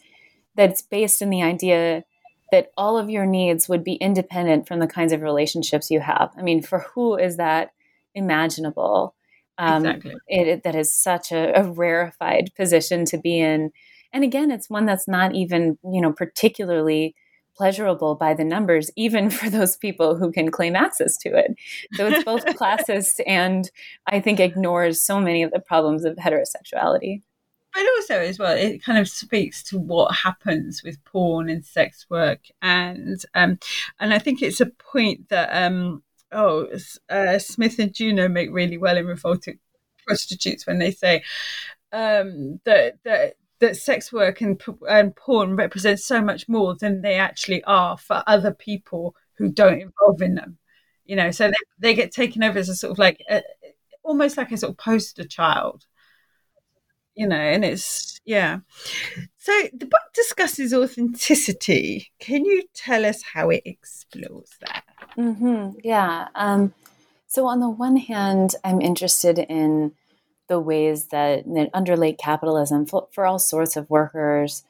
that's 0.56 0.82
based 0.82 1.22
in 1.22 1.30
the 1.30 1.44
idea 1.44 2.04
that 2.52 2.72
all 2.76 2.98
of 2.98 3.10
your 3.10 3.26
needs 3.26 3.70
would 3.70 3.84
be 3.84 3.94
independent 3.94 4.68
from 4.68 4.80
the 4.80 4.88
kinds 4.88 5.14
of 5.14 5.22
relationships 5.22 5.90
you 5.90 6.02
have. 6.02 6.32
I 6.38 6.42
mean, 6.42 6.62
for 6.62 6.80
who 6.80 7.16
is 7.16 7.38
that 7.38 7.72
imaginable? 8.14 9.16
Um, 9.58 9.86
exactly. 9.86 10.16
It, 10.28 10.64
that 10.64 10.76
is 10.76 10.94
such 10.94 11.32
a, 11.32 11.58
a 11.58 11.64
rarefied 11.64 12.52
position 12.58 13.06
to 13.06 13.18
be 13.18 13.40
in. 13.40 13.72
And 14.12 14.24
again, 14.24 14.52
it's 14.52 14.70
one 14.70 14.86
that's 14.86 15.08
not 15.08 15.34
even, 15.34 15.78
you 15.84 16.02
know, 16.02 16.12
particularly 16.12 17.16
pleasurable 17.56 18.16
by 18.16 18.34
the 18.34 18.44
numbers, 18.44 18.92
even 18.96 19.30
for 19.30 19.50
those 19.50 19.78
people 19.78 20.16
who 20.16 20.32
can 20.32 20.52
claim 20.52 20.76
access 20.76 21.18
to 21.18 21.30
it. 21.30 21.56
So 21.94 22.08
it's 22.08 22.24
both 22.24 22.46
classist 22.60 23.20
and 23.26 23.70
I 24.08 24.20
think 24.20 24.40
ignores 24.40 25.02
so 25.02 25.20
many 25.20 25.44
of 25.44 25.52
the 25.52 25.60
problems 25.60 26.06
of 26.06 26.16
heterosexuality. 26.16 27.22
But 27.74 27.86
also, 27.96 28.20
as 28.20 28.38
well, 28.38 28.56
it 28.56 28.84
kind 28.84 29.00
of 29.00 29.08
speaks 29.08 29.64
to 29.64 29.80
what 29.80 30.14
happens 30.14 30.84
with 30.84 31.04
porn 31.06 31.50
and 31.50 31.66
sex 31.66 32.06
work, 32.10 32.42
and 32.62 33.24
um, 33.34 33.60
and 33.98 34.14
I 34.14 34.20
think 34.20 34.42
it's 34.42 34.60
a 34.60 34.66
point 34.66 35.30
that 35.30 35.50
um, 35.54 36.04
oh, 36.34 36.68
uh, 37.10 37.40
Smith 37.40 37.80
and 37.80 37.94
Juno 37.94 38.28
make 38.28 38.50
really 38.52 38.78
well 38.78 38.98
in 38.98 39.06
Revolting 39.06 39.60
prostitutes 40.06 40.68
when 40.68 40.80
they 40.80 40.92
say 40.92 41.24
um, 41.94 42.60
that 42.66 42.96
that 43.04 43.36
that 43.62 43.78
sex 43.78 44.12
work 44.12 44.42
and, 44.42 44.62
and 44.90 45.16
porn 45.16 45.56
represent 45.56 46.00
so 46.00 46.22
much 46.22 46.50
more 46.50 46.76
than 46.76 47.02
they 47.02 47.16
actually 47.16 47.64
are 47.64 47.98
for 47.98 48.24
other 48.28 48.54
people 48.54 49.16
who 49.38 49.50
don't 49.50 49.82
involve 49.82 50.22
in 50.22 50.36
them. 50.36 50.58
You 51.06 51.16
know, 51.16 51.32
so 51.32 51.48
they, 51.48 51.54
they 51.80 51.94
get 51.94 52.12
taken 52.12 52.44
over 52.44 52.60
as 52.60 52.70
a 52.70 52.76
sort 52.76 52.92
of 52.92 53.00
like 53.00 53.24
a, 53.30 53.42
almost 54.04 54.38
like 54.38 54.52
a 54.52 54.58
sort 54.58 54.72
of 54.72 54.78
poster 54.78 55.26
child. 55.26 55.86
You 57.16 57.28
know, 57.28 57.36
and 57.36 57.66
it's 57.66 58.20
yeah. 58.26 58.60
So 59.38 59.52
the 59.74 59.86
book 59.86 60.02
discusses 60.14 60.74
authenticity. 60.74 62.12
Can 62.20 62.46
you 62.46 62.64
tell 62.74 63.06
us 63.06 63.22
how 63.22 63.50
it 63.50 63.64
explores 63.66 64.52
that? 64.62 64.84
Mm-hmm. 65.18 65.80
Yeah. 65.84 66.28
Um, 66.36 66.74
so, 67.28 67.48
on 67.48 67.60
the 67.62 67.70
one 67.70 67.96
hand, 67.96 68.56
I'm 68.64 68.82
interested 68.82 69.40
in 69.40 69.94
the 70.52 70.60
ways 70.60 71.08
that, 71.08 71.46
that 71.46 71.70
under 71.74 71.96
late 71.96 72.18
capitalism, 72.18 72.86
for, 72.86 73.08
for, 73.14 73.26
all 73.26 73.40
sorts 73.40 73.78
of 73.78 73.90
workers, 73.90 74.66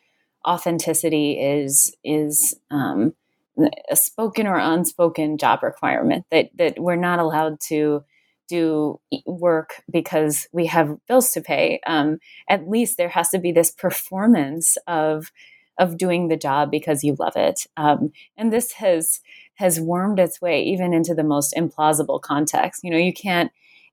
authenticity 0.47 1.39
is 1.39 1.95
is 2.03 2.55
um, 2.69 3.15
a 3.89 3.95
spoken 3.95 4.45
or 4.45 4.57
unspoken 4.57 5.39
job 5.39 5.63
requirement 5.63 6.25
that 6.29 6.51
that 6.55 6.77
we're 6.77 6.95
not 6.95 7.17
allowed 7.17 7.59
to 7.59 8.03
do 8.47 8.99
work 9.25 9.82
because 9.89 10.47
we 10.51 10.67
have 10.67 10.97
bills 11.07 11.32
to 11.32 11.41
pay. 11.41 11.79
Um, 11.88 12.19
at 12.47 12.69
least 12.69 12.97
there 12.97 13.09
has 13.09 13.29
to 13.29 13.39
be 13.39 13.51
this 13.51 13.71
performance 13.71 14.77
of 14.86 15.32
of 15.79 15.97
doing 15.97 16.27
the 16.27 16.38
job 16.38 16.69
because 16.69 17.03
you 17.03 17.15
love 17.17 17.36
it. 17.36 17.65
Um, 17.75 18.11
and 18.38 18.53
this 18.53 18.73
has 18.73 19.19
has 19.55 19.79
wormed 19.79 20.19
its 20.19 20.39
way 20.39 20.61
even 20.61 20.93
into 20.93 21.15
the 21.15 21.23
most 21.23 21.55
implausible 21.57 22.21
context. 22.21 22.84
You 22.84 22.91
know, 22.91 22.97
you 22.97 23.13
can't 23.13 23.51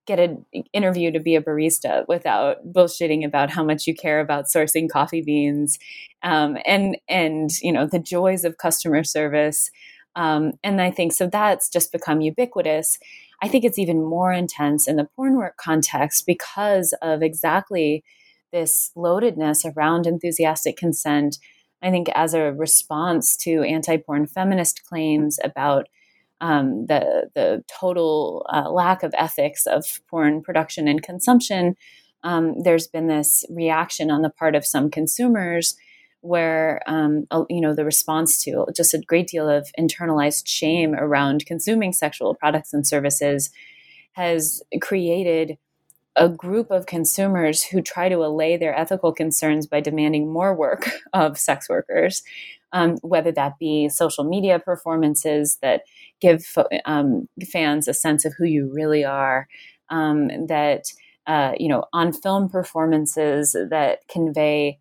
get 0.08 0.18
an 0.18 0.44
interview 0.72 1.12
to 1.12 1.20
be 1.20 1.36
a 1.36 1.42
barista 1.42 2.04
without 2.08 2.56
bullshitting 2.72 3.24
about 3.24 3.50
how 3.50 3.62
much 3.62 3.86
you 3.86 3.94
care 3.94 4.20
about 4.20 4.46
sourcing 4.46 4.88
coffee 4.88 5.20
beans. 5.20 5.78
Um, 6.22 6.56
and 6.64 6.96
and 7.08 7.50
you 7.62 7.70
know 7.70 7.86
the 7.86 7.98
joys 8.00 8.44
of 8.44 8.56
customer 8.56 9.04
service. 9.04 9.70
Um, 10.16 10.54
and 10.64 10.80
i 10.80 10.90
think 10.90 11.12
so 11.12 11.28
that's 11.28 11.68
just 11.68 11.92
become 11.92 12.20
ubiquitous. 12.22 12.98
I 13.40 13.46
think 13.46 13.64
it's 13.64 13.78
even 13.78 14.02
more 14.02 14.32
intense 14.32 14.88
in 14.88 14.96
the 14.96 15.08
porn 15.14 15.36
work 15.36 15.56
context 15.58 16.24
because 16.26 16.92
of 17.02 17.22
exactly 17.22 18.02
this 18.50 18.90
loadedness 18.96 19.64
around 19.64 20.06
enthusiastic 20.06 20.76
consent. 20.76 21.38
I 21.82 21.90
think 21.90 22.08
as 22.14 22.34
a 22.34 22.52
response 22.52 23.36
to 23.44 23.62
anti-porn 23.62 24.26
feminist 24.26 24.84
claims 24.84 25.38
about 25.44 25.86
um, 26.40 26.86
the 26.86 27.30
the 27.34 27.64
total 27.68 28.46
uh, 28.52 28.70
lack 28.70 29.02
of 29.02 29.14
ethics 29.16 29.66
of 29.66 30.00
porn 30.08 30.42
production 30.42 30.88
and 30.88 31.02
consumption, 31.02 31.76
um, 32.22 32.60
there's 32.62 32.86
been 32.86 33.08
this 33.08 33.44
reaction 33.50 34.10
on 34.10 34.22
the 34.22 34.30
part 34.30 34.54
of 34.54 34.66
some 34.66 34.90
consumers 34.90 35.76
where 36.20 36.82
um, 36.86 37.26
you 37.48 37.60
know 37.60 37.74
the 37.74 37.84
response 37.84 38.42
to 38.42 38.66
just 38.74 38.94
a 38.94 39.00
great 39.00 39.28
deal 39.28 39.48
of 39.48 39.70
internalized 39.78 40.46
shame 40.46 40.94
around 40.94 41.46
consuming 41.46 41.92
sexual 41.92 42.34
products 42.34 42.72
and 42.72 42.86
services 42.86 43.50
has 44.12 44.62
created 44.80 45.58
a 46.16 46.28
group 46.28 46.70
of 46.70 46.86
consumers 46.86 47.62
who 47.62 47.80
try 47.80 48.08
to 48.08 48.24
allay 48.24 48.56
their 48.56 48.76
ethical 48.76 49.12
concerns 49.12 49.66
by 49.66 49.80
demanding 49.80 50.30
more 50.30 50.54
work 50.54 50.90
of 51.12 51.38
sex 51.38 51.68
workers, 51.68 52.22
um, 52.72 52.96
whether 53.02 53.32
that 53.32 53.58
be 53.58 53.88
social 53.88 54.24
media 54.24 54.58
performances 54.58 55.58
that 55.62 55.82
give 56.20 56.44
um, 56.84 57.28
fans 57.50 57.88
a 57.88 57.94
sense 57.94 58.24
of 58.24 58.34
who 58.36 58.44
you 58.44 58.70
really 58.72 59.04
are, 59.04 59.48
um, 59.90 60.28
that 60.46 60.84
uh, 61.26 61.52
you 61.58 61.68
know, 61.68 61.84
on 61.92 62.12
film 62.12 62.48
performances 62.48 63.52
that 63.70 64.00
convey 64.08 64.78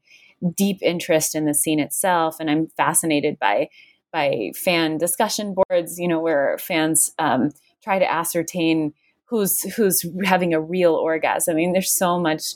deep 0.56 0.78
interest 0.82 1.36
in 1.36 1.46
the 1.46 1.54
scene 1.54 1.80
itself. 1.80 2.38
And 2.40 2.50
I'm 2.50 2.68
fascinated 2.78 3.38
by 3.40 3.70
by 4.14 4.52
fan 4.56 4.98
discussion 4.98 5.54
boards, 5.54 6.00
you 6.00 6.08
know, 6.08 6.20
where 6.20 6.58
fans 6.60 7.12
um, 7.20 7.52
try 7.84 8.00
to 8.00 8.10
ascertain 8.10 8.94
who's 9.26 9.62
who's 9.76 10.06
having 10.24 10.54
a 10.54 10.62
real 10.62 10.94
orgasm. 10.94 11.54
I 11.54 11.56
mean, 11.58 11.74
there's 11.74 11.92
so 11.92 12.20
much 12.20 12.54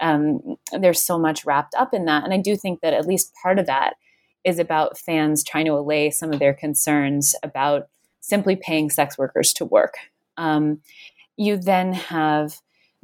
um, 0.00 0.56
there's 0.80 1.02
so 1.02 1.18
much 1.18 1.44
wrapped 1.44 1.74
up 1.74 1.92
in 1.92 2.04
that, 2.06 2.24
and 2.24 2.32
I 2.32 2.38
do 2.38 2.56
think 2.56 2.80
that 2.80 2.94
at 2.94 3.06
least 3.06 3.32
part 3.42 3.58
of 3.58 3.66
that 3.66 3.94
is 4.44 4.58
about 4.58 4.98
fans 4.98 5.44
trying 5.44 5.66
to 5.66 5.72
allay 5.72 6.10
some 6.10 6.32
of 6.32 6.38
their 6.38 6.54
concerns 6.54 7.34
about 7.42 7.88
simply 8.20 8.56
paying 8.56 8.90
sex 8.90 9.18
workers 9.18 9.52
to 9.54 9.64
work. 9.64 9.94
Um, 10.36 10.80
you 11.36 11.56
then 11.56 11.92
have 11.92 12.56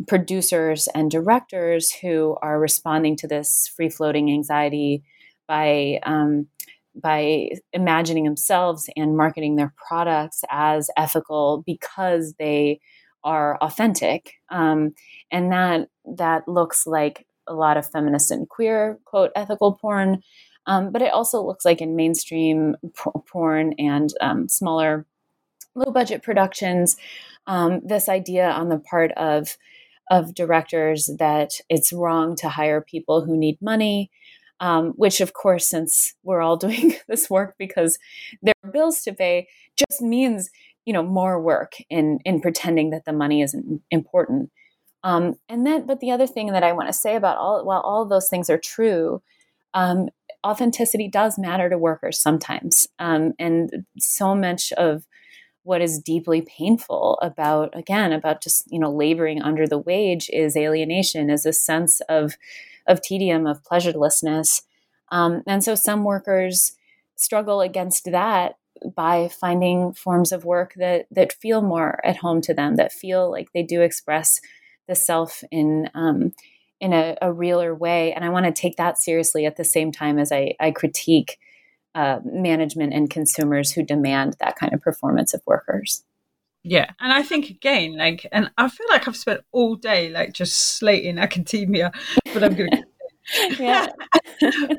producers 0.07 0.89
and 0.95 1.11
directors 1.11 1.91
who 1.91 2.37
are 2.41 2.61
responding 2.61 3.17
to 3.17 3.27
this 3.27 3.71
free 3.75 3.89
floating 3.89 4.31
anxiety 4.31 5.03
by 5.47 5.99
um, 6.05 6.47
by 6.95 7.51
imagining 7.73 8.25
themselves 8.25 8.89
and 8.97 9.17
marketing 9.17 9.57
their 9.57 9.73
products 9.89 10.43
as 10.51 10.91
ethical 10.97 11.63
because 11.67 12.35
they 12.39 12.81
are 13.25 13.57
authentic 13.61 14.35
um, 14.51 14.93
and 15.31 15.53
that 15.53 15.89
that 16.17 16.47
looks 16.47 16.87
like 16.87 17.27
a 17.47 17.55
lot 17.55 17.77
of 17.77 17.89
feminist 17.89 18.31
and 18.31 18.49
queer 18.49 18.99
quote 19.05 19.31
ethical 19.35 19.75
porn 19.81 20.23
um, 20.69 20.93
but 20.93 21.03
it 21.03 21.13
also 21.13 21.43
looks 21.43 21.65
like 21.65 21.81
in 21.81 21.97
mainstream 21.97 22.77
p- 22.83 23.11
porn 23.27 23.73
and 23.79 24.11
um, 24.21 24.49
smaller 24.49 25.07
low 25.75 25.91
budget 25.91 26.23
productions 26.23 26.97
um, 27.49 27.81
this 27.85 28.09
idea 28.09 28.49
on 28.49 28.69
the 28.69 28.79
part 28.79 29.11
of 29.13 29.57
of 30.11 30.35
directors 30.35 31.11
that 31.19 31.53
it's 31.69 31.93
wrong 31.93 32.37
to 32.37 32.49
hire 32.49 32.81
people 32.81 33.25
who 33.25 33.37
need 33.37 33.61
money 33.61 34.11
um, 34.61 34.91
which 34.91 35.21
of 35.21 35.33
course 35.33 35.67
since 35.67 36.15
we're 36.23 36.41
all 36.41 36.57
doing 36.69 36.95
this 37.09 37.29
work 37.29 37.57
because 37.59 37.99
there 38.43 38.55
are 38.63 38.71
bills 38.71 39.01
to 39.03 39.13
pay 39.13 39.49
just 39.77 40.01
means 40.01 40.51
you 40.85 40.93
know 40.93 41.03
more 41.03 41.41
work 41.41 41.75
in 41.91 42.19
in 42.25 42.41
pretending 42.41 42.91
that 42.91 43.05
the 43.05 43.13
money 43.13 43.43
isn't 43.43 43.83
important. 43.91 44.51
Um, 45.05 45.35
and 45.49 45.67
then 45.67 45.87
but 45.87 46.01
the 46.01 46.11
other 46.11 46.27
thing 46.27 46.49
that 46.53 46.65
i 46.65 46.73
want 46.73 46.89
to 46.89 46.93
say 46.93 47.15
about 47.15 47.37
all 47.37 47.65
while 47.65 47.81
all 47.83 48.03
of 48.03 48.09
those 48.09 48.29
things 48.29 48.51
are 48.51 48.59
true 48.59 49.23
um, 49.75 50.09
authenticity 50.47 51.09
does 51.09 51.39
matter 51.39 51.69
to 51.69 51.79
workers 51.79 52.19
sometimes 52.19 52.89
um, 52.99 53.33
and 53.39 53.85
so 53.99 54.35
much 54.35 54.73
of 54.73 55.07
what 55.65 55.83
is 55.83 55.99
deeply 55.99 56.41
painful 56.41 57.19
about 57.21 57.77
again 57.77 58.13
about 58.13 58.43
just 58.43 58.65
you 58.71 58.79
know 58.79 58.91
laboring 58.91 59.43
under 59.43 59.67
the 59.67 59.79
wage 59.79 60.31
is 60.33 60.57
alienation 60.57 61.29
is 61.29 61.45
a 61.45 61.53
sense 61.53 62.01
of 62.09 62.37
of 62.89 63.03
tedium 63.03 63.47
of 63.47 63.63
pleasurelessness. 63.63 64.63
Um, 65.13 65.43
and 65.47 65.63
so 65.63 65.75
some 65.75 66.03
workers 66.03 66.73
struggle 67.15 67.61
against 67.61 68.11
that 68.11 68.57
by 68.95 69.29
finding 69.29 69.93
forms 69.93 70.33
of 70.33 70.45
work 70.45 70.75
that 70.77 71.07
that 71.11 71.33
feel 71.33 71.63
more 71.63 72.05
at 72.05 72.17
home 72.17 72.41
to 72.43 72.55
them, 72.55 72.77
that 72.77 72.93
feel 72.93 73.31
like 73.31 73.49
they 73.53 73.63
do 73.63 73.83
express 73.83 74.41
the 74.89 74.95
self 74.95 75.45
in 75.51 75.91
um, 75.95 76.33
in 76.81 76.93
a, 76.93 77.17
a, 77.21 77.33
realer 77.33 77.75
way. 77.75 78.13
And 78.13 78.25
I 78.25 78.29
want 78.29 78.47
to 78.47 78.53
take 78.53 78.77
that 78.77 78.99
seriously 78.99 79.47
at 79.47 79.57
the 79.57 79.65
same 79.65 79.91
time 79.91 80.19
as 80.19 80.31
I, 80.31 80.55
I 80.61 80.71
critique 80.71 81.39
uh, 81.95 82.21
management 82.25 82.93
and 82.93 83.11
consumers 83.11 83.73
who 83.73 83.83
demand 83.83 84.37
that 84.41 84.57
kind 84.57 84.73
of 84.73 84.81
performance 84.81 85.35
of 85.35 85.43
workers. 85.47 86.05
Yeah, 86.65 86.91
and 87.01 87.13
I 87.13 87.23
think 87.23 87.51
again, 87.51 87.97
like, 87.97 88.27
and 88.31 88.51
I 88.59 88.69
feel 88.69 88.87
like 88.91 89.09
I've 89.09 89.17
spent 89.17 89.41
all 89.53 89.75
day 89.77 90.11
like 90.11 90.33
just 90.33 90.77
slating 90.77 91.19
academia, 91.19 91.93
but 92.35 92.45
I'm 92.45 92.55
going 92.57 92.71
to. 92.71 92.85
yeah. 93.63 93.89
but, 94.41 94.79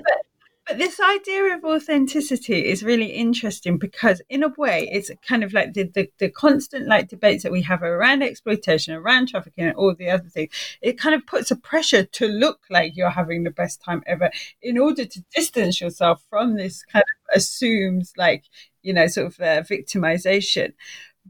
but 0.70 0.78
this 0.78 0.99
idea 0.99 1.55
of 1.55 1.65
authenticity 1.65 2.70
is 2.70 2.84
really 2.84 3.07
interesting 3.07 3.80
because, 3.80 4.22
in 4.30 4.43
a 4.43 4.49
way, 4.49 4.88
it's 4.91 5.09
kind 5.28 5.43
of 5.43 5.51
like 5.51 5.74
the, 5.74 5.86
the, 5.86 6.11
the, 6.20 6.30
constant 6.30 6.88
like 6.88 7.07
debates 7.07 7.41
that 7.41 7.51
we 7.51 7.63
have 7.63 7.82
around 7.82 8.22
exploitation, 8.22 8.93
around 8.93 9.30
trafficking, 9.30 9.65
and 9.65 9.76
all 9.76 9.95
the 9.95 10.11
other 10.11 10.30
things. 10.30 10.51
It 10.80 10.99
kind 10.99 11.15
of 11.15 11.26
puts 11.26 11.49
a 11.49 11.55
pressure 11.55 12.03
to 12.03 12.28
look 12.28 12.59
like 12.70 12.95
you're 12.95 13.09
having 13.09 13.43
the 13.43 13.49
best 13.49 13.82
time 13.82 14.03
ever 14.05 14.30
in 14.61 14.78
order 14.78 15.05
to 15.05 15.24
distance 15.36 15.82
yourself 15.82 16.24
from 16.30 16.55
this 16.55 16.84
kind 16.84 17.03
of 17.03 17.36
assumes 17.36 18.13
like 18.15 18.43
you 18.84 18.93
know 18.93 19.07
sort 19.07 19.26
of 19.26 19.39
uh, 19.39 19.63
victimization. 19.63 20.74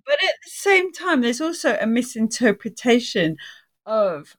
But 0.05 0.15
at 0.21 0.35
the 0.43 0.49
same 0.49 0.91
time, 0.91 1.21
there's 1.21 1.41
also 1.41 1.77
a 1.79 1.87
misinterpretation 1.87 3.37
of 3.85 4.35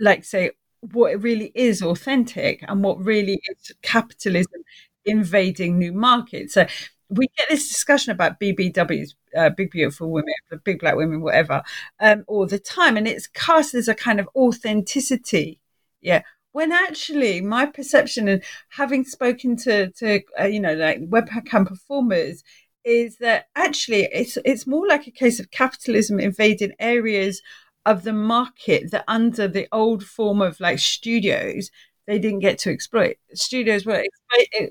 like 0.00 0.24
say 0.24 0.50
what 0.80 1.22
really 1.22 1.52
is 1.54 1.82
authentic 1.82 2.64
and 2.66 2.82
what 2.82 3.04
really 3.04 3.40
is 3.50 3.72
capitalism 3.82 4.62
invading 5.04 5.78
new 5.78 5.92
markets. 5.92 6.54
So 6.54 6.66
we 7.08 7.28
get 7.36 7.48
this 7.48 7.68
discussion 7.68 8.12
about 8.12 8.38
BBWs, 8.40 9.14
uh, 9.36 9.50
big 9.50 9.70
beautiful 9.70 10.10
women, 10.10 10.32
big 10.64 10.78
black 10.80 10.94
women, 10.94 11.20
whatever, 11.20 11.62
um, 11.98 12.24
all 12.28 12.46
the 12.46 12.58
time, 12.58 12.96
and 12.96 13.06
it's 13.08 13.26
cast 13.26 13.74
as 13.74 13.88
a 13.88 13.94
kind 13.94 14.20
of 14.20 14.28
authenticity. 14.36 15.60
Yeah, 16.00 16.22
when 16.52 16.72
actually 16.72 17.40
my 17.40 17.66
perception 17.66 18.28
and 18.28 18.42
having 18.70 19.04
spoken 19.04 19.56
to 19.56 19.90
to 19.92 20.20
uh, 20.40 20.44
you 20.44 20.60
know 20.60 20.74
like 20.74 21.00
webcam 21.08 21.66
performers 21.66 22.42
is 22.84 23.18
that 23.18 23.46
actually 23.56 24.08
it's 24.12 24.38
it's 24.44 24.66
more 24.66 24.86
like 24.86 25.06
a 25.06 25.10
case 25.10 25.38
of 25.40 25.50
capitalism 25.50 26.18
invading 26.18 26.72
areas 26.78 27.42
of 27.86 28.02
the 28.02 28.12
market 28.12 28.90
that 28.90 29.04
under 29.08 29.48
the 29.48 29.66
old 29.72 30.04
form 30.04 30.42
of 30.42 30.60
like 30.60 30.78
studios 30.78 31.70
they 32.10 32.18
didn't 32.18 32.40
get 32.40 32.58
to 32.58 32.72
exploit. 32.72 33.18
Studios 33.34 33.86
were, 33.86 34.02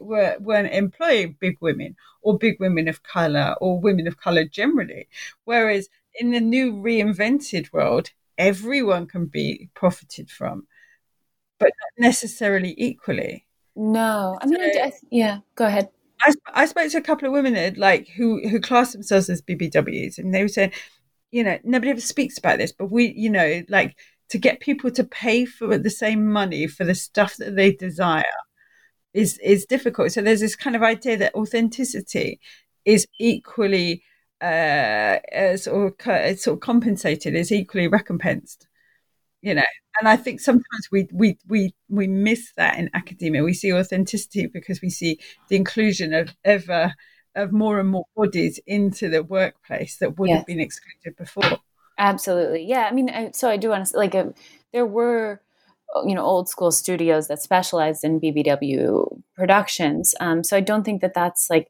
were 0.01 0.35
weren't 0.41 0.73
employing 0.73 1.37
big 1.39 1.55
women 1.61 1.95
or 2.21 2.37
big 2.37 2.59
women 2.59 2.89
of 2.89 3.01
color 3.03 3.55
or 3.61 3.79
women 3.79 4.07
of 4.07 4.17
color 4.17 4.43
generally. 4.43 5.07
Whereas 5.45 5.87
in 6.15 6.31
the 6.31 6.41
new 6.41 6.73
reinvented 6.73 7.71
world, 7.71 8.11
everyone 8.37 9.07
can 9.07 9.27
be 9.27 9.69
profited 9.73 10.29
from, 10.29 10.67
but 11.59 11.67
not 11.67 12.07
necessarily 12.07 12.75
equally. 12.77 13.45
No, 13.73 14.37
I 14.41 14.45
mean, 14.45 14.73
so, 14.73 14.81
I, 14.81 14.91
yeah. 15.09 15.39
Go 15.55 15.65
ahead. 15.65 15.87
I, 16.21 16.33
I 16.53 16.65
spoke 16.65 16.91
to 16.91 16.97
a 16.97 17.01
couple 17.01 17.27
of 17.27 17.31
women 17.31 17.53
that 17.53 17.77
like 17.77 18.09
who 18.09 18.45
who 18.49 18.59
class 18.59 18.91
themselves 18.91 19.29
as 19.29 19.41
BBWs, 19.41 20.17
and 20.17 20.33
they 20.33 20.41
were 20.41 20.49
saying 20.49 20.73
you 21.31 21.43
know, 21.43 21.57
nobody 21.63 21.91
ever 21.91 22.01
speaks 22.01 22.37
about 22.37 22.57
this, 22.57 22.71
but 22.71 22.91
we, 22.91 23.13
you 23.15 23.29
know, 23.29 23.63
like 23.69 23.95
to 24.29 24.37
get 24.37 24.59
people 24.59 24.91
to 24.91 25.03
pay 25.03 25.45
for 25.45 25.77
the 25.77 25.89
same 25.89 26.31
money 26.31 26.67
for 26.67 26.83
the 26.85 26.95
stuff 26.95 27.37
that 27.37 27.55
they 27.55 27.71
desire 27.73 28.23
is 29.13 29.37
is 29.39 29.65
difficult. 29.65 30.11
So 30.11 30.21
there's 30.21 30.39
this 30.41 30.55
kind 30.55 30.75
of 30.75 30.83
idea 30.83 31.17
that 31.17 31.35
authenticity 31.35 32.39
is 32.85 33.07
equally 33.19 34.03
uh, 34.41 35.17
sort 35.57 35.99
of 36.07 36.39
sort 36.39 36.55
of 36.55 36.59
compensated, 36.61 37.35
is 37.35 37.51
equally 37.51 37.87
recompensed. 37.87 38.67
You 39.41 39.55
know, 39.55 39.63
and 39.99 40.09
I 40.09 40.17
think 40.17 40.41
sometimes 40.41 40.89
we 40.91 41.07
we 41.13 41.37
we 41.47 41.73
we 41.89 42.07
miss 42.07 42.51
that 42.57 42.77
in 42.77 42.89
academia. 42.93 43.43
We 43.43 43.53
see 43.53 43.73
authenticity 43.73 44.47
because 44.47 44.81
we 44.81 44.89
see 44.89 45.19
the 45.49 45.55
inclusion 45.55 46.13
of 46.13 46.35
ever 46.43 46.93
of 47.39 47.51
more 47.51 47.79
and 47.79 47.89
more 47.89 48.05
bodies 48.15 48.59
into 48.65 49.09
the 49.09 49.23
workplace 49.23 49.97
that 49.97 50.17
would 50.17 50.29
yes. 50.29 50.37
have 50.39 50.45
been 50.45 50.59
excluded 50.59 51.17
before. 51.17 51.59
Absolutely, 51.97 52.63
yeah. 52.63 52.87
I 52.89 52.93
mean, 52.93 53.33
so 53.33 53.49
I 53.49 53.57
do 53.57 53.69
want 53.69 53.85
to 53.85 53.97
like 53.97 54.15
uh, 54.15 54.27
there 54.71 54.85
were 54.85 55.41
uh, 55.95 56.03
you 56.05 56.15
know 56.15 56.23
old 56.23 56.47
school 56.47 56.71
studios 56.71 57.27
that 57.27 57.41
specialized 57.41 58.03
in 58.03 58.21
BBW 58.21 59.21
productions. 59.35 60.15
Um, 60.19 60.43
so 60.43 60.55
I 60.55 60.61
don't 60.61 60.83
think 60.83 61.01
that 61.01 61.13
that's 61.13 61.49
like 61.49 61.69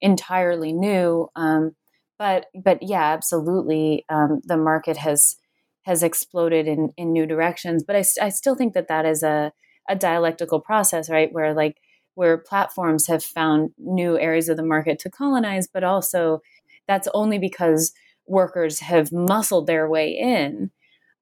entirely 0.00 0.72
new. 0.72 1.28
Um, 1.34 1.74
but 2.18 2.46
but 2.54 2.82
yeah, 2.82 3.12
absolutely, 3.12 4.04
um, 4.08 4.40
the 4.44 4.56
market 4.56 4.96
has 4.98 5.36
has 5.82 6.02
exploded 6.02 6.68
in 6.68 6.90
in 6.96 7.12
new 7.12 7.26
directions. 7.26 7.82
But 7.82 7.96
I, 7.96 8.04
I 8.22 8.28
still 8.28 8.54
think 8.54 8.74
that 8.74 8.88
that 8.88 9.04
is 9.06 9.22
a 9.22 9.52
a 9.88 9.96
dialectical 9.96 10.60
process, 10.60 11.10
right? 11.10 11.32
Where 11.32 11.52
like 11.52 11.78
where 12.14 12.38
platforms 12.38 13.06
have 13.06 13.24
found 13.24 13.70
new 13.78 14.18
areas 14.18 14.48
of 14.48 14.56
the 14.56 14.62
market 14.62 14.98
to 15.00 15.10
colonize, 15.10 15.66
but 15.66 15.84
also 15.84 16.40
that's 16.86 17.08
only 17.14 17.38
because 17.38 17.92
workers 18.26 18.80
have 18.80 19.12
muscled 19.12 19.66
their 19.66 19.88
way 19.88 20.10
in 20.10 20.70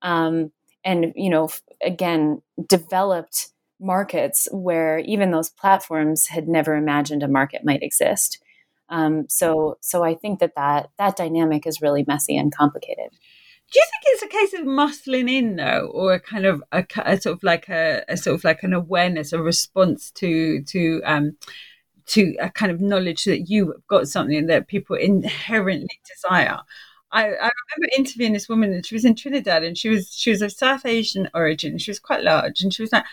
um, 0.02 0.50
and, 0.84 1.12
you 1.14 1.30
know, 1.30 1.48
again, 1.82 2.42
developed 2.66 3.48
markets 3.80 4.48
where 4.52 4.98
even 4.98 5.30
those 5.30 5.50
platforms 5.50 6.26
had 6.26 6.48
never 6.48 6.74
imagined 6.74 7.22
a 7.22 7.28
market 7.28 7.64
might 7.64 7.82
exist. 7.82 8.40
Um, 8.88 9.26
so, 9.28 9.78
so 9.80 10.04
I 10.04 10.14
think 10.14 10.40
that, 10.40 10.54
that 10.56 10.90
that 10.98 11.16
dynamic 11.16 11.66
is 11.66 11.80
really 11.80 12.04
messy 12.06 12.36
and 12.36 12.54
complicated. 12.54 13.10
Do 13.72 13.78
you 13.78 13.86
think 13.90 14.02
it's 14.06 14.22
a 14.22 14.28
case 14.28 14.60
of 14.60 14.66
muscling 14.66 15.30
in 15.30 15.56
though, 15.56 15.90
or 15.94 16.12
a 16.14 16.20
kind 16.20 16.44
of 16.44 16.62
a, 16.72 16.84
a 17.06 17.20
sort 17.20 17.36
of 17.36 17.42
like 17.42 17.68
a, 17.70 18.04
a, 18.08 18.16
sort 18.18 18.34
of 18.34 18.44
like 18.44 18.62
an 18.62 18.74
awareness, 18.74 19.32
a 19.32 19.42
response 19.42 20.10
to 20.12 20.62
to 20.64 21.00
um 21.04 21.36
to 22.06 22.36
a 22.40 22.50
kind 22.50 22.72
of 22.72 22.80
knowledge 22.80 23.24
that 23.24 23.48
you've 23.50 23.72
got 23.88 24.08
something 24.08 24.46
that 24.46 24.68
people 24.68 24.96
inherently 24.96 26.00
desire? 26.08 26.58
I, 27.12 27.26
I 27.26 27.50
remember 27.76 27.88
interviewing 27.96 28.32
this 28.34 28.48
woman 28.48 28.72
and 28.72 28.84
she 28.86 28.94
was 28.94 29.04
in 29.06 29.14
Trinidad 29.16 29.64
and 29.64 29.76
she 29.78 29.88
was 29.90 30.12
she 30.14 30.30
was 30.30 30.42
of 30.42 30.52
South 30.52 30.86
Asian 30.86 31.28
origin. 31.34 31.78
She 31.78 31.90
was 31.90 31.98
quite 32.00 32.22
large 32.24 32.62
and 32.62 32.72
she 32.74 32.82
was 32.82 32.92
like, 32.92 33.04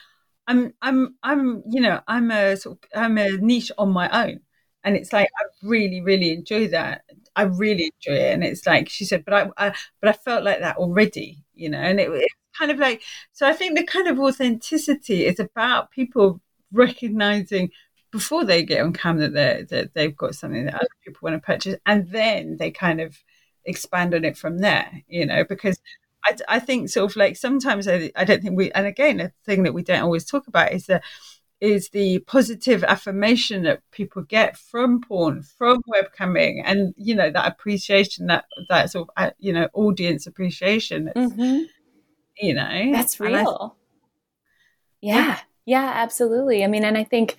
I'm 0.48 0.74
I'm 0.82 1.16
I'm 1.24 1.64
you 1.70 1.82
know 1.82 2.02
I'm 2.08 2.32
a 2.32 2.58
sort 2.58 2.80
of, 2.84 3.02
I'm 3.02 3.18
a 3.18 3.32
niche 3.38 3.72
on 3.78 3.92
my 3.92 4.10
own, 4.28 4.40
and 4.84 4.96
it's 4.96 5.14
like 5.14 5.30
I 5.40 5.46
really 5.64 6.02
really 6.02 6.32
enjoy 6.34 6.68
that. 6.70 7.04
I 7.40 7.44
really 7.44 7.92
enjoy 8.06 8.20
it. 8.20 8.34
And 8.34 8.44
it's 8.44 8.66
like 8.66 8.90
she 8.90 9.06
said, 9.06 9.24
but 9.26 9.34
I, 9.34 9.68
I 9.70 9.76
but 10.02 10.10
I 10.10 10.14
felt 10.14 10.44
like 10.44 10.60
that 10.60 10.78
already, 10.78 11.44
you 11.56 11.70
know. 11.70 11.80
And 11.80 12.00
it, 12.00 12.10
it's 12.12 12.34
kind 12.58 12.72
of 12.72 12.80
like 12.80 13.02
so. 13.32 13.48
I 13.48 13.54
think 13.54 13.78
the 13.78 13.86
kind 13.86 14.08
of 14.08 14.20
authenticity 14.20 15.26
is 15.26 15.40
about 15.40 15.92
people 15.92 16.42
recognizing 16.72 17.72
before 18.12 18.44
they 18.44 18.64
get 18.64 18.82
on 18.84 18.94
cam 18.94 19.18
that 19.20 19.34
they 19.34 19.66
that 19.70 19.94
they've 19.94 20.16
got 20.18 20.36
something 20.36 20.66
that 20.66 20.76
other 20.76 20.88
people 21.06 21.20
want 21.24 21.36
to 21.42 21.46
purchase, 21.46 21.76
and 21.86 22.10
then 22.12 22.58
they 22.58 22.72
kind 22.72 23.02
of 23.02 23.18
expand 23.66 24.14
on 24.14 24.26
it 24.26 24.38
from 24.38 24.60
there, 24.60 24.90
you 25.08 25.26
know, 25.26 25.44
because. 25.44 25.80
I, 26.26 26.36
I 26.50 26.60
think 26.60 26.90
sort 26.90 27.10
of 27.10 27.16
like 27.16 27.38
sometimes 27.38 27.88
I, 27.88 28.12
I 28.14 28.26
don't 28.26 28.42
think 28.44 28.58
we 28.58 28.70
and 28.74 28.86
again 28.86 29.22
a 29.22 29.32
thing 29.46 29.64
that 29.64 29.74
we 29.74 29.84
don't 29.84 30.02
always 30.02 30.26
talk 30.26 30.48
about 30.48 30.74
is 30.74 30.86
that 30.88 31.02
is 31.62 31.90
the 31.90 32.20
positive 32.20 32.84
affirmation 32.84 33.64
that 33.64 33.82
people 33.92 34.22
get 34.22 34.58
from 34.58 35.02
porn, 35.02 35.44
from 35.44 35.82
webcamming, 35.84 36.62
and 36.64 36.94
you 36.98 37.16
know 37.16 37.30
that 37.30 37.48
appreciation, 37.52 38.28
that 38.28 38.46
that 38.70 38.92
sort 38.92 39.10
of 39.10 39.14
uh, 39.18 39.32
you 39.40 39.52
know 39.52 39.68
audience 39.74 40.26
appreciation. 40.26 41.12
Mm-hmm. 41.16 41.64
You 42.42 42.54
know, 42.54 42.92
that's 42.94 43.20
real. 43.20 43.76
I, 43.76 43.80
yeah, 45.02 45.40
yeah, 45.66 45.92
absolutely. 45.96 46.64
I 46.64 46.68
mean, 46.68 46.86
and 46.86 46.98
I 46.98 47.04
think, 47.04 47.38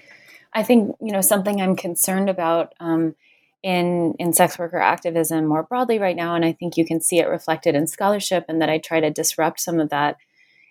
I 0.52 0.62
think 0.62 0.96
you 1.00 1.12
know 1.12 1.22
something 1.22 1.60
I'm 1.60 1.76
concerned 1.76 2.28
about. 2.28 2.74
Um, 2.80 3.14
in 3.62 4.14
in 4.18 4.32
sex 4.32 4.58
worker 4.58 4.78
activism 4.78 5.44
more 5.44 5.62
broadly 5.62 5.98
right 5.98 6.16
now 6.16 6.34
and 6.34 6.46
i 6.46 6.52
think 6.52 6.78
you 6.78 6.86
can 6.86 6.98
see 6.98 7.18
it 7.18 7.28
reflected 7.28 7.74
in 7.74 7.86
scholarship 7.86 8.46
and 8.48 8.62
that 8.62 8.70
i 8.70 8.78
try 8.78 9.00
to 9.00 9.10
disrupt 9.10 9.60
some 9.60 9.78
of 9.78 9.90
that 9.90 10.16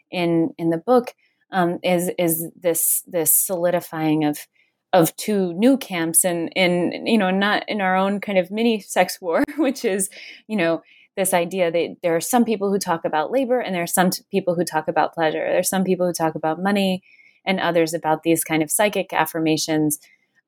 in 0.09 0.55
in 0.57 0.71
the 0.71 0.77
book 0.77 1.13
um, 1.51 1.79
is 1.83 2.11
is 2.17 2.47
this 2.55 3.03
this 3.07 3.33
solidifying 3.33 4.23
of 4.23 4.47
of 4.91 5.15
two 5.17 5.53
new 5.53 5.77
camps 5.77 6.23
and 6.23 6.51
in 6.55 7.05
you 7.05 7.17
know 7.17 7.29
not 7.31 7.63
in 7.67 7.81
our 7.81 7.95
own 7.95 8.19
kind 8.19 8.37
of 8.37 8.49
mini 8.49 8.79
sex 8.79 9.21
war 9.21 9.43
which 9.57 9.85
is 9.85 10.09
you 10.47 10.57
know 10.57 10.81
this 11.19 11.33
idea 11.33 11.69
that 11.69 11.97
there 12.01 12.15
are 12.15 12.21
some 12.21 12.45
people 12.45 12.71
who 12.71 12.79
talk 12.79 13.03
about 13.03 13.31
labor 13.31 13.59
and 13.59 13.75
there 13.75 13.83
are 13.83 13.87
some 13.87 14.09
t- 14.09 14.23
people 14.31 14.55
who 14.55 14.63
talk 14.63 14.87
about 14.87 15.13
pleasure. 15.13 15.39
There 15.39 15.59
are 15.59 15.63
some 15.63 15.83
people 15.83 16.07
who 16.07 16.13
talk 16.13 16.33
about 16.33 16.63
money 16.63 17.03
and 17.45 17.59
others 17.59 17.93
about 17.93 18.23
these 18.23 18.43
kind 18.43 18.63
of 18.63 18.71
psychic 18.71 19.11
affirmations. 19.11 19.99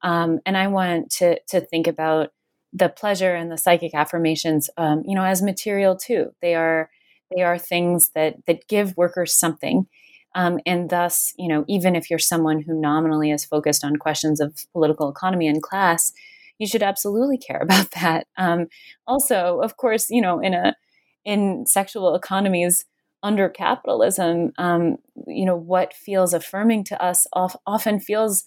Um, 0.03 0.39
and 0.47 0.57
i 0.57 0.67
want 0.67 1.11
to 1.11 1.39
to 1.49 1.61
think 1.61 1.85
about 1.85 2.31
the 2.73 2.89
pleasure 2.89 3.35
and 3.35 3.51
the 3.51 3.57
psychic 3.57 3.93
affirmations 3.93 4.69
um, 4.77 5.03
you 5.05 5.13
know 5.13 5.23
as 5.23 5.43
material 5.43 5.95
too. 5.95 6.31
They 6.41 6.55
are 6.55 6.89
they 7.35 7.43
are 7.43 7.59
things 7.59 8.09
that 8.15 8.45
that 8.47 8.67
give 8.67 8.97
workers 8.97 9.33
something 9.33 9.87
um, 10.33 10.59
and 10.65 10.89
thus, 10.89 11.33
you 11.37 11.47
know, 11.47 11.65
even 11.67 11.95
if 11.95 12.09
you're 12.09 12.19
someone 12.19 12.61
who 12.61 12.79
nominally 12.79 13.31
is 13.31 13.45
focused 13.45 13.83
on 13.83 13.97
questions 13.97 14.39
of 14.39 14.65
political 14.71 15.09
economy 15.09 15.47
and 15.47 15.61
class, 15.61 16.13
you 16.57 16.67
should 16.67 16.83
absolutely 16.83 17.37
care 17.37 17.59
about 17.61 17.91
that. 17.91 18.27
Um, 18.37 18.67
also, 19.07 19.59
of 19.61 19.77
course, 19.77 20.09
you 20.09 20.21
know, 20.21 20.39
in 20.39 20.53
a 20.53 20.75
in 21.23 21.65
sexual 21.67 22.15
economies 22.15 22.85
under 23.23 23.47
capitalism, 23.47 24.51
um, 24.57 24.97
you 25.27 25.45
know, 25.45 25.55
what 25.55 25.93
feels 25.93 26.33
affirming 26.33 26.83
to 26.85 27.03
us 27.03 27.27
often 27.33 27.99
feels, 27.99 28.43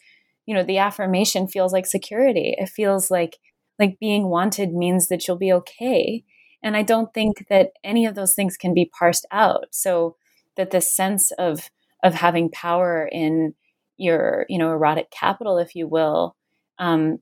you 0.47 0.55
know, 0.55 0.65
the 0.65 0.79
affirmation 0.79 1.47
feels 1.47 1.73
like 1.73 1.87
security. 1.87 2.55
It 2.59 2.69
feels 2.69 3.11
like 3.11 3.39
like 3.79 3.99
being 4.01 4.29
wanted 4.29 4.73
means 4.73 5.09
that 5.09 5.27
you'll 5.27 5.37
be 5.37 5.53
okay. 5.53 6.25
And 6.63 6.77
I 6.77 6.83
don't 6.83 7.13
think 7.13 7.47
that 7.51 7.73
any 7.85 8.07
of 8.07 8.15
those 8.15 8.35
things 8.35 8.57
can 8.57 8.73
be 8.73 8.91
parsed 8.99 9.27
out. 9.31 9.67
So 9.71 10.17
that 10.57 10.71
this 10.71 10.95
sense 10.95 11.31
of 11.33 11.71
of 12.05 12.15
having 12.15 12.51
power 12.51 13.09
in 13.11 13.55
your 13.97 14.47
you 14.49 14.59
know 14.59 14.71
erotic 14.71 15.11
capital 15.11 15.59
if 15.59 15.75
you 15.75 15.89
will 15.89 16.37
um 16.79 17.19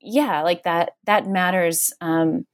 yeah 0.00 0.42
like 0.42 0.62
that 0.64 0.90
that 1.04 1.26
matters 1.26 1.92
um 2.00 2.46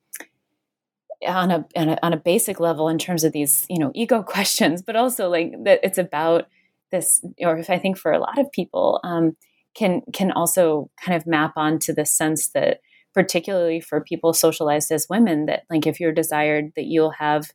on 1.27 1.51
a, 1.51 1.67
on 1.77 1.89
a 1.89 1.99
on 2.03 2.13
a 2.13 2.19
basic 2.19 2.61
level 2.61 2.89
in 2.89 2.99
terms 2.99 3.25
of 3.25 3.33
these 3.33 3.67
you 3.69 3.79
know 3.79 3.91
ego 3.95 4.23
questions 4.27 4.81
but 4.81 4.97
also 4.97 5.29
like 5.29 5.53
that 5.65 5.81
it's 5.83 5.99
about 5.99 6.47
this 6.91 7.25
or 7.41 7.59
if 7.59 7.69
i 7.69 7.79
think 7.79 7.99
for 7.99 8.13
a 8.13 8.19
lot 8.19 8.39
of 8.39 8.51
people 8.53 9.01
um 9.03 9.37
can 9.75 10.03
can 10.13 10.31
also 10.31 10.89
kind 11.03 11.17
of 11.17 11.27
map 11.27 11.55
onto 11.57 11.93
the 11.93 12.07
sense 12.07 12.49
that 12.51 12.81
particularly 13.15 13.81
for 13.81 14.01
people 14.01 14.33
socialized 14.33 14.93
as 14.93 15.07
women 15.09 15.47
that 15.47 15.63
like 15.71 15.87
if 15.87 15.99
you're 15.99 16.13
desired 16.13 16.73
that 16.77 16.85
you'll 16.85 17.11
have 17.11 17.51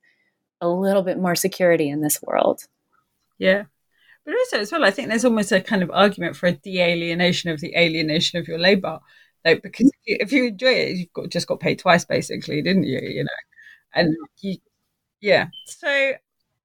a 0.59 0.67
little 0.67 1.03
bit 1.03 1.19
more 1.19 1.35
security 1.35 1.87
in 1.87 2.01
this 2.01 2.21
world 2.21 2.63
yeah. 3.37 3.63
But 4.25 4.35
also, 4.35 4.59
as 4.59 4.71
well, 4.71 4.85
I 4.85 4.91
think 4.91 5.09
there's 5.09 5.25
almost 5.25 5.51
a 5.51 5.61
kind 5.61 5.81
of 5.83 5.91
argument 5.91 6.35
for 6.35 6.47
a 6.47 6.51
de-alienation 6.51 7.49
of 7.49 7.61
the 7.61 7.75
alienation 7.75 8.39
of 8.39 8.47
your 8.47 8.59
labor, 8.59 8.99
like 9.45 9.61
because 9.63 9.87
if 9.87 9.99
you, 10.05 10.17
if 10.19 10.31
you 10.31 10.47
enjoy 10.47 10.71
it, 10.73 10.97
you've 10.97 11.13
got 11.13 11.29
just 11.29 11.47
got 11.47 11.59
paid 11.59 11.79
twice, 11.79 12.05
basically, 12.05 12.61
didn't 12.61 12.83
you? 12.83 12.99
You 13.01 13.23
know, 13.23 13.29
and 13.95 14.15
you, 14.41 14.57
yeah. 15.21 15.47
So, 15.67 16.13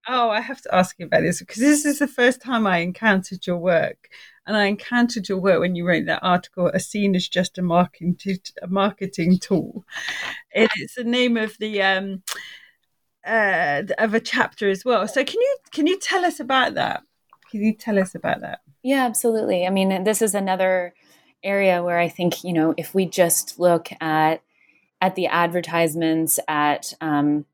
oh, 0.08 0.30
I 0.30 0.40
have 0.40 0.60
to 0.62 0.74
ask 0.74 0.96
you 0.98 1.06
about 1.06 1.22
this 1.22 1.40
because 1.40 1.60
this 1.60 1.84
is 1.84 1.98
the 2.00 2.08
first 2.08 2.42
time 2.42 2.66
I 2.66 2.78
encountered 2.78 3.46
your 3.46 3.58
work, 3.58 4.08
and 4.46 4.56
I 4.56 4.66
encountered 4.66 5.28
your 5.28 5.38
work 5.38 5.60
when 5.60 5.76
you 5.76 5.86
wrote 5.86 6.06
that 6.06 6.22
article, 6.22 6.68
"A 6.68 6.80
scene 6.80 7.14
is 7.14 7.28
just 7.28 7.58
a 7.58 7.62
marketing 7.62 8.18
a 8.62 8.66
marketing 8.68 9.38
tool." 9.38 9.84
It's 10.52 10.94
the 10.96 11.04
name 11.04 11.36
of 11.36 11.56
the 11.58 11.82
um, 11.82 12.22
uh, 13.26 13.82
of 13.98 14.14
a 14.14 14.20
chapter 14.20 14.68
as 14.68 14.84
well. 14.84 15.08
So 15.08 15.24
can 15.24 15.40
you 15.40 15.56
can 15.72 15.86
you 15.86 15.98
tell 15.98 16.24
us 16.24 16.40
about 16.40 16.74
that? 16.74 17.02
Can 17.54 17.62
you 17.62 17.72
tell 17.72 18.00
us 18.00 18.16
about 18.16 18.40
that? 18.40 18.62
Yeah, 18.82 19.04
absolutely. 19.04 19.64
I 19.64 19.70
mean, 19.70 20.02
this 20.02 20.20
is 20.20 20.34
another 20.34 20.92
area 21.44 21.84
where 21.84 22.00
I 22.00 22.08
think 22.08 22.42
you 22.42 22.52
know 22.52 22.74
if 22.76 22.96
we 22.96 23.06
just 23.06 23.60
look 23.60 23.90
at 24.00 24.42
at 25.00 25.14
the 25.14 25.28
advertisements 25.28 26.40
at 26.48 26.94
um, 27.00 27.44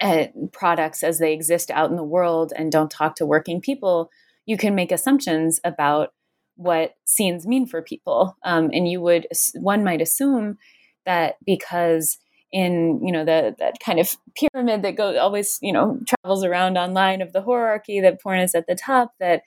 at 0.00 0.32
products 0.50 1.02
as 1.02 1.18
they 1.18 1.34
exist 1.34 1.70
out 1.70 1.90
in 1.90 1.96
the 1.96 2.02
world 2.02 2.54
and 2.56 2.72
don't 2.72 2.90
talk 2.90 3.16
to 3.16 3.26
working 3.26 3.60
people, 3.60 4.10
you 4.46 4.56
can 4.56 4.74
make 4.74 4.90
assumptions 4.90 5.60
about 5.62 6.14
what 6.56 6.94
scenes 7.04 7.46
mean 7.46 7.66
for 7.66 7.82
people, 7.82 8.38
um, 8.44 8.70
and 8.72 8.88
you 8.88 9.02
would 9.02 9.26
one 9.56 9.84
might 9.84 10.00
assume 10.00 10.56
that 11.04 11.36
because 11.44 12.16
in 12.54 13.00
you 13.02 13.10
know 13.10 13.24
the 13.24 13.54
that 13.58 13.74
kind 13.84 13.98
of 13.98 14.16
pyramid 14.36 14.82
that 14.82 14.96
goes 14.96 15.16
always 15.16 15.58
you 15.60 15.72
know 15.72 15.98
travels 16.06 16.44
around 16.44 16.78
online 16.78 17.20
of 17.20 17.32
the 17.32 17.42
hierarchy 17.42 18.00
that 18.00 18.22
porn 18.22 18.38
is 18.38 18.54
at 18.54 18.68
the 18.68 18.76
top 18.76 19.12
that 19.18 19.42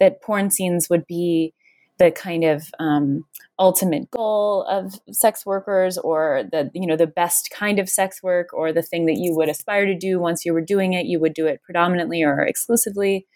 that 0.00 0.22
porn 0.22 0.50
scenes 0.50 0.88
would 0.88 1.06
be 1.06 1.52
the 1.98 2.10
kind 2.10 2.44
of 2.44 2.64
um, 2.78 3.24
ultimate 3.58 4.10
goal 4.10 4.62
of 4.64 4.94
sex 5.12 5.44
workers 5.44 5.98
or 5.98 6.44
the 6.50 6.70
you 6.72 6.86
know 6.86 6.96
the 6.96 7.06
best 7.06 7.50
kind 7.50 7.78
of 7.78 7.90
sex 7.90 8.22
work 8.22 8.48
or 8.54 8.72
the 8.72 8.82
thing 8.82 9.04
that 9.04 9.18
you 9.18 9.34
would 9.36 9.50
aspire 9.50 9.84
to 9.84 9.96
do. 9.96 10.18
Once 10.18 10.46
you 10.46 10.54
were 10.54 10.62
doing 10.62 10.94
it 10.94 11.04
you 11.04 11.20
would 11.20 11.34
do 11.34 11.46
it 11.46 11.60
predominantly 11.62 12.22
or 12.22 12.40
exclusively. 12.40 13.26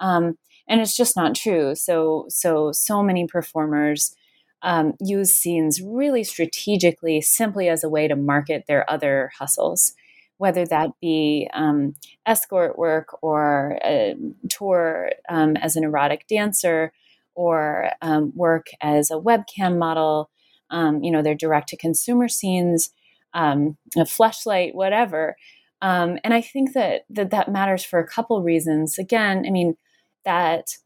Um, 0.00 0.36
and 0.66 0.80
it's 0.80 0.96
just 0.96 1.16
not 1.16 1.36
true. 1.36 1.76
So 1.76 2.26
so 2.28 2.72
so 2.72 3.04
many 3.04 3.28
performers 3.28 4.16
um, 4.64 4.94
use 4.98 5.34
scenes 5.34 5.80
really 5.82 6.24
strategically 6.24 7.20
simply 7.20 7.68
as 7.68 7.84
a 7.84 7.88
way 7.88 8.08
to 8.08 8.16
market 8.16 8.64
their 8.66 8.90
other 8.90 9.30
hustles, 9.38 9.92
whether 10.38 10.64
that 10.66 10.90
be 11.00 11.48
um, 11.52 11.94
escort 12.26 12.78
work 12.78 13.18
or 13.22 13.78
a 13.84 14.16
tour 14.48 15.10
um, 15.28 15.56
as 15.58 15.76
an 15.76 15.84
erotic 15.84 16.26
dancer 16.26 16.92
or 17.34 17.90
um, 18.00 18.32
work 18.34 18.68
as 18.80 19.10
a 19.10 19.14
webcam 19.14 19.78
model. 19.78 20.30
Um, 20.70 21.04
you 21.04 21.12
know, 21.12 21.22
their 21.22 21.34
direct 21.34 21.68
to 21.68 21.76
consumer 21.76 22.26
scenes, 22.26 22.90
um, 23.34 23.76
a 23.96 24.00
fleshlight, 24.00 24.74
whatever. 24.74 25.36
and 25.82 26.32
I 26.32 26.40
think 26.40 26.72
that, 26.72 27.02
that 27.10 27.30
that 27.30 27.52
matters 27.52 27.84
for 27.84 27.98
a 27.98 28.06
couple 28.06 28.42
reasons. 28.42 28.98
Again, 28.98 29.44
I 29.46 29.50
mean, 29.50 29.76
that 30.24 30.78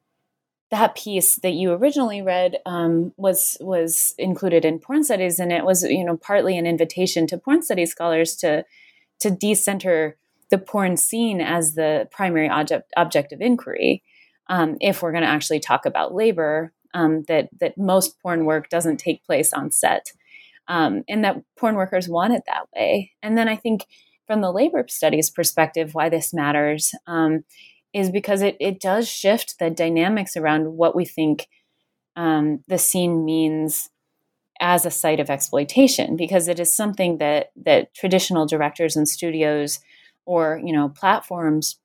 that 0.71 0.97
piece 0.97 1.37
that 1.37 1.53
you 1.53 1.73
originally 1.73 2.21
read 2.21 2.59
um, 2.66 3.12
was 3.16 3.57
was 3.61 4.14
included 4.19 4.64
in 4.64 4.79
porn 4.79 5.03
studies, 5.03 5.39
and 5.39 5.51
it 5.53 5.64
was 5.64 5.83
you 5.83 6.05
know 6.05 6.16
partly 6.16 6.59
an 6.59 6.66
invitation 6.66 7.27
to 7.29 7.39
porn 7.39 7.62
studies 7.62 7.91
scholars 7.91 8.37
to 8.37 8.64
to 9.21 9.31
decenter 9.31 10.19
the 10.51 10.59
porn 10.59 10.97
scene 10.97 11.41
as 11.41 11.75
the 11.75 12.09
primary 12.11 12.49
object 12.49 12.93
object 12.97 13.33
of 13.33 13.41
inquiry. 13.41 14.03
Um, 14.49 14.77
if 14.81 15.03
we're 15.03 15.12
going 15.12 15.25
to 15.25 15.29
actually 15.29 15.61
talk 15.61 15.87
about 15.87 16.14
labor, 16.14 16.73
um, 16.95 17.25
that 17.29 17.49
that 17.61 17.79
most 17.79 18.21
porn 18.21 18.45
work 18.45 18.69
doesn't 18.69 18.99
take 18.99 19.25
place 19.25 19.53
on 19.55 19.71
set, 19.71 20.12
um, 20.69 21.03
and 21.09 21.25
that 21.25 21.37
porn 21.57 21.77
workers 21.77 22.09
want 22.09 22.35
it 22.35 22.43
that 22.47 22.66
way. 22.77 23.12
And 23.23 23.39
then 23.39 23.49
I 23.49 23.57
think 23.57 23.87
from 24.27 24.43
the 24.43 24.53
labor 24.53 24.85
studies 24.89 25.31
perspective, 25.31 25.95
why 25.95 26.11
this 26.11 26.35
matters 26.35 26.95
um, 27.07 27.45
is 27.93 28.11
because 28.11 28.43
it, 28.43 28.57
it 28.61 28.80
does 28.80 29.09
shift 29.09 29.59
the 29.59 29.70
dynamics 29.70 30.36
around 30.36 30.76
what 30.76 30.95
we 30.95 31.05
think 31.05 31.49
um, 32.16 32.62
the 32.68 32.78
scene 32.78 33.24
means 33.24 33.91
as 34.61 34.84
a 34.84 34.91
site 34.91 35.20
of 35.20 35.30
exploitation 35.30 36.16
because 36.16 36.49
it 36.49 36.59
is 36.59 36.74
something 36.74 37.18
that 37.18 37.53
that 37.57 37.95
traditional 37.95 38.45
directors 38.45 38.97
and 38.97 39.09
studios 39.09 39.78
or 40.26 40.61
you 40.64 40.72
know 40.72 40.89
platforms 40.89 41.78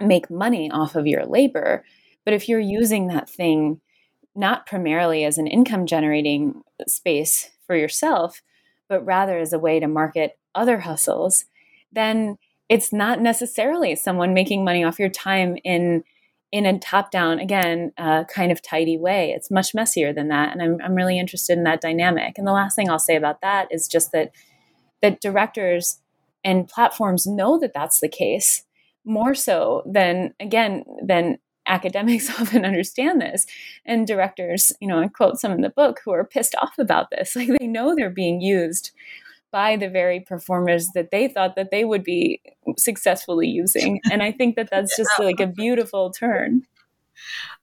make 0.00 0.30
money 0.30 0.70
off 0.70 0.94
of 0.94 1.06
your 1.06 1.26
labor. 1.26 1.84
But 2.24 2.34
if 2.34 2.48
you're 2.48 2.60
using 2.60 3.08
that 3.08 3.28
thing 3.28 3.80
not 4.36 4.66
primarily 4.66 5.24
as 5.24 5.38
an 5.38 5.46
income 5.46 5.86
generating 5.86 6.62
space 6.86 7.50
for 7.66 7.74
yourself 7.74 8.42
but 8.88 9.04
rather 9.04 9.38
as 9.38 9.52
a 9.52 9.58
way 9.58 9.80
to 9.80 9.88
market 9.88 10.38
other 10.54 10.80
hustles 10.80 11.46
then 11.90 12.36
it's 12.68 12.92
not 12.92 13.20
necessarily 13.20 13.94
someone 13.94 14.34
making 14.34 14.64
money 14.64 14.84
off 14.84 14.98
your 14.98 15.08
time 15.08 15.56
in 15.64 16.02
in 16.52 16.64
a 16.64 16.78
top 16.78 17.10
down 17.10 17.38
again 17.40 17.92
uh, 17.98 18.24
kind 18.24 18.52
of 18.52 18.62
tidy 18.62 18.96
way. 18.96 19.32
It's 19.36 19.50
much 19.50 19.74
messier 19.74 20.12
than 20.12 20.28
that 20.28 20.52
and 20.52 20.62
I'm, 20.62 20.78
I'm 20.82 20.94
really 20.94 21.18
interested 21.18 21.58
in 21.58 21.64
that 21.64 21.80
dynamic. 21.80 22.38
And 22.38 22.46
the 22.46 22.52
last 22.52 22.76
thing 22.76 22.88
i'll 22.90 22.98
say 22.98 23.16
about 23.16 23.40
that 23.40 23.68
is 23.70 23.88
just 23.88 24.12
that 24.12 24.30
that 25.02 25.20
directors 25.20 26.00
and 26.44 26.68
platforms 26.68 27.26
know 27.26 27.58
that 27.58 27.74
that's 27.74 28.00
the 28.00 28.08
case 28.08 28.64
more 29.04 29.34
so 29.34 29.82
than 29.86 30.34
again 30.40 30.84
than 31.02 31.38
academics 31.66 32.30
often 32.40 32.64
understand 32.64 33.20
this. 33.20 33.46
And 33.84 34.06
directors 34.06 34.72
you 34.80 34.88
know 34.88 35.00
i 35.00 35.08
quote 35.08 35.38
some 35.38 35.52
in 35.52 35.60
the 35.60 35.70
book 35.70 36.00
who 36.04 36.12
are 36.12 36.24
pissed 36.24 36.54
off 36.62 36.78
about 36.78 37.10
this. 37.10 37.36
Like 37.36 37.50
they 37.58 37.66
know 37.66 37.94
they're 37.94 38.10
being 38.10 38.40
used 38.40 38.92
by 39.56 39.74
the 39.74 39.88
very 39.88 40.20
performers 40.20 40.86
that 40.94 41.10
they 41.10 41.28
thought 41.28 41.56
that 41.56 41.70
they 41.70 41.82
would 41.82 42.04
be 42.04 42.42
successfully 42.76 43.48
using 43.48 44.00
and 44.12 44.22
i 44.22 44.30
think 44.30 44.54
that 44.54 44.68
that's 44.70 44.94
just 44.94 45.18
like 45.18 45.40
a 45.40 45.46
beautiful 45.46 46.10
turn 46.10 46.62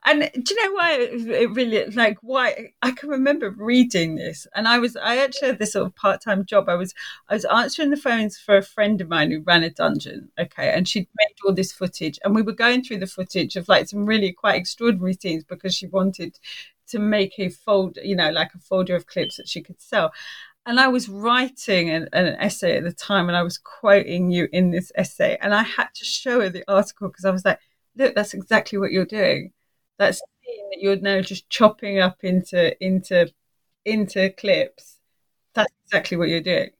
and 0.03 0.29
do 0.33 0.55
you 0.55 0.65
know 0.65 0.73
why 0.73 0.97
it 0.99 1.51
really 1.51 1.85
like 1.91 2.17
why 2.21 2.71
I 2.81 2.89
can 2.91 3.09
remember 3.09 3.51
reading 3.51 4.15
this, 4.15 4.47
and 4.55 4.67
I 4.67 4.79
was 4.79 4.95
I 4.95 5.17
actually 5.17 5.49
had 5.49 5.59
this 5.59 5.73
sort 5.73 5.85
of 5.85 5.95
part 5.95 6.21
time 6.21 6.43
job. 6.43 6.67
I 6.67 6.73
was 6.73 6.93
I 7.29 7.35
was 7.35 7.45
answering 7.45 7.91
the 7.91 7.97
phones 7.97 8.37
for 8.37 8.57
a 8.57 8.63
friend 8.63 8.99
of 8.99 9.09
mine 9.09 9.29
who 9.29 9.41
ran 9.41 9.63
a 9.63 9.69
dungeon. 9.69 10.31
Okay, 10.39 10.73
and 10.73 10.87
she'd 10.87 11.07
made 11.19 11.35
all 11.45 11.53
this 11.53 11.71
footage, 11.71 12.19
and 12.23 12.35
we 12.35 12.41
were 12.41 12.51
going 12.65 12.83
through 12.83 12.97
the 12.97 13.07
footage 13.07 13.55
of 13.55 13.69
like 13.69 13.87
some 13.87 14.07
really 14.07 14.31
quite 14.33 14.55
extraordinary 14.55 15.13
scenes 15.13 15.43
because 15.43 15.75
she 15.75 15.87
wanted 15.87 16.39
to 16.87 16.99
make 16.99 17.39
a 17.39 17.49
fold, 17.49 17.97
you 18.03 18.15
know, 18.15 18.29
like 18.31 18.53
a 18.53 18.59
folder 18.59 18.95
of 18.95 19.07
clips 19.07 19.37
that 19.37 19.47
she 19.47 19.61
could 19.61 19.81
sell. 19.81 20.11
And 20.65 20.79
I 20.79 20.87
was 20.87 21.09
writing 21.09 21.89
an, 21.89 22.07
an, 22.13 22.37
essay 22.39 22.77
at 22.77 22.83
the 22.83 22.93
time, 22.93 23.27
and 23.27 23.35
I 23.35 23.43
was 23.43 23.57
quoting 23.57 24.31
you 24.31 24.47
in 24.53 24.71
this 24.71 24.91
essay, 24.95 25.37
and 25.41 25.53
I 25.53 25.63
had 25.63 25.87
to 25.95 26.05
show 26.05 26.39
her 26.39 26.49
the 26.49 26.63
article 26.69 27.09
because 27.09 27.25
I 27.25 27.31
was 27.31 27.43
like, 27.43 27.59
"Look, 27.97 28.15
that's 28.15 28.33
exactly 28.33 28.79
what 28.79 28.91
you're 28.91 29.05
doing." 29.05 29.51
that 29.97 30.15
scene 30.15 30.69
that 30.71 30.81
you're 30.81 30.97
now 30.97 31.21
just 31.21 31.49
chopping 31.49 31.99
up 31.99 32.17
into 32.23 32.75
into 32.83 33.31
into 33.85 34.29
clips. 34.31 34.97
That's 35.53 35.71
exactly 35.85 36.17
what 36.17 36.29
you're 36.29 36.41
doing. 36.41 36.71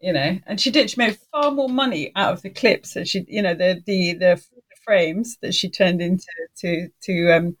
You 0.00 0.12
know, 0.12 0.38
and 0.46 0.60
she 0.60 0.70
did. 0.70 0.90
She 0.90 0.96
made 0.98 1.18
far 1.30 1.52
more 1.52 1.68
money 1.68 2.10
out 2.16 2.32
of 2.32 2.42
the 2.42 2.50
clips 2.50 2.94
that 2.94 3.06
she, 3.06 3.24
you 3.28 3.42
know, 3.42 3.54
the 3.54 3.82
the 3.86 4.14
the, 4.14 4.42
frames 4.84 5.38
that 5.40 5.54
she 5.54 5.70
turned 5.70 6.02
into 6.02 6.26
to 6.56 6.88
to 7.02 7.30
um, 7.30 7.56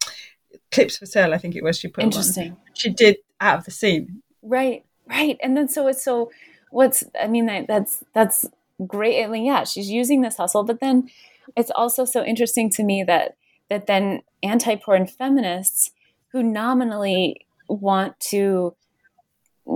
clips 0.72 0.98
for 0.98 1.06
sale. 1.06 1.32
I 1.32 1.38
think 1.38 1.54
it 1.54 1.62
was. 1.62 1.78
She 1.78 1.86
put 1.86 2.02
interesting. 2.02 2.56
She 2.74 2.90
did 2.90 3.18
out 3.40 3.60
of 3.60 3.64
the 3.64 3.70
scene. 3.70 4.22
Right, 4.42 4.84
right, 5.12 5.38
and 5.42 5.56
then 5.56 5.68
so 5.68 5.86
it's 5.88 6.04
so. 6.04 6.30
What's 6.70 7.04
I 7.20 7.28
mean 7.28 7.46
that 7.46 7.66
that's 7.66 8.02
that's 8.14 8.46
great. 8.86 9.22
I 9.22 9.26
mean, 9.26 9.44
yeah, 9.44 9.64
she's 9.64 9.90
using 9.90 10.22
this 10.22 10.36
hustle, 10.36 10.64
but 10.64 10.80
then 10.80 11.10
it's 11.56 11.70
also 11.70 12.04
so 12.04 12.24
interesting 12.24 12.70
to 12.70 12.82
me 12.82 13.04
that 13.04 13.36
that 13.68 13.86
then 13.86 14.22
anti 14.42 14.76
porn 14.76 15.06
feminists 15.06 15.90
who 16.28 16.42
nominally 16.42 17.46
want 17.68 18.18
to 18.20 18.74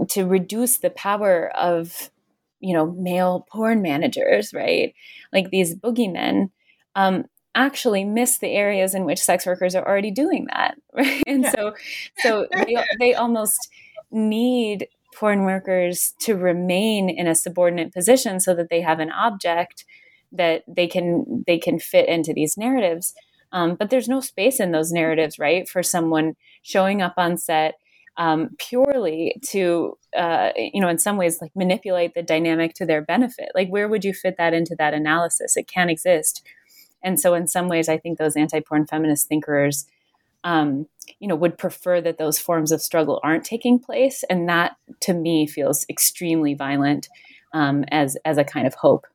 to 0.08 0.26
reduce 0.26 0.78
the 0.78 0.90
power 0.90 1.50
of 1.56 2.10
you 2.60 2.74
know 2.74 2.90
male 2.92 3.46
porn 3.50 3.82
managers 3.82 4.52
right 4.52 4.94
like 5.32 5.50
these 5.50 5.74
boogeymen 5.74 6.50
um, 6.94 7.24
actually 7.54 8.04
miss 8.04 8.38
the 8.38 8.48
areas 8.48 8.94
in 8.94 9.04
which 9.04 9.22
sex 9.22 9.46
workers 9.46 9.74
are 9.74 9.86
already 9.86 10.10
doing 10.10 10.46
that 10.52 10.76
right 10.94 11.22
and 11.26 11.44
yeah. 11.44 11.52
so 11.52 11.74
so 12.18 12.46
they, 12.52 12.76
they 12.98 13.14
almost 13.14 13.68
need 14.10 14.88
porn 15.16 15.44
workers 15.44 16.14
to 16.20 16.36
remain 16.36 17.08
in 17.08 17.26
a 17.26 17.34
subordinate 17.34 17.92
position 17.92 18.38
so 18.38 18.54
that 18.54 18.68
they 18.70 18.80
have 18.80 19.00
an 19.00 19.10
object 19.10 19.84
that 20.32 20.62
they 20.68 20.86
can 20.86 21.44
they 21.46 21.58
can 21.58 21.78
fit 21.78 22.08
into 22.08 22.32
these 22.32 22.56
narratives 22.56 23.14
um, 23.52 23.74
but 23.76 23.90
there's 23.90 24.08
no 24.08 24.20
space 24.20 24.60
in 24.60 24.72
those 24.72 24.92
narratives, 24.92 25.38
right, 25.38 25.68
for 25.68 25.82
someone 25.82 26.34
showing 26.62 27.02
up 27.02 27.14
on 27.16 27.36
set 27.36 27.74
um, 28.18 28.50
purely 28.58 29.36
to, 29.50 29.96
uh, 30.16 30.50
you 30.56 30.80
know, 30.80 30.88
in 30.88 30.98
some 30.98 31.16
ways, 31.16 31.38
like 31.40 31.52
manipulate 31.54 32.14
the 32.14 32.22
dynamic 32.22 32.74
to 32.74 32.86
their 32.86 33.02
benefit. 33.02 33.50
Like, 33.54 33.68
where 33.68 33.88
would 33.88 34.04
you 34.04 34.14
fit 34.14 34.36
that 34.38 34.54
into 34.54 34.74
that 34.78 34.94
analysis? 34.94 35.56
It 35.56 35.68
can't 35.68 35.90
exist. 35.90 36.42
And 37.02 37.20
so, 37.20 37.34
in 37.34 37.46
some 37.46 37.68
ways, 37.68 37.88
I 37.88 37.98
think 37.98 38.18
those 38.18 38.36
anti-porn 38.36 38.86
feminist 38.86 39.28
thinkers, 39.28 39.86
um, 40.46 40.86
you 41.18 41.26
know, 41.28 41.36
would 41.36 41.58
prefer 41.58 42.00
that 42.00 42.18
those 42.18 42.38
forms 42.38 42.72
of 42.72 42.80
struggle 42.80 43.20
aren't 43.22 43.44
taking 43.44 43.78
place, 43.78 44.24
and 44.30 44.48
that, 44.48 44.76
to 45.00 45.12
me, 45.12 45.46
feels 45.46 45.84
extremely 45.90 46.54
violent 46.54 47.08
um, 47.52 47.84
as 47.88 48.16
as 48.24 48.38
a 48.38 48.44
kind 48.44 48.66
of 48.66 48.74
hope. 48.74 49.06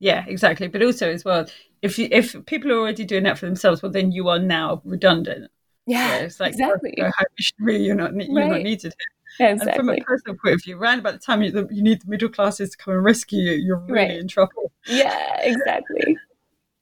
Yeah, 0.00 0.24
exactly. 0.26 0.66
But 0.66 0.82
also, 0.82 1.10
as 1.10 1.24
well, 1.24 1.46
if 1.80 1.96
you, 1.96 2.08
if 2.10 2.34
people 2.46 2.72
are 2.72 2.78
already 2.78 3.04
doing 3.04 3.22
that 3.22 3.38
for 3.38 3.46
themselves, 3.46 3.82
well, 3.82 3.92
then 3.92 4.10
you 4.10 4.28
are 4.28 4.40
now 4.40 4.82
redundant. 4.84 5.48
Yeah, 5.86 6.16
it's 6.16 6.40
like 6.40 6.54
exactly. 6.54 6.94
You're, 6.96 7.70
you're 7.70 7.94
not 7.94 8.12
you're 8.14 8.34
right. 8.34 8.50
not 8.50 8.62
needed 8.62 8.92
here. 8.98 9.46
Yeah, 9.46 9.52
exactly. 9.52 9.70
And 9.70 9.76
from 9.76 9.88
a 9.90 10.00
personal 10.00 10.36
point 10.42 10.54
of 10.56 10.64
view, 10.64 10.76
around 10.76 10.98
about 10.98 11.12
the 11.14 11.20
time 11.20 11.42
you, 11.42 11.68
you 11.70 11.82
need 11.82 12.02
the 12.02 12.10
middle 12.10 12.28
classes 12.28 12.70
to 12.70 12.76
come 12.76 12.94
and 12.94 13.04
rescue 13.04 13.40
you, 13.40 13.52
you're 13.52 13.78
really 13.78 13.92
right. 13.92 14.18
in 14.18 14.28
trouble. 14.28 14.72
Yeah, 14.86 15.40
exactly. 15.40 16.18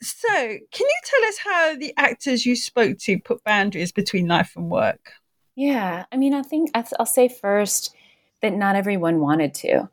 So, 0.02 0.28
can 0.28 0.58
you 0.80 1.00
tell 1.04 1.28
us 1.28 1.38
how 1.44 1.76
the 1.76 1.92
actors 1.96 2.46
you 2.46 2.56
spoke 2.56 2.98
to 3.00 3.18
put 3.18 3.44
boundaries 3.44 3.92
between 3.92 4.28
life 4.28 4.52
and 4.56 4.70
work? 4.70 5.12
Yeah, 5.56 6.06
I 6.10 6.16
mean, 6.16 6.32
I 6.32 6.42
think 6.42 6.70
I'll 6.74 7.04
say 7.06 7.28
first 7.28 7.94
that 8.40 8.54
not 8.54 8.76
everyone 8.76 9.20
wanted 9.20 9.52
to. 9.54 9.88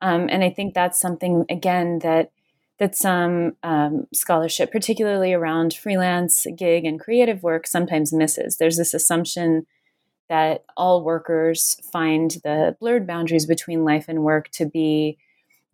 Um, 0.00 0.28
and 0.30 0.42
I 0.42 0.50
think 0.50 0.72
that's 0.72 1.00
something, 1.00 1.44
again, 1.50 1.98
that 2.00 2.30
that 2.78 2.96
some 2.96 3.56
um, 3.62 4.06
scholarship, 4.14 4.72
particularly 4.72 5.34
around 5.34 5.74
freelance, 5.74 6.46
gig, 6.56 6.86
and 6.86 6.98
creative 6.98 7.42
work, 7.42 7.66
sometimes 7.66 8.10
misses. 8.10 8.56
There's 8.56 8.78
this 8.78 8.94
assumption 8.94 9.66
that 10.30 10.64
all 10.78 11.04
workers 11.04 11.78
find 11.92 12.30
the 12.42 12.74
blurred 12.80 13.06
boundaries 13.06 13.44
between 13.44 13.84
life 13.84 14.06
and 14.08 14.22
work 14.22 14.48
to 14.52 14.64
be, 14.64 15.18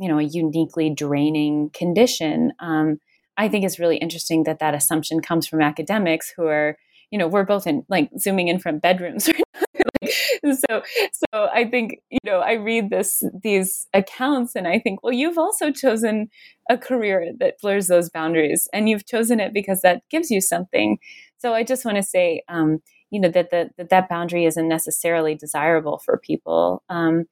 you 0.01 0.09
know, 0.09 0.19
a 0.19 0.25
uniquely 0.25 0.91
draining 0.91 1.71
condition. 1.71 2.53
Um, 2.59 2.99
I 3.37 3.49
think 3.49 3.65
it's 3.65 3.79
really 3.79 3.97
interesting 3.99 4.45
that 4.45 4.59
that 4.61 4.75
assumption 4.75 5.21
comes 5.21 5.47
from 5.47 5.61
academics 5.61 6.33
who 6.37 6.47
are, 6.47 6.77
you 7.11 7.19
know, 7.19 7.29
we're 7.29 7.45
both 7.45 7.67
in 7.67 7.85
like 7.89 8.11
zooming 8.19 8.49
in 8.49 8.59
from 8.59 8.79
bedrooms 8.79 9.29
right? 10.03 10.15
So 10.43 10.83
so 11.13 11.49
i 11.53 11.65
think 11.65 12.01
you 12.11 12.19
know 12.25 12.41
i 12.41 12.53
read 12.53 12.91
this 12.91 13.23
these 13.43 13.87
accounts 13.95 14.55
and 14.55 14.69
i 14.69 14.79
think 14.79 15.03
well 15.03 15.13
you've 15.13 15.39
also 15.39 15.71
chosen 15.71 16.29
a 16.71 16.79
career 16.79 17.33
that 17.41 17.61
blurs 17.61 17.89
those 17.89 18.11
boundaries 18.11 18.69
and 18.73 18.89
you've 18.89 19.07
chosen 19.07 19.41
it 19.41 19.53
because 19.53 19.81
that 19.83 20.03
gives 20.11 20.31
you 20.31 20.41
something. 20.41 20.99
So 21.39 21.55
i 21.55 21.63
just 21.63 21.85
want 21.85 21.97
to 21.97 22.03
say 22.03 22.43
um, 22.49 22.81
you 23.11 23.21
know 23.21 23.29
that, 23.29 23.51
that 23.51 23.71
that 23.77 23.91
that 23.91 24.09
boundary 24.09 24.45
isn't 24.45 24.69
necessarily 24.69 25.35
desirable 25.35 25.99
for 26.05 26.19
people 26.19 26.83
um, 26.89 27.25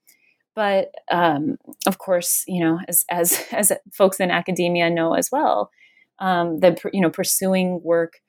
but 0.54 0.92
um, 1.10 1.56
of 1.86 1.98
course 1.98 2.44
you 2.46 2.62
know 2.62 2.80
as 2.88 3.04
as 3.10 3.40
as 3.52 3.72
folks 3.92 4.20
in 4.20 4.30
academia 4.30 4.90
know 4.90 5.14
as 5.14 5.30
well 5.30 5.70
um, 6.18 6.60
that 6.60 6.80
you 6.92 7.00
know 7.00 7.10
pursuing 7.10 7.82
work 7.82 8.20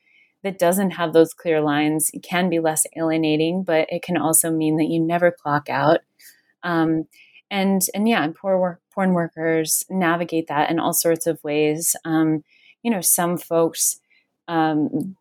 that 0.43 0.59
doesn't 0.59 0.91
have 0.91 1.11
those 1.11 1.33
clear 1.33 1.59
lines 1.59 2.11
can 2.21 2.49
be 2.49 2.59
less 2.59 2.85
alienating, 2.95 3.63
but 3.63 3.87
it 3.89 4.03
can 4.03 4.15
also 4.15 4.51
mean 4.51 4.77
that 4.77 4.85
you 4.85 4.99
never 4.99 5.31
clock 5.31 5.69
out. 5.69 6.01
Um, 6.61 7.07
and 7.49 7.81
and 7.93 8.07
yeah, 8.07 8.27
poor 8.35 8.57
work, 8.59 8.81
porn 8.93 9.13
workers 9.13 9.83
navigate 9.89 10.47
that 10.47 10.69
in 10.69 10.79
all 10.79 10.93
sorts 10.93 11.27
of 11.27 11.43
ways. 11.43 11.95
Um, 12.05 12.43
you 12.83 12.91
know, 12.91 13.01
some 13.01 13.37
folks 13.37 13.99
um, 14.47 15.15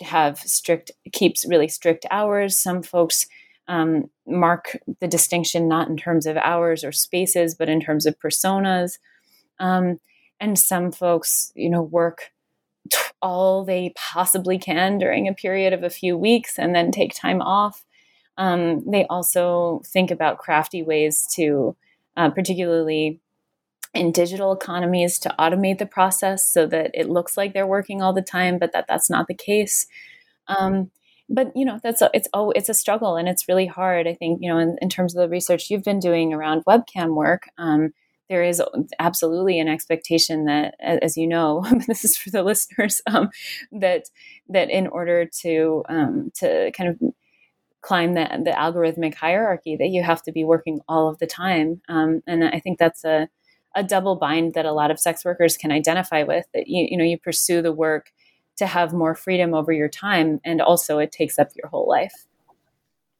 have 0.00 0.38
strict 0.38 0.90
keeps 1.12 1.46
really 1.46 1.68
strict 1.68 2.06
hours. 2.10 2.58
Some 2.58 2.82
folks 2.82 3.26
um, 3.68 4.10
mark 4.26 4.76
the 5.00 5.08
distinction 5.08 5.68
not 5.68 5.88
in 5.88 5.96
terms 5.96 6.26
of 6.26 6.36
hours 6.38 6.84
or 6.84 6.92
spaces, 6.92 7.54
but 7.54 7.68
in 7.68 7.80
terms 7.80 8.06
of 8.06 8.18
personas. 8.18 8.98
Um, 9.58 10.00
and 10.42 10.58
some 10.58 10.92
folks, 10.92 11.52
you 11.54 11.70
know, 11.70 11.80
work 11.80 12.32
all 13.22 13.64
they 13.64 13.94
possibly 13.96 14.58
can 14.58 14.98
during 14.98 15.28
a 15.28 15.32
period 15.32 15.72
of 15.72 15.84
a 15.84 15.88
few 15.88 16.18
weeks 16.18 16.58
and 16.58 16.74
then 16.74 16.90
take 16.90 17.14
time 17.14 17.40
off. 17.40 17.86
Um, 18.36 18.84
they 18.90 19.06
also 19.06 19.82
think 19.86 20.10
about 20.10 20.38
crafty 20.38 20.82
ways 20.82 21.28
to, 21.36 21.76
uh, 22.16 22.30
particularly 22.30 23.20
in 23.94 24.10
digital 24.10 24.52
economies, 24.52 25.18
to 25.20 25.34
automate 25.38 25.78
the 25.78 25.86
process 25.86 26.52
so 26.52 26.66
that 26.66 26.90
it 26.92 27.08
looks 27.08 27.36
like 27.36 27.54
they're 27.54 27.66
working 27.66 28.02
all 28.02 28.12
the 28.12 28.22
time, 28.22 28.58
but 28.58 28.72
that 28.72 28.86
that's 28.88 29.08
not 29.08 29.28
the 29.28 29.34
case. 29.34 29.86
Um, 30.48 30.90
but 31.28 31.52
you 31.54 31.64
know 31.64 31.78
that's 31.82 32.02
a, 32.02 32.10
it's 32.12 32.28
oh 32.34 32.50
it's 32.50 32.68
a 32.68 32.74
struggle 32.74 33.16
and 33.16 33.28
it's 33.28 33.48
really 33.48 33.66
hard. 33.66 34.08
I 34.08 34.14
think 34.14 34.40
you 34.42 34.50
know 34.52 34.58
in, 34.58 34.76
in 34.82 34.88
terms 34.88 35.14
of 35.14 35.22
the 35.22 35.28
research 35.28 35.70
you've 35.70 35.84
been 35.84 36.00
doing 36.00 36.32
around 36.32 36.64
webcam 36.64 37.14
work. 37.14 37.44
Um, 37.58 37.92
there 38.32 38.42
is 38.42 38.62
absolutely 38.98 39.60
an 39.60 39.68
expectation 39.68 40.46
that, 40.46 40.74
as 40.80 41.18
you 41.18 41.26
know, 41.26 41.66
this 41.86 42.02
is 42.02 42.16
for 42.16 42.30
the 42.30 42.42
listeners, 42.42 43.02
um, 43.06 43.28
that 43.72 44.06
that 44.48 44.70
in 44.70 44.86
order 44.86 45.26
to 45.42 45.84
um, 45.90 46.32
to 46.36 46.72
kind 46.72 46.88
of 46.88 47.12
climb 47.82 48.14
the, 48.14 48.26
the 48.42 48.52
algorithmic 48.52 49.14
hierarchy, 49.14 49.76
that 49.76 49.88
you 49.88 50.02
have 50.02 50.22
to 50.22 50.32
be 50.32 50.44
working 50.44 50.80
all 50.88 51.10
of 51.10 51.18
the 51.18 51.26
time, 51.26 51.82
um, 51.90 52.22
and 52.26 52.42
I 52.42 52.58
think 52.58 52.78
that's 52.78 53.04
a 53.04 53.28
a 53.74 53.82
double 53.82 54.16
bind 54.16 54.54
that 54.54 54.64
a 54.64 54.72
lot 54.72 54.90
of 54.90 54.98
sex 54.98 55.26
workers 55.26 55.58
can 55.58 55.70
identify 55.70 56.22
with. 56.22 56.46
That 56.54 56.68
you 56.68 56.88
you 56.90 56.96
know 56.96 57.04
you 57.04 57.18
pursue 57.18 57.60
the 57.60 57.70
work 57.70 58.12
to 58.56 58.66
have 58.66 58.94
more 58.94 59.14
freedom 59.14 59.52
over 59.52 59.72
your 59.72 59.90
time, 59.90 60.40
and 60.42 60.62
also 60.62 60.98
it 60.98 61.12
takes 61.12 61.38
up 61.38 61.50
your 61.54 61.68
whole 61.68 61.86
life. 61.86 62.14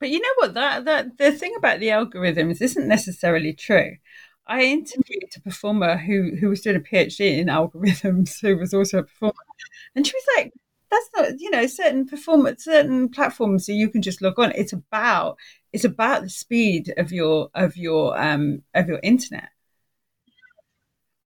But 0.00 0.08
you 0.08 0.20
know 0.20 0.34
what? 0.38 0.54
That 0.54 0.86
that 0.86 1.18
the 1.18 1.32
thing 1.32 1.52
about 1.58 1.80
the 1.80 1.88
algorithms 1.88 2.62
isn't 2.62 2.88
necessarily 2.88 3.52
true. 3.52 3.98
I 4.46 4.62
interviewed 4.64 5.32
a 5.36 5.40
performer 5.40 5.96
who 5.96 6.36
who 6.36 6.48
was 6.48 6.60
doing 6.60 6.76
a 6.76 6.80
PhD 6.80 7.38
in 7.38 7.46
algorithms, 7.46 8.40
who 8.40 8.56
was 8.56 8.74
also 8.74 8.98
a 8.98 9.02
performer, 9.04 9.34
and 9.94 10.06
she 10.06 10.14
was 10.14 10.26
like, 10.36 10.52
that's 10.92 11.08
not 11.16 11.40
you 11.40 11.50
know 11.50 11.66
certain 11.66 12.06
performance 12.06 12.64
certain 12.64 13.08
platforms 13.08 13.66
that 13.66 13.74
you 13.74 13.88
can 13.88 14.02
just 14.02 14.22
log 14.22 14.38
on. 14.38 14.52
It's 14.52 14.72
about 14.72 15.38
it's 15.72 15.84
about 15.84 16.22
the 16.22 16.28
speed 16.28 16.92
of 16.98 17.12
your 17.12 17.50
of 17.54 17.76
your 17.76 18.20
um 18.20 18.62
of 18.74 18.88
your 18.88 19.00
internet. 19.02 19.48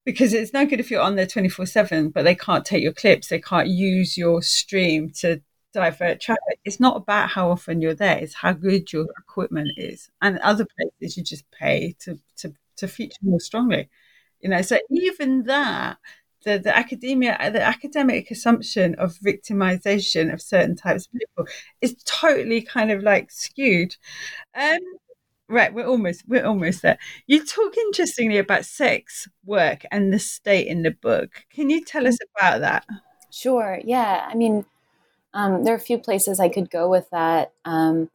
Because 0.05 0.33
it's 0.33 0.53
no 0.53 0.65
good 0.65 0.79
if 0.79 0.91
you're 0.91 1.03
on 1.03 1.17
there 1.17 1.27
24 1.27 1.67
7 1.67 2.11
but 2.11 2.23
they 2.23 2.35
can't 2.37 2.65
take 2.65 2.83
your 2.83 2.93
clips. 2.93 3.29
They 3.29 3.41
can't 3.41 3.69
use 3.69 4.17
your 4.17 4.41
stream 4.43 5.11
to 5.21 5.43
divert 5.73 6.21
traffic. 6.21 6.61
It's 6.65 6.81
not 6.81 6.97
about 6.97 7.31
how 7.31 7.51
often 7.51 7.81
you're 7.81 7.95
there. 7.95 8.19
It's 8.19 8.35
how 8.35 8.53
good 8.53 8.93
your 8.93 9.07
equipment 9.19 9.71
is. 9.77 10.11
And 10.23 10.39
other 10.39 10.67
places 10.79 11.17
you 11.17 11.25
just 11.25 11.51
pay 11.51 11.97
to 12.01 12.19
to 12.39 12.55
to 12.77 12.89
feature 12.89 13.19
more 13.23 13.41
strongly. 13.41 13.89
You 14.41 14.51
know 14.51 14.63
so 14.63 14.79
even 14.91 15.45
that 15.45 15.99
the, 16.47 16.59
the 16.59 16.75
academia 16.75 17.37
the 17.53 17.61
academic 17.63 18.31
assumption 18.31 18.95
of 18.95 19.19
victimization 19.19 20.33
of 20.33 20.41
certain 20.41 20.77
types 20.77 21.07
of 21.07 21.13
people 21.13 21.47
is 21.83 21.97
totally 22.05 22.63
kind 22.63 22.91
of 22.91 23.03
like 23.03 23.31
skewed. 23.31 23.97
Um 24.55 24.79
right 25.49 25.75
we're 25.75 25.87
almost 25.87 26.25
we're 26.29 26.47
almost 26.47 26.83
there. 26.83 26.99
You 27.27 27.45
talk 27.45 27.77
interestingly 27.77 28.39
about 28.39 28.65
sex 28.65 29.29
work 29.45 29.85
and 29.91 30.13
the 30.13 30.19
state 30.19 30.69
in 30.69 30.83
the 30.83 30.93
book. 30.93 31.45
Can 31.51 31.69
you 31.69 31.85
tell 31.85 32.07
us 32.07 32.19
about 32.37 32.61
that? 32.61 32.87
Sure 33.31 33.81
yeah. 33.85 34.29
I 34.31 34.35
mean 34.35 34.65
um, 35.35 35.65
there 35.65 35.75
are 35.75 35.77
a 35.77 35.81
few 35.81 35.99
places 35.99 36.41
i 36.41 36.49
could 36.49 36.71
go 36.71 36.89
with 36.89 37.11
that. 37.11 37.53
Um, 37.65 38.11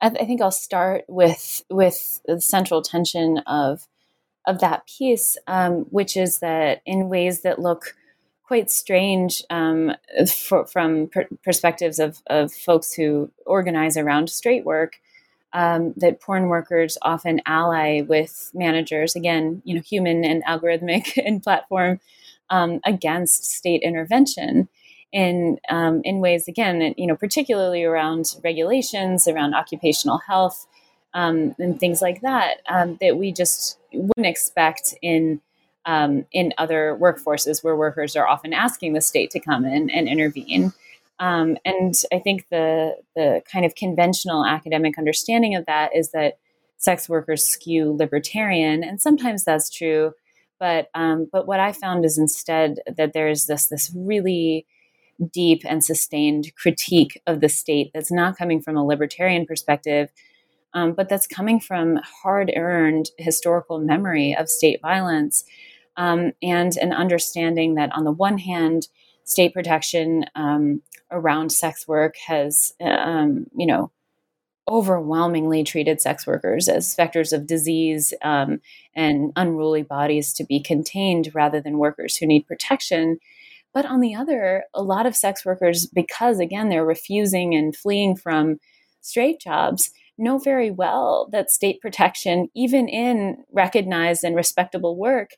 I, 0.00 0.08
th- 0.08 0.22
I 0.22 0.26
think 0.26 0.40
i'll 0.40 0.50
start 0.50 1.04
with 1.06 1.62
with 1.70 2.20
the 2.26 2.40
central 2.40 2.82
tension 2.82 3.38
of 3.46 3.86
of 4.46 4.60
that 4.60 4.86
piece, 4.86 5.36
um, 5.46 5.86
which 5.90 6.16
is 6.16 6.40
that 6.40 6.82
in 6.84 7.08
ways 7.08 7.42
that 7.42 7.58
look 7.58 7.94
quite 8.46 8.70
strange 8.70 9.42
um, 9.50 9.92
for, 10.28 10.66
from 10.66 11.08
per- 11.08 11.28
perspectives 11.42 11.98
of, 11.98 12.22
of 12.26 12.52
folks 12.52 12.92
who 12.92 13.30
organize 13.46 13.96
around 13.96 14.28
straight 14.30 14.64
work, 14.64 15.00
um, 15.54 15.94
that 15.96 16.20
porn 16.20 16.48
workers 16.48 16.98
often 17.02 17.40
ally 17.46 18.02
with 18.02 18.50
managers, 18.54 19.14
again, 19.14 19.62
you 19.64 19.74
know, 19.74 19.80
human 19.80 20.24
and 20.24 20.44
algorithmic 20.44 21.16
and 21.24 21.42
platform, 21.42 22.00
um, 22.50 22.80
against 22.84 23.44
state 23.44 23.80
intervention 23.82 24.68
in 25.12 25.58
um, 25.70 26.02
in 26.04 26.18
ways, 26.18 26.48
again, 26.48 26.92
you 26.98 27.06
know, 27.06 27.16
particularly 27.16 27.84
around 27.84 28.34
regulations, 28.42 29.28
around 29.28 29.54
occupational 29.54 30.18
health, 30.18 30.66
um, 31.14 31.54
and 31.58 31.78
things 31.78 32.02
like 32.02 32.20
that, 32.22 32.58
um, 32.68 32.98
that 33.00 33.16
we 33.16 33.30
just 33.30 33.78
wouldn't 33.96 34.26
expect 34.26 34.94
in 35.02 35.40
um, 35.86 36.24
in 36.32 36.54
other 36.56 36.98
workforces 37.00 37.62
where 37.62 37.76
workers 37.76 38.16
are 38.16 38.26
often 38.26 38.52
asking 38.52 38.94
the 38.94 39.00
state 39.00 39.30
to 39.32 39.40
come 39.40 39.64
in 39.66 39.90
and 39.90 40.08
intervene. 40.08 40.72
Um, 41.18 41.56
and 41.64 41.94
I 42.12 42.18
think 42.18 42.46
the 42.50 42.96
the 43.14 43.42
kind 43.50 43.64
of 43.64 43.74
conventional 43.74 44.44
academic 44.44 44.98
understanding 44.98 45.54
of 45.54 45.66
that 45.66 45.94
is 45.94 46.10
that 46.10 46.38
sex 46.76 47.08
workers 47.08 47.44
skew 47.44 47.92
libertarian, 47.92 48.82
and 48.82 49.00
sometimes 49.00 49.44
that's 49.44 49.70
true. 49.70 50.12
But 50.58 50.88
um, 50.94 51.28
but 51.30 51.46
what 51.46 51.60
I 51.60 51.72
found 51.72 52.04
is 52.04 52.18
instead 52.18 52.78
that 52.96 53.12
there's 53.12 53.46
this 53.46 53.66
this 53.66 53.92
really 53.94 54.66
deep 55.32 55.62
and 55.64 55.84
sustained 55.84 56.52
critique 56.56 57.22
of 57.26 57.40
the 57.40 57.48
state 57.48 57.90
that's 57.94 58.10
not 58.10 58.36
coming 58.36 58.60
from 58.60 58.76
a 58.76 58.84
libertarian 58.84 59.46
perspective, 59.46 60.10
um, 60.74 60.92
but 60.92 61.08
that's 61.08 61.26
coming 61.26 61.60
from 61.60 62.00
hard 62.22 62.52
earned 62.54 63.10
historical 63.18 63.78
memory 63.78 64.36
of 64.38 64.48
state 64.48 64.80
violence 64.82 65.44
um, 65.96 66.32
and 66.42 66.76
an 66.76 66.92
understanding 66.92 67.74
that, 67.76 67.90
on 67.94 68.04
the 68.04 68.12
one 68.12 68.38
hand, 68.38 68.88
state 69.24 69.54
protection 69.54 70.26
um, 70.34 70.82
around 71.10 71.50
sex 71.50 71.86
work 71.86 72.16
has, 72.26 72.74
um, 72.80 73.46
you 73.56 73.66
know, 73.66 73.90
overwhelmingly 74.68 75.62
treated 75.62 76.00
sex 76.00 76.26
workers 76.26 76.68
as 76.68 76.96
vectors 76.96 77.32
of 77.32 77.46
disease 77.46 78.14
um, 78.22 78.60
and 78.94 79.30
unruly 79.36 79.82
bodies 79.82 80.32
to 80.32 80.44
be 80.44 80.58
contained 80.58 81.30
rather 81.34 81.60
than 81.60 81.78
workers 81.78 82.16
who 82.16 82.26
need 82.26 82.46
protection. 82.46 83.18
But 83.74 83.86
on 83.86 84.00
the 84.00 84.14
other, 84.14 84.64
a 84.72 84.82
lot 84.82 85.04
of 85.04 85.16
sex 85.16 85.44
workers, 85.44 85.86
because 85.86 86.38
again, 86.38 86.68
they're 86.70 86.84
refusing 86.84 87.54
and 87.54 87.76
fleeing 87.76 88.16
from 88.16 88.58
straight 89.00 89.38
jobs, 89.38 89.90
know 90.18 90.38
very 90.38 90.70
well 90.70 91.28
that 91.32 91.50
state 91.50 91.80
protection, 91.80 92.48
even 92.54 92.88
in 92.88 93.44
recognized 93.52 94.24
and 94.24 94.36
respectable 94.36 94.96
work, 94.96 95.30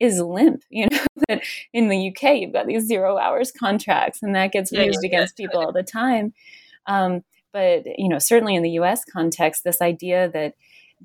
is 0.00 0.20
limp. 0.20 0.62
You 0.70 0.88
know, 0.90 0.98
that 1.28 1.42
in 1.72 1.88
the 1.88 2.08
UK, 2.08 2.36
you've 2.38 2.52
got 2.52 2.66
these 2.66 2.86
zero 2.86 3.16
hours 3.18 3.52
contracts, 3.52 4.22
and 4.22 4.34
that 4.34 4.52
gets 4.52 4.72
used 4.72 5.00
yeah, 5.02 5.08
against 5.08 5.36
people 5.36 5.60
all 5.60 5.72
the 5.72 5.82
time. 5.82 6.32
Um, 6.86 7.22
but 7.52 7.84
you 7.98 8.08
know, 8.08 8.18
certainly 8.18 8.56
in 8.56 8.62
the 8.62 8.70
U.S. 8.70 9.04
context, 9.04 9.62
this 9.64 9.80
idea 9.80 10.28
that 10.30 10.54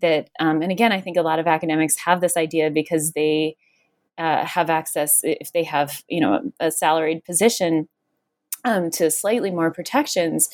that, 0.02 0.30
um, 0.40 0.62
and 0.62 0.72
again, 0.72 0.92
I 0.92 1.02
think 1.02 1.18
a 1.18 1.22
lot 1.22 1.40
of 1.40 1.48
academics 1.48 1.98
have 1.98 2.22
this 2.22 2.38
idea 2.38 2.72
because 2.72 3.12
they 3.12 3.56
uh, 4.18 4.46
have 4.46 4.70
access 4.70 5.22
if 5.24 5.52
they 5.54 5.64
have 5.64 6.04
you 6.10 6.20
know 6.20 6.52
a 6.60 6.72
salaried 6.72 7.24
position 7.24 7.88
um, 8.66 8.90
to 8.92 9.12
slightly 9.12 9.52
more 9.52 9.72
protections, 9.72 10.50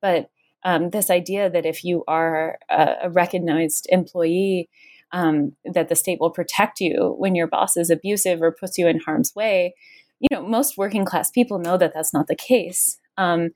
but 0.00 0.30
um, 0.62 0.90
this 0.90 1.10
idea 1.10 1.48
that 1.50 1.66
if 1.66 1.84
you 1.84 2.04
are 2.06 2.58
a, 2.68 2.94
a 3.04 3.10
recognized 3.10 3.86
employee, 3.90 4.68
um, 5.12 5.52
that 5.64 5.88
the 5.88 5.96
state 5.96 6.20
will 6.20 6.30
protect 6.30 6.80
you 6.80 7.14
when 7.18 7.34
your 7.34 7.46
boss 7.46 7.76
is 7.76 7.90
abusive 7.90 8.40
or 8.42 8.52
puts 8.52 8.78
you 8.78 8.86
in 8.86 9.00
harm's 9.00 9.34
way. 9.34 9.74
You 10.20 10.28
know, 10.30 10.46
most 10.46 10.76
working 10.76 11.04
class 11.04 11.30
people 11.30 11.58
know 11.58 11.76
that 11.78 11.92
that's 11.94 12.14
not 12.14 12.26
the 12.26 12.36
case. 12.36 12.98
Um, 13.16 13.50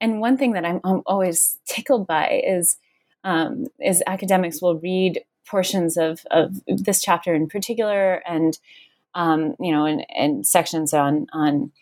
and 0.00 0.20
one 0.20 0.36
thing 0.36 0.52
that 0.52 0.64
I'm, 0.64 0.80
I'm 0.84 1.02
always 1.06 1.58
tickled 1.66 2.06
by 2.06 2.42
is 2.46 2.78
um, 3.24 3.66
is 3.80 4.02
academics 4.06 4.60
will 4.60 4.78
read 4.78 5.22
portions 5.46 5.96
of, 5.96 6.20
of 6.30 6.60
this 6.66 7.02
chapter 7.02 7.34
in 7.34 7.48
particular, 7.48 8.22
and 8.26 8.58
um, 9.14 9.54
you 9.58 9.72
know, 9.72 9.86
and, 9.86 10.04
and 10.14 10.46
sections 10.46 10.92
on 10.92 11.26
on 11.32 11.72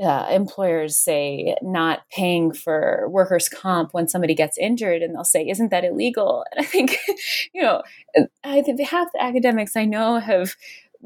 uh, 0.00 0.26
employers 0.30 0.96
say 0.96 1.54
not 1.62 2.02
paying 2.10 2.52
for 2.52 3.08
workers' 3.08 3.48
comp 3.48 3.92
when 3.92 4.08
somebody 4.08 4.34
gets 4.34 4.56
injured, 4.58 5.02
and 5.02 5.14
they'll 5.14 5.24
say, 5.24 5.46
"Isn't 5.48 5.70
that 5.70 5.84
illegal?" 5.84 6.44
And 6.50 6.64
I 6.64 6.68
think, 6.68 6.96
you 7.54 7.62
know, 7.62 7.82
I 8.44 8.62
think 8.62 8.80
half 8.80 9.12
the 9.12 9.22
academics 9.22 9.76
I 9.76 9.84
know 9.84 10.18
have 10.18 10.56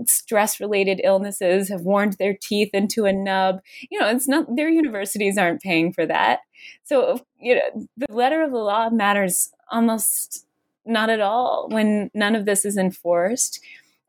stress-related 0.04 1.00
illnesses, 1.04 1.68
have 1.70 1.80
worn 1.80 2.12
their 2.18 2.36
teeth 2.40 2.70
into 2.74 3.06
a 3.06 3.12
nub. 3.12 3.60
You 3.90 3.98
know, 3.98 4.08
it's 4.08 4.28
not 4.28 4.54
their 4.54 4.68
universities 4.68 5.38
aren't 5.38 5.62
paying 5.62 5.92
for 5.92 6.06
that. 6.06 6.40
So, 6.84 7.24
you 7.40 7.54
know, 7.54 7.86
the 7.96 8.14
letter 8.14 8.42
of 8.42 8.50
the 8.50 8.58
law 8.58 8.90
matters 8.90 9.50
almost 9.70 10.46
not 10.84 11.10
at 11.10 11.20
all 11.20 11.68
when 11.70 12.10
none 12.14 12.36
of 12.36 12.44
this 12.44 12.64
is 12.64 12.76
enforced 12.76 13.60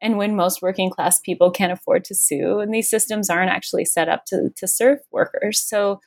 and 0.01 0.17
when 0.17 0.35
most 0.35 0.61
working 0.61 0.89
class 0.89 1.19
people 1.19 1.51
can't 1.51 1.71
afford 1.71 2.03
to 2.05 2.15
sue 2.15 2.59
and 2.59 2.73
these 2.73 2.89
systems 2.89 3.29
aren't 3.29 3.51
actually 3.51 3.85
set 3.85 4.09
up 4.09 4.25
to, 4.25 4.49
to 4.55 4.67
serve 4.67 4.99
workers. 5.11 5.59
So 5.59 6.01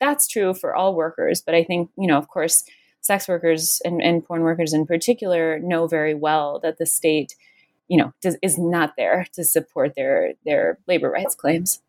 that's 0.00 0.26
true 0.28 0.52
for 0.52 0.74
all 0.74 0.94
workers 0.94 1.40
but 1.40 1.54
i 1.54 1.62
think 1.62 1.88
you 1.96 2.06
know 2.06 2.18
of 2.18 2.28
course 2.28 2.64
sex 3.00 3.28
workers 3.28 3.80
and, 3.84 4.02
and 4.02 4.24
porn 4.24 4.42
workers 4.42 4.72
in 4.72 4.86
particular 4.86 5.58
know 5.60 5.86
very 5.86 6.14
well 6.14 6.58
that 6.62 6.78
the 6.78 6.86
state 6.86 7.36
you 7.88 7.96
know 7.96 8.12
does, 8.22 8.36
is 8.42 8.58
not 8.58 8.94
there 8.96 9.26
to 9.32 9.44
support 9.44 9.94
their 9.94 10.34
their 10.44 10.78
labor 10.86 11.10
rights 11.10 11.34
claims. 11.34 11.80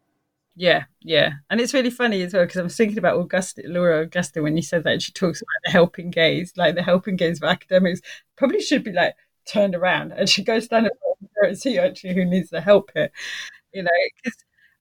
Yeah, 0.57 0.85
yeah, 1.01 1.33
and 1.49 1.59
it's 1.59 1.73
really 1.73 1.89
funny 1.89 2.21
as 2.21 2.33
well 2.33 2.43
because 2.43 2.59
I 2.59 2.63
was 2.63 2.77
thinking 2.77 2.97
about 2.97 3.19
Agustín, 3.27 3.65
Laura 3.67 4.07
Agustín 4.07 4.41
when 4.41 4.55
you 4.55 4.63
said 4.63 4.85
that 4.85 5.01
she 5.01 5.11
talks 5.11 5.41
about 5.41 5.61
the 5.65 5.71
helping 5.71 6.11
gaze, 6.11 6.53
like 6.55 6.75
the 6.75 6.83
helping 6.83 7.17
gaze 7.17 7.39
of 7.39 7.49
academics 7.49 7.99
probably 8.37 8.61
should 8.61 8.83
be 8.83 8.93
like 8.93 9.15
turned 9.45 9.75
around 9.75 10.11
and 10.13 10.29
she 10.29 10.43
goes 10.43 10.67
down 10.67 10.85
and 11.49 11.57
see 11.57 11.77
actually 11.77 12.13
who 12.13 12.25
needs 12.25 12.49
the 12.49 12.61
help 12.61 12.91
here? 12.93 13.11
You 13.73 13.83
know 13.83 14.31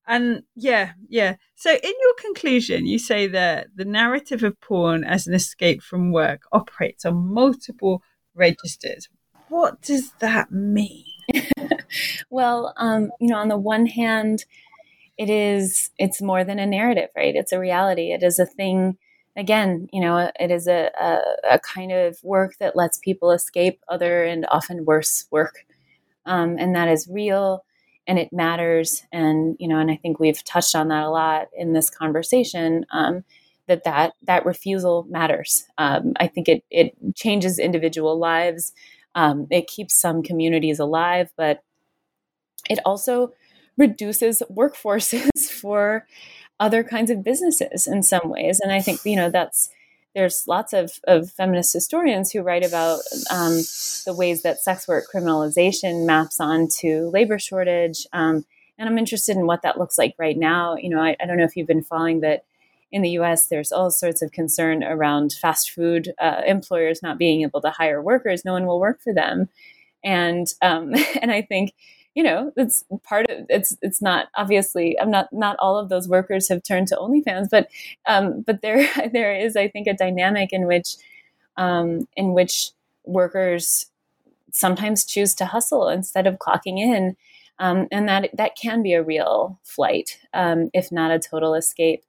and 0.06 0.42
yeah 0.54 0.92
yeah. 1.08 1.36
So 1.54 1.70
in 1.70 1.80
your 1.82 2.14
conclusion 2.20 2.86
you 2.86 2.98
say 2.98 3.26
that 3.28 3.68
the 3.74 3.84
narrative 3.84 4.42
of 4.42 4.60
porn 4.60 5.04
as 5.04 5.26
an 5.26 5.34
escape 5.34 5.82
from 5.82 6.12
work 6.12 6.42
operates 6.52 7.04
on 7.04 7.32
multiple 7.32 8.02
registers. 8.34 9.08
What 9.48 9.80
does 9.82 10.12
that 10.20 10.52
mean? 10.52 11.04
Well 12.28 12.74
um, 12.76 13.12
you 13.20 13.28
know 13.28 13.36
on 13.36 13.48
the 13.48 13.56
one 13.56 13.86
hand 13.86 14.44
it 15.16 15.30
is 15.30 15.90
it's 15.96 16.20
more 16.20 16.42
than 16.42 16.58
a 16.58 16.66
narrative 16.66 17.08
right? 17.16 17.34
It's 17.34 17.52
a 17.52 17.58
reality. 17.58 18.12
It 18.12 18.22
is 18.22 18.38
a 18.38 18.46
thing 18.46 18.98
again, 19.36 19.88
you 19.92 20.00
know, 20.00 20.30
it 20.38 20.50
is 20.50 20.66
a, 20.66 20.90
a, 21.00 21.54
a, 21.54 21.58
kind 21.58 21.90
of 21.90 22.22
work 22.22 22.56
that 22.60 22.76
lets 22.76 22.98
people 22.98 23.32
escape 23.32 23.80
other 23.88 24.22
and 24.22 24.46
often 24.50 24.84
worse 24.84 25.26
work. 25.30 25.66
Um, 26.26 26.56
and 26.58 26.74
that 26.74 26.88
is 26.88 27.08
real 27.10 27.64
and 28.06 28.18
it 28.18 28.32
matters. 28.32 29.02
And, 29.12 29.56
you 29.58 29.66
know, 29.66 29.78
and 29.78 29.90
I 29.90 29.96
think 29.96 30.20
we've 30.20 30.44
touched 30.44 30.74
on 30.74 30.88
that 30.88 31.04
a 31.04 31.10
lot 31.10 31.48
in 31.56 31.72
this 31.72 31.88
conversation. 31.90 32.84
Um, 32.92 33.24
that 33.66 33.84
that 33.84 34.12
that 34.22 34.44
refusal 34.44 35.06
matters. 35.08 35.66
Um, 35.78 36.12
I 36.20 36.26
think 36.26 36.48
it 36.48 36.64
it 36.70 36.94
changes 37.14 37.58
individual 37.58 38.18
lives. 38.18 38.72
Um, 39.14 39.46
it 39.50 39.68
keeps 39.68 39.94
some 39.94 40.22
communities 40.22 40.78
alive, 40.78 41.32
but 41.36 41.62
it 42.68 42.78
also 42.84 43.32
reduces 43.76 44.42
workforces 44.50 45.50
for 45.50 46.06
other 46.60 46.84
kinds 46.84 47.10
of 47.10 47.24
businesses 47.24 47.86
in 47.86 48.02
some 48.02 48.28
ways. 48.28 48.60
And 48.60 48.72
I 48.72 48.80
think, 48.80 49.00
you 49.04 49.16
know, 49.16 49.30
that's 49.30 49.70
there's 50.14 50.44
lots 50.46 50.72
of, 50.72 50.92
of 51.04 51.30
feminist 51.30 51.72
historians 51.72 52.30
who 52.30 52.42
write 52.42 52.64
about 52.64 53.00
um, 53.30 53.54
the 54.06 54.14
ways 54.16 54.42
that 54.42 54.60
sex 54.60 54.86
work 54.86 55.04
criminalization 55.12 56.06
maps 56.06 56.38
onto 56.38 57.10
labor 57.12 57.38
shortage. 57.38 58.06
Um, 58.12 58.44
and 58.78 58.88
I'm 58.88 58.98
interested 58.98 59.36
in 59.36 59.46
what 59.46 59.62
that 59.62 59.78
looks 59.78 59.98
like 59.98 60.14
right 60.18 60.36
now. 60.36 60.76
You 60.76 60.90
know, 60.90 61.00
I, 61.00 61.16
I, 61.20 61.26
don't 61.26 61.36
know 61.36 61.44
if 61.44 61.56
you've 61.56 61.66
been 61.66 61.82
following 61.82 62.20
that 62.20 62.44
in 62.92 63.02
the 63.02 63.10
US, 63.10 63.48
there's 63.48 63.72
all 63.72 63.90
sorts 63.90 64.22
of 64.22 64.30
concern 64.30 64.84
around 64.84 65.32
fast 65.32 65.70
food 65.70 66.12
uh, 66.20 66.42
employers 66.46 67.02
not 67.02 67.18
being 67.18 67.42
able 67.42 67.60
to 67.60 67.70
hire 67.70 68.00
workers. 68.00 68.44
No 68.44 68.52
one 68.52 68.66
will 68.66 68.80
work 68.80 69.00
for 69.02 69.12
them. 69.12 69.48
And, 70.04 70.46
um, 70.62 70.94
and 71.20 71.32
I 71.32 71.42
think 71.42 71.74
you 72.14 72.22
know, 72.22 72.52
it's 72.56 72.84
part 73.02 73.28
of 73.28 73.46
it's 73.48 73.76
it's 73.82 74.00
not 74.00 74.28
obviously 74.36 74.98
I'm 75.00 75.10
not 75.10 75.32
not 75.32 75.56
all 75.58 75.76
of 75.76 75.88
those 75.88 76.08
workers 76.08 76.48
have 76.48 76.62
turned 76.62 76.88
to 76.88 76.96
OnlyFans, 76.96 77.48
but 77.50 77.68
um, 78.06 78.42
but 78.42 78.62
there 78.62 78.88
there 79.12 79.34
is 79.34 79.56
I 79.56 79.68
think 79.68 79.86
a 79.86 79.94
dynamic 79.94 80.52
in 80.52 80.66
which 80.66 80.96
um, 81.56 82.08
in 82.16 82.32
which 82.32 82.70
workers 83.04 83.86
sometimes 84.52 85.04
choose 85.04 85.34
to 85.34 85.44
hustle 85.44 85.88
instead 85.88 86.26
of 86.26 86.38
clocking 86.38 86.78
in, 86.78 87.16
um, 87.58 87.88
and 87.90 88.08
that 88.08 88.30
that 88.34 88.56
can 88.56 88.82
be 88.82 88.92
a 88.92 89.02
real 89.02 89.58
flight, 89.64 90.20
um, 90.32 90.70
if 90.72 90.92
not 90.92 91.10
a 91.10 91.18
total 91.18 91.54
escape. 91.54 92.04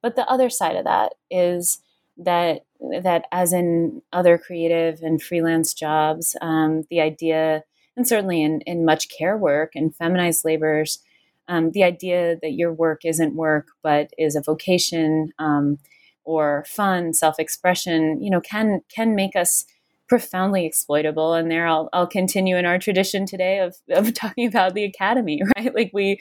But 0.00 0.16
the 0.16 0.28
other 0.30 0.48
side 0.48 0.76
of 0.76 0.84
that 0.84 1.14
is 1.30 1.80
that 2.16 2.64
that 3.02 3.24
as 3.32 3.52
in 3.52 4.02
other 4.12 4.38
creative 4.38 5.02
and 5.02 5.20
freelance 5.20 5.74
jobs, 5.74 6.36
um, 6.40 6.84
the 6.88 7.00
idea 7.00 7.64
and 8.00 8.08
certainly 8.08 8.42
in, 8.42 8.62
in 8.62 8.86
much 8.86 9.10
care 9.10 9.36
work 9.36 9.72
and 9.74 9.94
feminized 9.94 10.42
labors, 10.42 11.00
um, 11.48 11.72
the 11.72 11.84
idea 11.84 12.38
that 12.40 12.52
your 12.52 12.72
work 12.72 13.04
isn't 13.04 13.34
work 13.34 13.68
but 13.82 14.08
is 14.16 14.34
a 14.34 14.40
vocation 14.40 15.34
um, 15.38 15.76
or 16.24 16.64
fun, 16.66 17.12
self-expression, 17.12 18.22
you 18.22 18.30
know, 18.30 18.40
can 18.40 18.80
can 18.88 19.14
make 19.14 19.36
us 19.36 19.66
profoundly 20.08 20.64
exploitable. 20.64 21.34
And 21.34 21.50
there, 21.50 21.66
I'll, 21.66 21.90
I'll 21.92 22.06
continue 22.06 22.56
in 22.56 22.64
our 22.64 22.78
tradition 22.78 23.26
today 23.26 23.58
of, 23.58 23.76
of 23.90 24.14
talking 24.14 24.48
about 24.48 24.72
the 24.72 24.84
academy, 24.84 25.42
right? 25.58 25.74
Like 25.74 25.90
we 25.92 26.20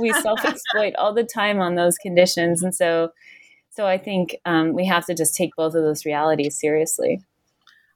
we 0.00 0.10
self-exploit 0.10 0.96
all 0.96 1.14
the 1.14 1.22
time 1.22 1.60
on 1.60 1.76
those 1.76 1.96
conditions, 1.96 2.60
and 2.64 2.74
so 2.74 3.10
so 3.70 3.86
I 3.86 3.98
think 3.98 4.34
um, 4.44 4.72
we 4.72 4.84
have 4.86 5.06
to 5.06 5.14
just 5.14 5.36
take 5.36 5.50
both 5.56 5.76
of 5.76 5.84
those 5.84 6.04
realities 6.04 6.58
seriously. 6.58 7.20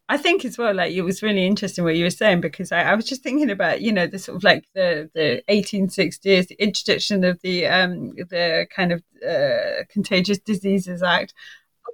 I 0.09 0.19
think 0.19 0.45
as 0.45 0.59
well, 0.59 0.75
like 0.75 0.93
it 0.93 1.03
was 1.03 1.23
really 1.23 1.47
interesting 1.47 1.83
what 1.83 1.97
you 1.97 2.05
were 2.05 2.11
saying 2.11 2.43
because 2.43 2.73
I, 2.73 2.83
I 2.83 2.95
was 2.95 3.07
just 3.07 3.23
thinking 3.23 3.51
about 3.51 3.81
you 3.81 3.91
know 3.91 4.07
the 4.07 4.19
sort 4.19 4.37
of 4.37 4.45
like 4.45 4.65
the 4.75 5.11
the 5.15 5.43
1860s, 5.49 6.49
the 6.49 6.63
introduction 6.63 7.25
of 7.25 7.41
the 7.41 7.67
um 7.67 8.11
the 8.17 8.67
kind 8.75 8.93
of 8.93 9.03
uh, 9.27 9.85
Contagious 9.89 10.39
Diseases 10.39 11.03
Act. 11.03 11.33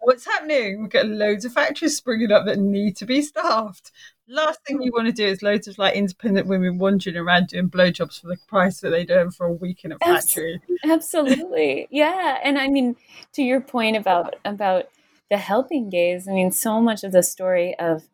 What's 0.03 0.25
happening? 0.25 0.81
We've 0.81 0.91
got 0.91 1.07
loads 1.07 1.45
of 1.45 1.53
factories 1.53 1.97
springing 1.97 2.33
up 2.33 2.47
that 2.47 2.59
need 2.59 2.97
to 2.97 3.07
be 3.07 3.23
staffed. 3.23 3.93
Last 4.27 4.61
thing 4.67 4.81
you 4.83 4.93
want 4.93 5.07
to 5.07 5.13
do 5.13 5.27
is 5.27 5.43
loads 5.43 5.69
of 5.69 5.79
like 5.79 5.95
independent 5.95 6.47
women 6.47 6.79
wandering 6.79 7.17
around 7.17 7.49
doing 7.49 7.69
blowjobs 7.69 8.21
for 8.21 8.29
the 8.29 8.39
price 8.49 8.81
that 8.81 8.91
they 8.91 9.05
do 9.05 9.31
for 9.31 9.47
a 9.47 9.53
week 9.53 9.85
in 9.85 9.93
a 9.93 9.99
factory. 9.99 10.61
Absolutely, 10.85 11.87
yeah. 11.91 12.39
And 12.43 12.59
I 12.59 12.69
mean, 12.69 12.97
to 13.35 13.43
your 13.43 13.61
point 13.61 13.97
about 13.97 14.37
about 14.45 14.89
the 15.31 15.37
helping 15.39 15.89
gaze. 15.91 16.29
I 16.29 16.33
mean, 16.33 16.53
so 16.53 16.81
much 16.81 17.05
of 17.05 17.13
the 17.13 17.23
story 17.23 17.77
of 17.79 18.05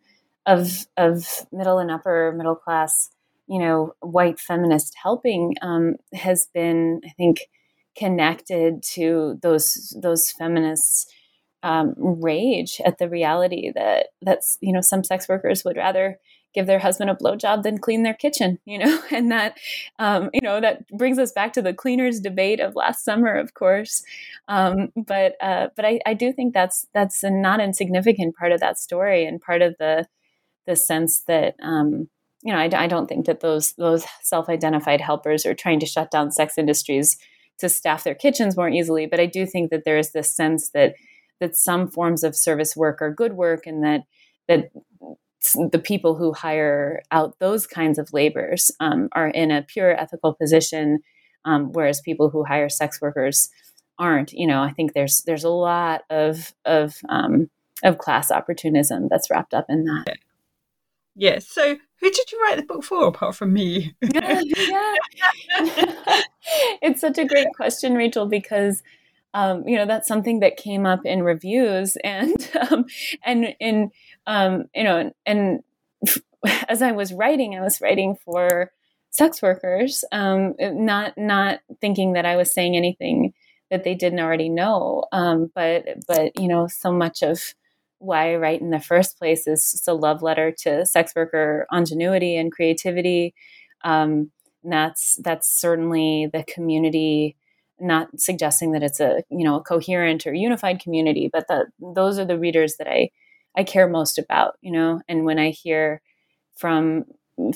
of 0.47 0.87
of 0.97 1.47
middle 1.53 1.79
and 1.79 1.91
upper 1.91 2.33
middle 2.37 2.55
class, 2.57 3.11
you 3.49 3.59
know, 3.59 3.95
white 4.01 4.39
feminist 4.41 4.95
helping 5.03 5.55
um, 5.63 5.97
has 6.15 6.47
been, 6.55 7.01
I 7.05 7.11
think, 7.11 7.43
connected 7.97 8.83
to 8.95 9.39
those 9.43 9.97
those 10.01 10.31
feminists. 10.33 11.07
Um, 11.63 11.95
rage 11.99 12.81
at 12.85 12.99
the 12.99 13.09
reality 13.09 13.73
that 13.75 14.09
that's 14.23 14.57
you 14.61 14.73
know 14.73 14.81
some 14.83 15.03
sex 15.03 15.29
workers 15.29 15.65
would 15.65 15.77
rather 15.77 16.21
give 16.57 16.67
their 16.67 16.79
husband 16.81 17.11
a 17.11 17.15
blowjob 17.15 17.63
than 17.63 17.79
clean 17.79 18.03
their 18.03 18.15
kitchen, 18.15 18.59
you 18.65 18.79
know, 18.79 19.01
and 19.13 19.31
that, 19.31 19.59
um, 20.01 20.31
you 20.33 20.41
know, 20.41 20.61
that 20.61 20.89
brings 20.89 21.19
us 21.19 21.31
back 21.31 21.53
to 21.53 21.63
the 21.63 21.75
cleaners 21.75 22.19
debate 22.19 22.59
of 22.59 22.75
last 22.75 23.05
summer, 23.05 23.37
of 23.37 23.55
course. 23.55 24.03
Um, 24.49 24.89
but 24.97 25.35
uh, 25.41 25.69
but 25.77 25.85
I, 25.85 26.01
I 26.07 26.15
do 26.15 26.33
think 26.33 26.55
that's 26.55 26.87
that's 26.95 27.23
a 27.23 27.31
not 27.31 27.61
insignificant 27.61 28.35
part 28.35 28.51
of 28.51 28.61
that 28.61 28.79
story 28.79 29.25
and 29.25 29.41
part 29.41 29.63
of 29.63 29.77
the 29.79 30.07
the 30.67 30.75
sense 30.75 31.21
that 31.29 31.55
um, 31.63 32.09
you 32.43 32.53
know 32.53 32.59
I, 32.59 32.71
I 32.75 32.87
don't 32.89 33.07
think 33.07 33.27
that 33.27 33.41
those 33.41 33.73
those 33.75 34.05
self-identified 34.23 35.01
helpers 35.01 35.47
are 35.47 35.55
trying 35.55 35.81
to 35.81 35.87
shut 35.87 36.11
down 36.11 36.33
sex 36.33 36.59
industries 36.59 37.17
to 37.59 37.69
staff 37.69 38.05
their 38.05 38.15
kitchens 38.15 38.57
more 38.57 38.69
easily. 38.69 39.07
But 39.07 39.21
I 39.21 39.27
do 39.27 39.47
think 39.47 39.71
that 39.71 39.85
there 39.85 39.99
is 39.99 40.13
this 40.13 40.35
sense 40.35 40.71
that 40.71 40.95
that 41.39 41.55
some 41.55 41.87
forms 41.87 42.25
of 42.25 42.35
service 42.35 42.75
work 42.75 43.03
are 43.03 43.13
good 43.13 43.35
work 43.35 43.67
and 43.67 43.85
that 43.85 44.03
that 44.49 44.71
the 45.53 45.81
people 45.83 46.17
who 46.17 46.33
hire 46.33 47.03
out 47.11 47.39
those 47.39 47.67
kinds 47.67 47.99
of 47.99 48.13
labors 48.13 48.71
um, 48.81 49.09
are 49.13 49.29
in 49.29 49.51
a 49.51 49.63
pure 49.63 49.99
ethical 49.99 50.35
position, 50.35 51.01
um, 51.45 51.73
whereas 51.73 52.01
people 52.01 52.31
who 52.31 52.45
hire 52.45 52.69
sex 52.69 53.01
workers 53.01 53.51
aren't. 53.99 54.33
You 54.33 54.47
know, 54.47 54.63
I 54.63 54.73
think 54.73 54.93
there's 54.93 55.23
there's 55.23 55.45
a 55.45 55.51
lot 55.51 56.03
of 56.11 56.55
of 56.65 56.97
um, 57.09 57.51
of 57.85 57.99
class 57.99 58.31
opportunism 58.31 59.09
that's 59.09 59.31
wrapped 59.31 59.55
up 59.55 59.67
in 59.69 59.85
that. 59.85 60.17
Yeah. 61.15 61.39
So, 61.39 61.77
who 62.01 62.11
did 62.11 62.31
you 62.31 62.41
write 62.43 62.59
the 62.59 62.63
book 62.63 62.85
for, 62.85 63.07
apart 63.07 63.35
from 63.35 63.53
me? 63.55 63.95
yeah. 64.03 64.43
it's 66.83 67.01
such 67.01 67.19
a 67.19 67.25
great 67.25 67.49
question, 67.57 67.95
Rachel, 67.95 68.27
because 68.27 68.83
um, 69.33 69.67
you 69.67 69.77
know 69.77 69.87
that's 69.87 70.09
something 70.09 70.41
that 70.41 70.57
came 70.57 70.87
up 70.87 71.05
in 71.05 71.23
reviews 71.23 71.97
and 72.05 72.51
um, 72.71 72.85
and 73.25 73.55
in 73.61 73.91
um, 74.27 74.65
you 74.75 74.85
know, 74.85 75.13
and, 75.25 75.61
as 76.69 76.83
I 76.83 76.93
was 76.93 77.13
writing, 77.13 77.57
I 77.57 77.61
was 77.61 77.81
writing 77.81 78.17
for 78.25 78.71
sex 79.11 79.41
workers, 79.43 80.05
um, 80.13 80.55
not 80.61 81.17
not 81.17 81.61
thinking 81.81 82.13
that 82.13 82.27
I 82.27 82.37
was 82.37 82.53
saying 82.53 82.77
anything 82.77 83.33
that 83.71 83.83
they 83.85 83.95
didn't 83.95 84.21
already 84.21 84.49
know. 84.49 85.05
Um, 85.13 85.51
but 85.55 85.85
but 86.07 86.39
you 86.39 86.49
know, 86.49 86.67
so 86.69 86.93
much 86.93 87.23
of 87.23 87.55
why 87.99 88.33
I 88.33 88.37
write 88.37 88.61
in 88.61 88.71
the 88.71 88.81
first 88.81 89.19
place 89.19 89.47
is 89.47 89.73
just 89.73 89.89
a 89.89 89.95
love 89.95 90.23
letter 90.23 90.53
to 90.59 90.85
sex 90.85 91.13
worker 91.17 91.67
ingenuity 91.73 92.37
and 92.37 92.53
creativity. 92.53 93.35
Um, 93.85 94.31
and 94.63 94.73
that's 94.73 95.19
that's 95.23 95.49
certainly 95.49 96.29
the 96.33 96.45
community. 96.45 97.37
Not 97.79 98.21
suggesting 98.21 98.73
that 98.73 98.83
it's 98.83 99.01
a 99.01 99.23
you 99.31 99.45
know 99.45 99.57
a 99.57 99.63
coherent 99.63 100.27
or 100.27 100.35
unified 100.35 100.81
community, 100.81 101.29
but 101.33 101.47
that 101.49 101.67
those 101.79 102.19
are 102.19 102.25
the 102.25 102.39
readers 102.39 102.77
that 102.77 102.89
I 102.89 103.11
I 103.57 103.65
care 103.65 103.89
most 103.89 104.19
about, 104.19 104.55
you 104.61 104.73
know. 104.73 105.01
And 105.09 105.25
when 105.25 105.39
I 105.39 105.51
hear 105.51 106.03
from 106.57 107.05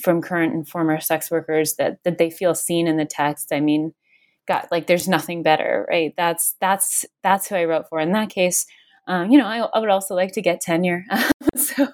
from 0.00 0.20
current 0.20 0.52
and 0.52 0.68
former 0.68 1.00
sex 1.00 1.30
workers 1.30 1.76
that 1.76 1.98
that 2.04 2.18
they 2.18 2.30
feel 2.30 2.54
seen 2.54 2.86
in 2.86 2.96
the 2.96 3.04
text, 3.04 3.52
I 3.52 3.60
mean, 3.60 3.94
God, 4.48 4.66
like 4.70 4.86
there's 4.86 5.08
nothing 5.08 5.42
better, 5.42 5.86
right? 5.88 6.14
That's 6.16 6.56
that's 6.60 7.04
that's 7.22 7.48
who 7.48 7.56
I 7.56 7.64
wrote 7.64 7.88
for. 7.88 8.00
In 8.00 8.12
that 8.12 8.30
case, 8.30 8.66
um, 9.06 9.30
you 9.30 9.38
know, 9.38 9.46
I, 9.46 9.58
I, 9.74 9.78
would 9.80 9.90
also 9.90 10.14
like 10.14 10.32
to 10.32 10.42
get 10.42 10.60
tenure. 10.60 11.04
so, 11.56 11.86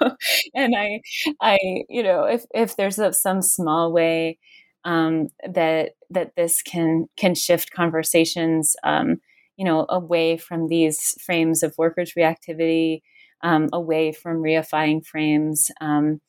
and 0.55 0.75
I, 0.77 1.01
I, 1.41 1.59
you 1.89 2.03
know, 2.03 2.25
if 2.25 2.45
if 2.55 2.77
there's 2.77 2.99
a, 2.99 3.13
some 3.13 3.43
small 3.43 3.93
way 3.93 4.39
um, 4.85 5.29
that 5.49 5.93
that 6.11 6.33
this 6.37 6.63
can 6.63 7.07
can 7.17 7.35
shift 7.35 7.73
conversations, 7.73 8.77
um, 8.85 9.21
you 9.57 9.65
know, 9.65 9.87
away 9.89 10.37
from 10.37 10.69
these 10.69 11.17
frames 11.25 11.63
of 11.63 11.75
workers' 11.79 12.15
reactivity 12.19 13.03
um, 13.43 13.69
away 13.73 14.13
from 14.13 14.43
reifying 14.43 15.05
frames, 15.05 15.71
um, 15.81 16.21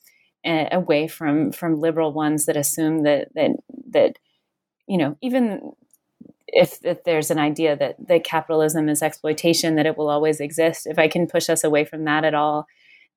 away 0.45 1.07
from 1.07 1.51
from 1.51 1.79
liberal 1.79 2.13
ones 2.13 2.45
that 2.45 2.57
assume 2.57 3.03
that 3.03 3.29
that 3.35 3.51
that 3.89 4.17
you 4.87 4.97
know 4.97 5.17
even 5.21 5.73
if, 6.47 6.79
if 6.83 7.03
there's 7.03 7.29
an 7.29 7.39
idea 7.39 7.75
that 7.75 7.95
that 8.07 8.23
capitalism 8.23 8.87
is 8.89 9.03
exploitation, 9.03 9.75
that 9.75 9.85
it 9.85 9.97
will 9.97 10.09
always 10.09 10.39
exist. 10.39 10.87
If 10.87 10.97
I 10.97 11.07
can 11.07 11.27
push 11.27 11.49
us 11.49 11.63
away 11.63 11.83
from 11.83 12.05
that 12.05 12.23
at 12.23 12.33
all, 12.33 12.65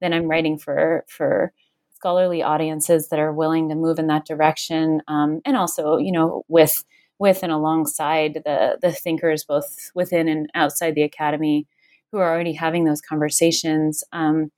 then 0.01 0.13
I'm 0.13 0.29
writing 0.29 0.59
for 0.59 1.05
for 1.09 1.53
scholarly 1.95 2.43
audiences 2.43 3.09
that 3.09 3.19
are 3.19 3.33
willing 3.33 3.69
to 3.69 3.75
move 3.75 3.99
in 3.99 4.07
that 4.09 4.27
direction, 4.27 5.03
um, 5.09 5.41
and 5.45 5.57
also 5.57 5.97
you 5.97 6.13
know 6.13 6.45
with 6.49 6.85
with 7.19 7.43
and 7.43 7.53
alongside 7.53 8.43
the 8.45 8.79
the 8.83 8.93
thinkers 8.93 9.45
both 9.45 9.91
within 9.95 10.27
and 10.29 10.51
outside 10.55 10.95
the 10.95 11.03
academy 11.03 11.67
who 12.13 12.19
are 12.19 12.33
already 12.33 12.53
having 12.53 12.85
those 12.85 13.01
conversations. 13.01 14.05
Um, 14.13 14.51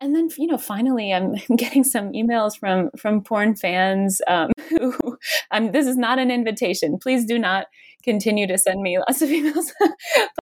and 0.00 0.14
then 0.14 0.28
you 0.36 0.46
know 0.46 0.58
finally 0.58 1.12
i'm 1.12 1.34
getting 1.56 1.84
some 1.84 2.12
emails 2.12 2.58
from 2.58 2.90
from 2.96 3.22
porn 3.22 3.54
fans 3.54 4.20
um, 4.26 4.50
who 4.68 5.18
um, 5.50 5.72
this 5.72 5.86
is 5.86 5.96
not 5.96 6.18
an 6.18 6.30
invitation 6.30 6.98
please 6.98 7.24
do 7.24 7.38
not 7.38 7.66
continue 8.02 8.46
to 8.46 8.58
send 8.58 8.82
me 8.82 8.98
lots 8.98 9.22
of 9.22 9.28
emails 9.30 9.72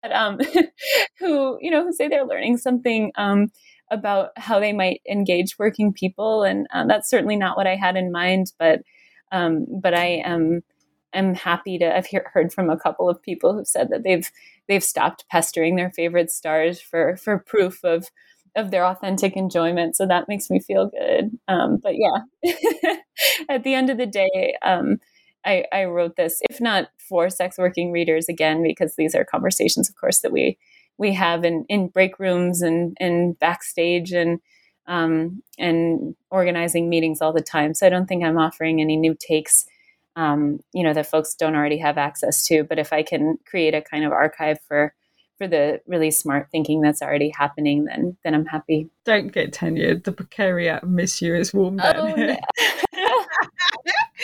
but 0.01 0.11
um, 0.11 0.39
who 1.20 1.57
you 1.61 1.72
know 1.72 1.84
who 1.84 1.93
say 1.93 2.07
they're 2.07 2.26
learning 2.26 2.57
something 2.57 3.11
um, 3.16 3.51
about 3.91 4.30
how 4.38 4.59
they 4.59 4.74
might 4.74 5.01
engage 5.09 5.57
working 5.59 5.93
people 5.93 6.43
and 6.43 6.68
uh, 6.74 6.86
that's 6.86 7.09
certainly 7.09 7.36
not 7.36 7.57
what 7.57 7.68
i 7.68 7.76
had 7.76 7.95
in 7.95 8.11
mind 8.11 8.51
but 8.59 8.82
um, 9.32 9.66
but 9.82 9.93
i 9.93 10.22
am 10.26 10.61
am 11.14 11.34
happy 11.34 11.78
to. 11.80 11.95
I've 11.95 12.05
hear, 12.05 12.30
heard 12.34 12.53
from 12.53 12.70
a 12.70 12.78
couple 12.78 13.09
of 13.09 13.22
people 13.22 13.53
who've 13.53 13.68
said 13.68 13.89
that 13.89 14.03
they've 14.03 14.30
they've 14.68 14.84
stopped 14.84 15.26
pestering 15.30 15.76
their 15.76 15.91
favorite 15.91 16.32
stars 16.32 16.82
for 16.82 17.18
for 17.18 17.39
proof 17.39 17.84
of 17.84 18.09
of 18.55 18.72
their 18.72 18.86
authentic 18.86 19.36
enjoyment. 19.36 19.95
So 19.95 20.05
that 20.05 20.28
makes 20.28 20.49
me 20.49 20.59
feel 20.59 20.89
good. 20.89 21.38
Um, 21.47 21.78
but 21.82 21.95
yeah, 21.95 22.51
at 23.49 23.64
the 23.64 23.74
end 23.74 23.89
of 23.89 23.97
the 23.97 24.05
day, 24.05 24.55
um, 24.61 24.99
I, 25.45 25.66
I 25.74 25.86
wrote 25.86 26.16
this, 26.16 26.39
if 26.49 26.61
not 26.61 26.89
for 26.97 27.30
sex 27.30 27.57
working 27.57 27.91
readers, 27.91 28.30
again 28.30 28.64
because 28.64 28.95
these 28.95 29.16
are 29.16 29.26
conversations, 29.26 29.89
of 29.89 29.95
course, 29.95 30.20
that 30.20 30.32
we 30.32 30.57
we 30.97 31.14
have 31.14 31.43
in, 31.43 31.66
in 31.70 31.88
break 31.88 32.20
rooms 32.20 32.61
and, 32.61 32.95
and 32.99 33.38
backstage 33.39 34.11
and 34.11 34.39
um, 34.86 35.41
and 35.57 36.16
organizing 36.30 36.89
meetings 36.89 37.22
all 37.22 37.34
the 37.34 37.41
time. 37.41 37.74
So 37.74 37.88
I 37.88 37.89
don't 37.89 38.05
think 38.05 38.24
I'm 38.24 38.38
offering 38.38 38.82
any 38.82 38.97
new 38.97 39.16
takes, 39.18 39.66
um, 40.16 40.59
you 40.74 40.84
know, 40.84 40.93
that 40.93 41.07
folks 41.07 41.36
don't 41.36 41.55
already 41.55 41.78
have 41.78 41.97
access 41.97 42.45
to. 42.47 42.64
But 42.64 42.80
if 42.80 42.93
I 42.93 43.03
can 43.03 43.38
create 43.45 43.74
a 43.74 43.82
kind 43.82 44.05
of 44.05 44.11
archive 44.11 44.59
for 44.68 44.93
for 45.38 45.47
the 45.47 45.82
really 45.88 46.11
smart 46.11 46.49
thinking 46.51 46.82
that's 46.82 47.01
already 47.01 47.30
happening, 47.30 47.86
then 47.86 48.18
then 48.24 48.36
I'm 48.36 48.45
happy. 48.45 48.89
Don't 49.05 49.32
get 49.32 49.53
tenured. 49.53 50.03
The 50.03 50.14
precariat 50.14 50.84
miss 50.84 51.22
you 51.22 51.36
is 51.36 51.53
warm 51.53 51.78
down 51.78 51.95
oh, 51.97 52.16
here. 52.16 52.38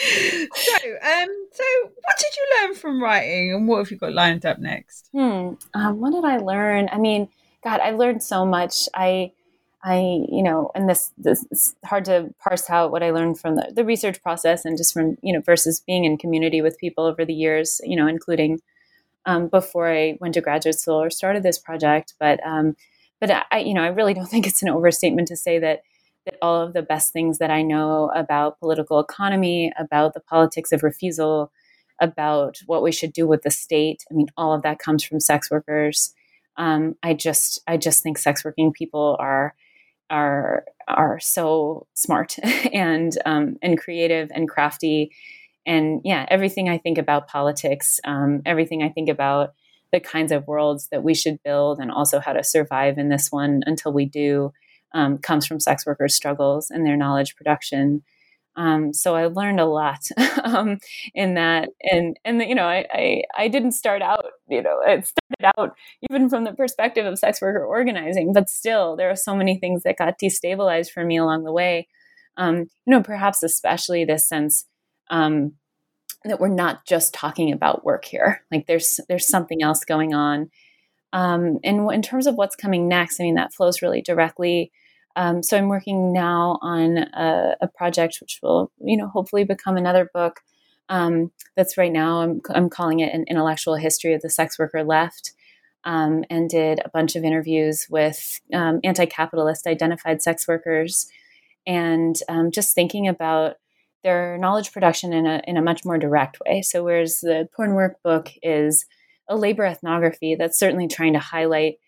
so, 0.00 0.88
um, 1.02 1.28
so 1.52 1.64
what 1.82 2.16
did 2.18 2.36
you 2.36 2.48
learn 2.62 2.74
from 2.74 3.02
writing, 3.02 3.54
and 3.54 3.68
what 3.68 3.78
have 3.78 3.90
you 3.90 3.96
got 3.96 4.12
lined 4.12 4.46
up 4.46 4.58
next? 4.58 5.08
Hmm. 5.12 5.54
Um, 5.74 6.00
what 6.00 6.12
did 6.12 6.24
I 6.24 6.38
learn? 6.38 6.88
I 6.90 6.98
mean, 6.98 7.28
God, 7.62 7.80
I 7.80 7.90
learned 7.90 8.22
so 8.22 8.46
much. 8.46 8.88
I, 8.94 9.32
I, 9.82 9.98
you 10.28 10.42
know, 10.42 10.70
and 10.74 10.88
this, 10.88 11.10
this 11.16 11.46
it's 11.50 11.74
hard 11.84 12.04
to 12.04 12.34
parse 12.38 12.68
out 12.68 12.90
what 12.90 13.02
I 13.02 13.10
learned 13.10 13.40
from 13.40 13.56
the, 13.56 13.72
the 13.74 13.84
research 13.84 14.22
process 14.22 14.64
and 14.64 14.76
just 14.76 14.92
from 14.92 15.16
you 15.22 15.32
know 15.32 15.40
versus 15.40 15.82
being 15.86 16.04
in 16.04 16.18
community 16.18 16.60
with 16.60 16.78
people 16.78 17.04
over 17.04 17.24
the 17.24 17.32
years, 17.32 17.80
you 17.84 17.96
know, 17.96 18.06
including 18.06 18.60
um, 19.26 19.48
before 19.48 19.90
I 19.90 20.18
went 20.20 20.34
to 20.34 20.40
graduate 20.40 20.78
school 20.78 21.02
or 21.02 21.10
started 21.10 21.42
this 21.42 21.58
project. 21.58 22.14
But, 22.18 22.44
um, 22.44 22.76
but 23.20 23.46
I, 23.50 23.58
you 23.58 23.74
know, 23.74 23.82
I 23.82 23.88
really 23.88 24.14
don't 24.14 24.26
think 24.30 24.46
it's 24.46 24.62
an 24.62 24.68
overstatement 24.68 25.28
to 25.28 25.36
say 25.36 25.58
that 25.58 25.82
that 26.26 26.36
all 26.42 26.60
of 26.60 26.74
the 26.74 26.82
best 26.82 27.14
things 27.14 27.38
that 27.38 27.50
I 27.50 27.62
know 27.62 28.10
about 28.14 28.60
political 28.60 29.00
economy, 29.00 29.72
about 29.78 30.12
the 30.12 30.20
politics 30.20 30.70
of 30.70 30.82
refusal, 30.82 31.50
about 31.98 32.58
what 32.66 32.82
we 32.82 32.92
should 32.92 33.14
do 33.14 33.26
with 33.26 33.40
the 33.40 33.50
state. 33.50 34.04
I 34.10 34.14
mean, 34.14 34.28
all 34.36 34.52
of 34.52 34.60
that 34.62 34.78
comes 34.78 35.02
from 35.02 35.18
sex 35.18 35.50
workers. 35.50 36.14
Um, 36.58 36.96
I 37.02 37.14
just, 37.14 37.60
I 37.66 37.78
just 37.78 38.02
think 38.02 38.18
sex 38.18 38.44
working 38.44 38.70
people 38.70 39.16
are 39.18 39.54
are 40.10 40.64
are 40.88 41.20
so 41.20 41.86
smart 41.94 42.36
and 42.72 43.16
um, 43.24 43.56
and 43.62 43.78
creative 43.78 44.30
and 44.34 44.48
crafty, 44.48 45.12
and 45.66 46.00
yeah, 46.04 46.26
everything 46.28 46.68
I 46.68 46.78
think 46.78 46.98
about 46.98 47.28
politics, 47.28 48.00
um, 48.04 48.42
everything 48.44 48.82
I 48.82 48.88
think 48.88 49.08
about 49.08 49.54
the 49.92 50.00
kinds 50.00 50.30
of 50.30 50.46
worlds 50.46 50.88
that 50.92 51.02
we 51.02 51.14
should 51.14 51.42
build, 51.42 51.78
and 51.78 51.90
also 51.90 52.20
how 52.20 52.32
to 52.32 52.44
survive 52.44 52.98
in 52.98 53.08
this 53.08 53.28
one 53.30 53.62
until 53.66 53.92
we 53.92 54.04
do 54.04 54.52
um, 54.92 55.18
comes 55.18 55.46
from 55.46 55.60
sex 55.60 55.86
workers' 55.86 56.14
struggles 56.14 56.70
and 56.70 56.84
their 56.84 56.96
knowledge 56.96 57.36
production. 57.36 58.02
Um, 58.56 58.92
so 58.92 59.14
I 59.14 59.26
learned 59.26 59.60
a 59.60 59.64
lot 59.64 60.00
um, 60.44 60.78
in 61.14 61.34
that, 61.34 61.70
and 61.82 62.18
and 62.24 62.42
you 62.42 62.54
know, 62.54 62.64
I, 62.66 62.86
I, 62.92 63.22
I 63.36 63.48
didn't 63.48 63.72
start 63.72 64.02
out, 64.02 64.26
you 64.48 64.62
know, 64.62 64.80
it 64.86 65.06
started 65.06 65.52
out 65.56 65.76
even 66.10 66.28
from 66.28 66.44
the 66.44 66.52
perspective 66.52 67.06
of 67.06 67.18
sex 67.18 67.40
worker 67.40 67.64
organizing, 67.64 68.32
but 68.32 68.48
still, 68.50 68.96
there 68.96 69.10
are 69.10 69.16
so 69.16 69.36
many 69.36 69.58
things 69.58 69.82
that 69.84 69.98
got 69.98 70.18
destabilized 70.18 70.90
for 70.90 71.04
me 71.04 71.16
along 71.16 71.44
the 71.44 71.52
way. 71.52 71.88
Um, 72.36 72.58
you 72.58 72.66
know, 72.86 73.02
perhaps 73.02 73.42
especially 73.42 74.04
this 74.04 74.28
sense 74.28 74.66
um, 75.10 75.52
that 76.24 76.40
we're 76.40 76.48
not 76.48 76.84
just 76.86 77.14
talking 77.14 77.52
about 77.52 77.84
work 77.84 78.04
here. 78.04 78.42
Like 78.50 78.66
there's 78.66 79.00
there's 79.08 79.28
something 79.28 79.62
else 79.62 79.84
going 79.84 80.12
on. 80.14 80.50
Um, 81.12 81.58
and 81.64 81.90
in 81.92 82.02
terms 82.02 82.26
of 82.26 82.36
what's 82.36 82.56
coming 82.56 82.88
next, 82.88 83.20
I 83.20 83.24
mean, 83.24 83.34
that 83.34 83.52
flows 83.52 83.82
really 83.82 84.02
directly 84.02 84.70
um, 85.16 85.42
so 85.42 85.56
I'm 85.56 85.68
working 85.68 86.12
now 86.12 86.58
on 86.62 86.98
a, 86.98 87.56
a, 87.60 87.68
project 87.68 88.18
which 88.20 88.38
will, 88.42 88.70
you 88.80 88.96
know, 88.96 89.08
hopefully 89.08 89.44
become 89.44 89.76
another 89.76 90.08
book. 90.12 90.40
Um, 90.88 91.32
that's 91.56 91.76
right 91.76 91.92
now 91.92 92.20
I'm, 92.22 92.40
I'm 92.50 92.70
calling 92.70 93.00
it 93.00 93.12
an 93.12 93.24
intellectual 93.28 93.74
history 93.76 94.14
of 94.14 94.22
the 94.22 94.30
sex 94.30 94.58
worker 94.58 94.84
left, 94.84 95.32
um, 95.84 96.24
and 96.30 96.48
did 96.48 96.80
a 96.84 96.90
bunch 96.90 97.16
of 97.16 97.24
interviews 97.24 97.86
with 97.90 98.40
um, 98.52 98.80
anti-capitalist 98.84 99.66
identified 99.66 100.22
sex 100.22 100.46
workers, 100.46 101.08
and 101.66 102.16
um, 102.28 102.50
just 102.50 102.74
thinking 102.74 103.08
about 103.08 103.56
their 104.02 104.38
knowledge 104.38 104.72
production 104.72 105.12
in 105.12 105.26
a 105.26 105.42
in 105.46 105.56
a 105.56 105.62
much 105.62 105.84
more 105.84 105.98
direct 105.98 106.38
way. 106.46 106.62
So 106.62 106.84
whereas 106.84 107.20
the 107.20 107.48
porn 107.54 107.74
work 107.74 108.02
book 108.02 108.30
is 108.42 108.86
a 109.28 109.36
labor 109.36 109.64
ethnography 109.64 110.34
that's 110.34 110.58
certainly 110.58 110.88
trying 110.88 111.12
to 111.12 111.18
highlight 111.18 111.78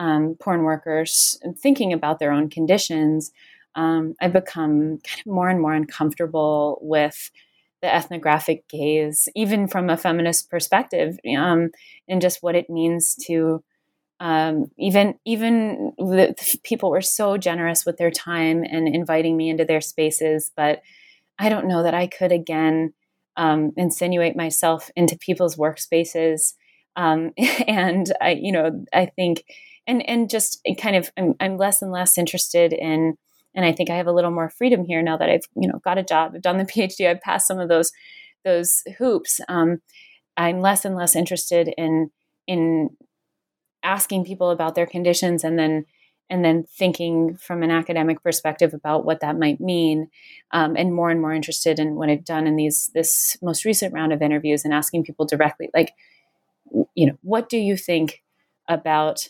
um, 0.00 0.34
porn 0.40 0.62
workers 0.62 1.38
thinking 1.58 1.92
about 1.92 2.18
their 2.18 2.32
own 2.32 2.48
conditions, 2.48 3.30
um, 3.74 4.14
I've 4.20 4.32
become 4.32 4.98
kind 5.04 5.20
of 5.20 5.26
more 5.26 5.50
and 5.50 5.60
more 5.60 5.74
uncomfortable 5.74 6.78
with 6.80 7.30
the 7.82 7.94
ethnographic 7.94 8.66
gaze, 8.68 9.28
even 9.36 9.68
from 9.68 9.90
a 9.90 9.98
feminist 9.98 10.50
perspective, 10.50 11.18
um, 11.36 11.70
and 12.08 12.22
just 12.22 12.42
what 12.42 12.56
it 12.56 12.70
means 12.70 13.14
to 13.26 13.62
um, 14.20 14.70
even 14.78 15.14
even 15.24 15.92
the, 15.98 16.34
people 16.62 16.90
were 16.90 17.00
so 17.00 17.36
generous 17.36 17.84
with 17.86 17.96
their 17.98 18.10
time 18.10 18.64
and 18.64 18.88
inviting 18.88 19.36
me 19.36 19.50
into 19.50 19.64
their 19.64 19.80
spaces, 19.80 20.50
but 20.56 20.80
I 21.38 21.48
don't 21.50 21.68
know 21.68 21.82
that 21.82 21.94
I 21.94 22.06
could 22.06 22.32
again 22.32 22.94
um, 23.36 23.72
insinuate 23.76 24.36
myself 24.36 24.90
into 24.96 25.16
people's 25.18 25.56
workspaces. 25.56 26.54
Um, 26.96 27.32
and 27.66 28.12
I, 28.20 28.32
you 28.32 28.52
know, 28.52 28.84
I 28.92 29.06
think 29.06 29.44
and 29.86 30.08
and 30.08 30.30
just 30.30 30.60
kind 30.80 30.96
of 30.96 31.10
I'm, 31.16 31.34
I'm 31.40 31.56
less 31.56 31.82
and 31.82 31.92
less 31.92 32.18
interested 32.18 32.72
in 32.72 33.16
and 33.54 33.64
I 33.64 33.72
think 33.72 33.90
I 33.90 33.96
have 33.96 34.06
a 34.06 34.12
little 34.12 34.30
more 34.30 34.48
freedom 34.48 34.84
here 34.84 35.02
now 35.02 35.16
that 35.16 35.28
I've 35.28 35.46
you 35.56 35.68
know 35.68 35.80
got 35.84 35.98
a 35.98 36.02
job, 36.02 36.32
I've 36.34 36.42
done 36.42 36.58
the 36.58 36.64
PhD, 36.72 37.08
I've 37.08 37.20
passed 37.20 37.46
some 37.46 37.58
of 37.58 37.68
those 37.68 37.92
those 38.44 38.82
hoops. 38.98 39.40
Um, 39.48 39.80
I'm 40.36 40.60
less 40.60 40.84
and 40.84 40.96
less 40.96 41.16
interested 41.16 41.72
in 41.76 42.10
in 42.46 42.90
asking 43.82 44.24
people 44.24 44.50
about 44.50 44.74
their 44.74 44.86
conditions 44.86 45.44
and 45.44 45.58
then 45.58 45.86
and 46.30 46.44
then 46.44 46.64
thinking 46.78 47.36
from 47.36 47.64
an 47.64 47.72
academic 47.72 48.22
perspective 48.22 48.72
about 48.72 49.04
what 49.04 49.18
that 49.20 49.36
might 49.36 49.60
mean, 49.60 50.08
um, 50.52 50.76
and 50.76 50.94
more 50.94 51.10
and 51.10 51.20
more 51.20 51.34
interested 51.34 51.80
in 51.80 51.96
what 51.96 52.08
I've 52.08 52.24
done 52.24 52.46
in 52.46 52.54
these 52.54 52.90
this 52.94 53.36
most 53.42 53.64
recent 53.64 53.92
round 53.92 54.12
of 54.12 54.22
interviews 54.22 54.64
and 54.64 54.72
asking 54.72 55.04
people 55.04 55.26
directly, 55.26 55.70
like, 55.74 55.92
you 56.94 57.06
know, 57.06 57.18
what 57.22 57.48
do 57.48 57.58
you 57.58 57.76
think 57.76 58.22
about 58.68 59.28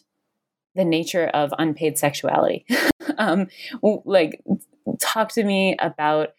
the 0.80 0.84
nature 0.84 1.26
of 1.26 1.52
unpaid 1.58 1.98
sexuality. 1.98 2.64
um, 3.18 3.48
like, 3.82 4.42
talk 4.98 5.28
to 5.32 5.44
me 5.44 5.76
about 5.78 6.30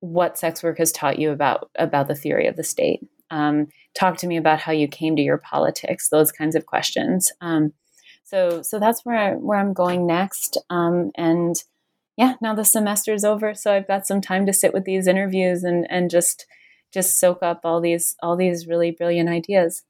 what 0.00 0.38
sex 0.38 0.62
work 0.62 0.78
has 0.78 0.92
taught 0.92 1.18
you 1.18 1.30
about 1.30 1.70
about 1.76 2.08
the 2.08 2.14
theory 2.14 2.46
of 2.46 2.56
the 2.56 2.62
state. 2.62 3.00
Um, 3.30 3.68
talk 3.98 4.18
to 4.18 4.26
me 4.26 4.36
about 4.36 4.60
how 4.60 4.72
you 4.72 4.86
came 4.86 5.16
to 5.16 5.22
your 5.22 5.38
politics. 5.38 6.08
Those 6.08 6.30
kinds 6.30 6.54
of 6.54 6.66
questions. 6.66 7.32
Um, 7.40 7.72
so, 8.24 8.60
so 8.60 8.78
that's 8.78 9.04
where 9.04 9.16
I, 9.16 9.32
where 9.32 9.58
I'm 9.58 9.72
going 9.72 10.06
next. 10.06 10.58
Um, 10.68 11.10
and 11.16 11.56
yeah, 12.18 12.34
now 12.42 12.54
the 12.54 12.64
semester 12.64 13.14
is 13.14 13.24
over, 13.24 13.54
so 13.54 13.72
I've 13.72 13.88
got 13.88 14.06
some 14.06 14.20
time 14.20 14.44
to 14.44 14.52
sit 14.52 14.74
with 14.74 14.84
these 14.84 15.06
interviews 15.06 15.64
and 15.64 15.86
and 15.90 16.10
just 16.10 16.46
just 16.92 17.18
soak 17.18 17.42
up 17.42 17.62
all 17.64 17.80
these 17.80 18.14
all 18.22 18.36
these 18.36 18.66
really 18.66 18.90
brilliant 18.90 19.30
ideas. 19.30 19.84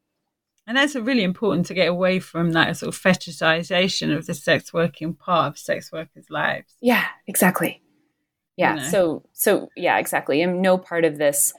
And 0.68 0.76
that's 0.76 0.94
really 0.94 1.22
important 1.22 1.66
to 1.66 1.74
get 1.74 1.88
away 1.88 2.20
from 2.20 2.52
that 2.52 2.76
sort 2.76 2.94
of 2.94 3.00
fetishization 3.00 4.14
of 4.14 4.26
the 4.26 4.34
sex 4.34 4.70
working 4.70 5.14
part 5.14 5.52
of 5.52 5.58
sex 5.58 5.90
workers' 5.90 6.28
lives. 6.28 6.74
Yeah, 6.82 7.06
exactly. 7.26 7.82
Yeah. 8.58 8.74
You 8.74 8.80
know? 8.80 8.88
So 8.88 9.22
so 9.32 9.70
yeah, 9.76 9.96
exactly. 9.96 10.42
And 10.42 10.60
no 10.60 10.76
part 10.76 11.06
of 11.06 11.16
this 11.16 11.54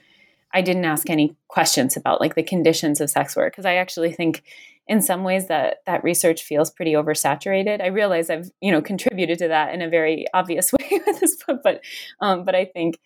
I 0.54 0.62
didn't 0.62 0.86
ask 0.86 1.10
any 1.10 1.36
questions 1.48 1.98
about 1.98 2.22
like 2.22 2.36
the 2.36 2.44
conditions 2.44 3.02
of 3.02 3.10
sex 3.10 3.36
work 3.36 3.54
because 3.54 3.66
I 3.66 3.76
actually 3.76 4.14
think 4.14 4.44
in 4.88 5.02
some 5.02 5.24
ways 5.24 5.48
that 5.48 5.78
that 5.88 6.04
research 6.04 6.44
feels 6.44 6.70
pretty 6.70 6.94
oversaturated. 6.94 7.82
I 7.82 7.88
realize 7.88 8.30
I've 8.30 8.52
you 8.62 8.72
know 8.72 8.82
contributed 8.82 9.40
to 9.40 9.48
that 9.48 9.74
in 9.74 9.82
a 9.82 9.90
very 9.90 10.26
obvious 10.36 10.72
way 10.74 11.02
with 11.06 11.20
this 11.20 11.36
book, 11.44 11.62
but 11.64 11.82
um, 12.20 12.46
but 12.46 12.54
I 12.54 12.66
think 12.66 13.00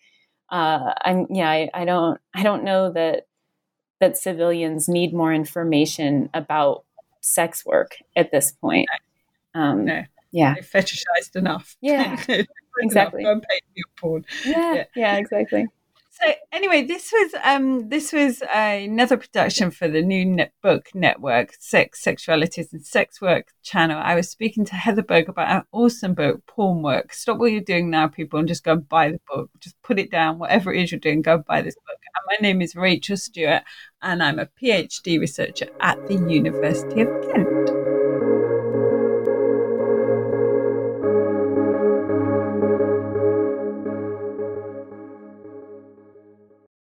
uh, 0.50 0.92
I'm 1.02 1.26
yeah 1.30 1.50
I, 1.50 1.70
I 1.72 1.84
don't 1.86 2.20
I 2.34 2.42
don't 2.42 2.64
know 2.64 2.92
that 2.92 3.26
that 4.04 4.18
civilians 4.18 4.86
need 4.86 5.14
more 5.14 5.32
information 5.32 6.28
about 6.34 6.84
sex 7.22 7.64
work 7.64 7.96
at 8.14 8.30
this 8.30 8.52
point. 8.52 8.86
Um, 9.54 9.86
no. 9.86 10.02
Yeah, 10.30 10.54
They're 10.54 10.82
fetishized 10.82 11.36
enough. 11.36 11.76
Yeah, 11.80 12.22
exactly. 12.80 13.22
Enough. 13.22 13.44
yeah, 14.44 14.84
yeah, 14.94 15.16
exactly. 15.16 15.68
So 16.22 16.32
anyway, 16.52 16.84
this 16.84 17.12
was 17.12 17.34
um, 17.42 17.88
this 17.88 18.12
was 18.12 18.40
another 18.54 19.16
production 19.16 19.72
for 19.72 19.88
the 19.88 20.00
new 20.00 20.24
net 20.24 20.52
book 20.62 20.88
network, 20.94 21.54
Sex, 21.58 22.04
Sexualities, 22.04 22.72
and 22.72 22.86
Sex 22.86 23.20
Work 23.20 23.48
channel. 23.64 24.00
I 24.00 24.14
was 24.14 24.30
speaking 24.30 24.64
to 24.66 24.76
Heather 24.76 25.02
Berg 25.02 25.28
about 25.28 25.50
an 25.50 25.62
awesome 25.72 26.14
book, 26.14 26.46
Porn 26.46 26.82
Work. 26.82 27.12
Stop 27.12 27.38
what 27.38 27.50
you're 27.50 27.60
doing 27.60 27.90
now, 27.90 28.06
people, 28.06 28.38
and 28.38 28.46
just 28.46 28.62
go 28.62 28.74
and 28.74 28.88
buy 28.88 29.10
the 29.10 29.20
book. 29.28 29.50
Just 29.58 29.80
put 29.82 29.98
it 29.98 30.12
down, 30.12 30.38
whatever 30.38 30.72
it 30.72 30.84
is 30.84 30.92
you're 30.92 31.00
doing, 31.00 31.20
go 31.20 31.38
buy 31.38 31.62
this 31.62 31.74
book. 31.74 31.98
My 32.26 32.36
name 32.40 32.62
is 32.62 32.74
Rachel 32.74 33.16
Stewart, 33.16 33.64
and 34.00 34.22
I'm 34.22 34.38
a 34.38 34.46
PhD 34.46 35.20
researcher 35.20 35.66
at 35.80 36.06
the 36.06 36.14
University 36.14 37.02
of 37.02 37.08
Kent. 37.30 37.53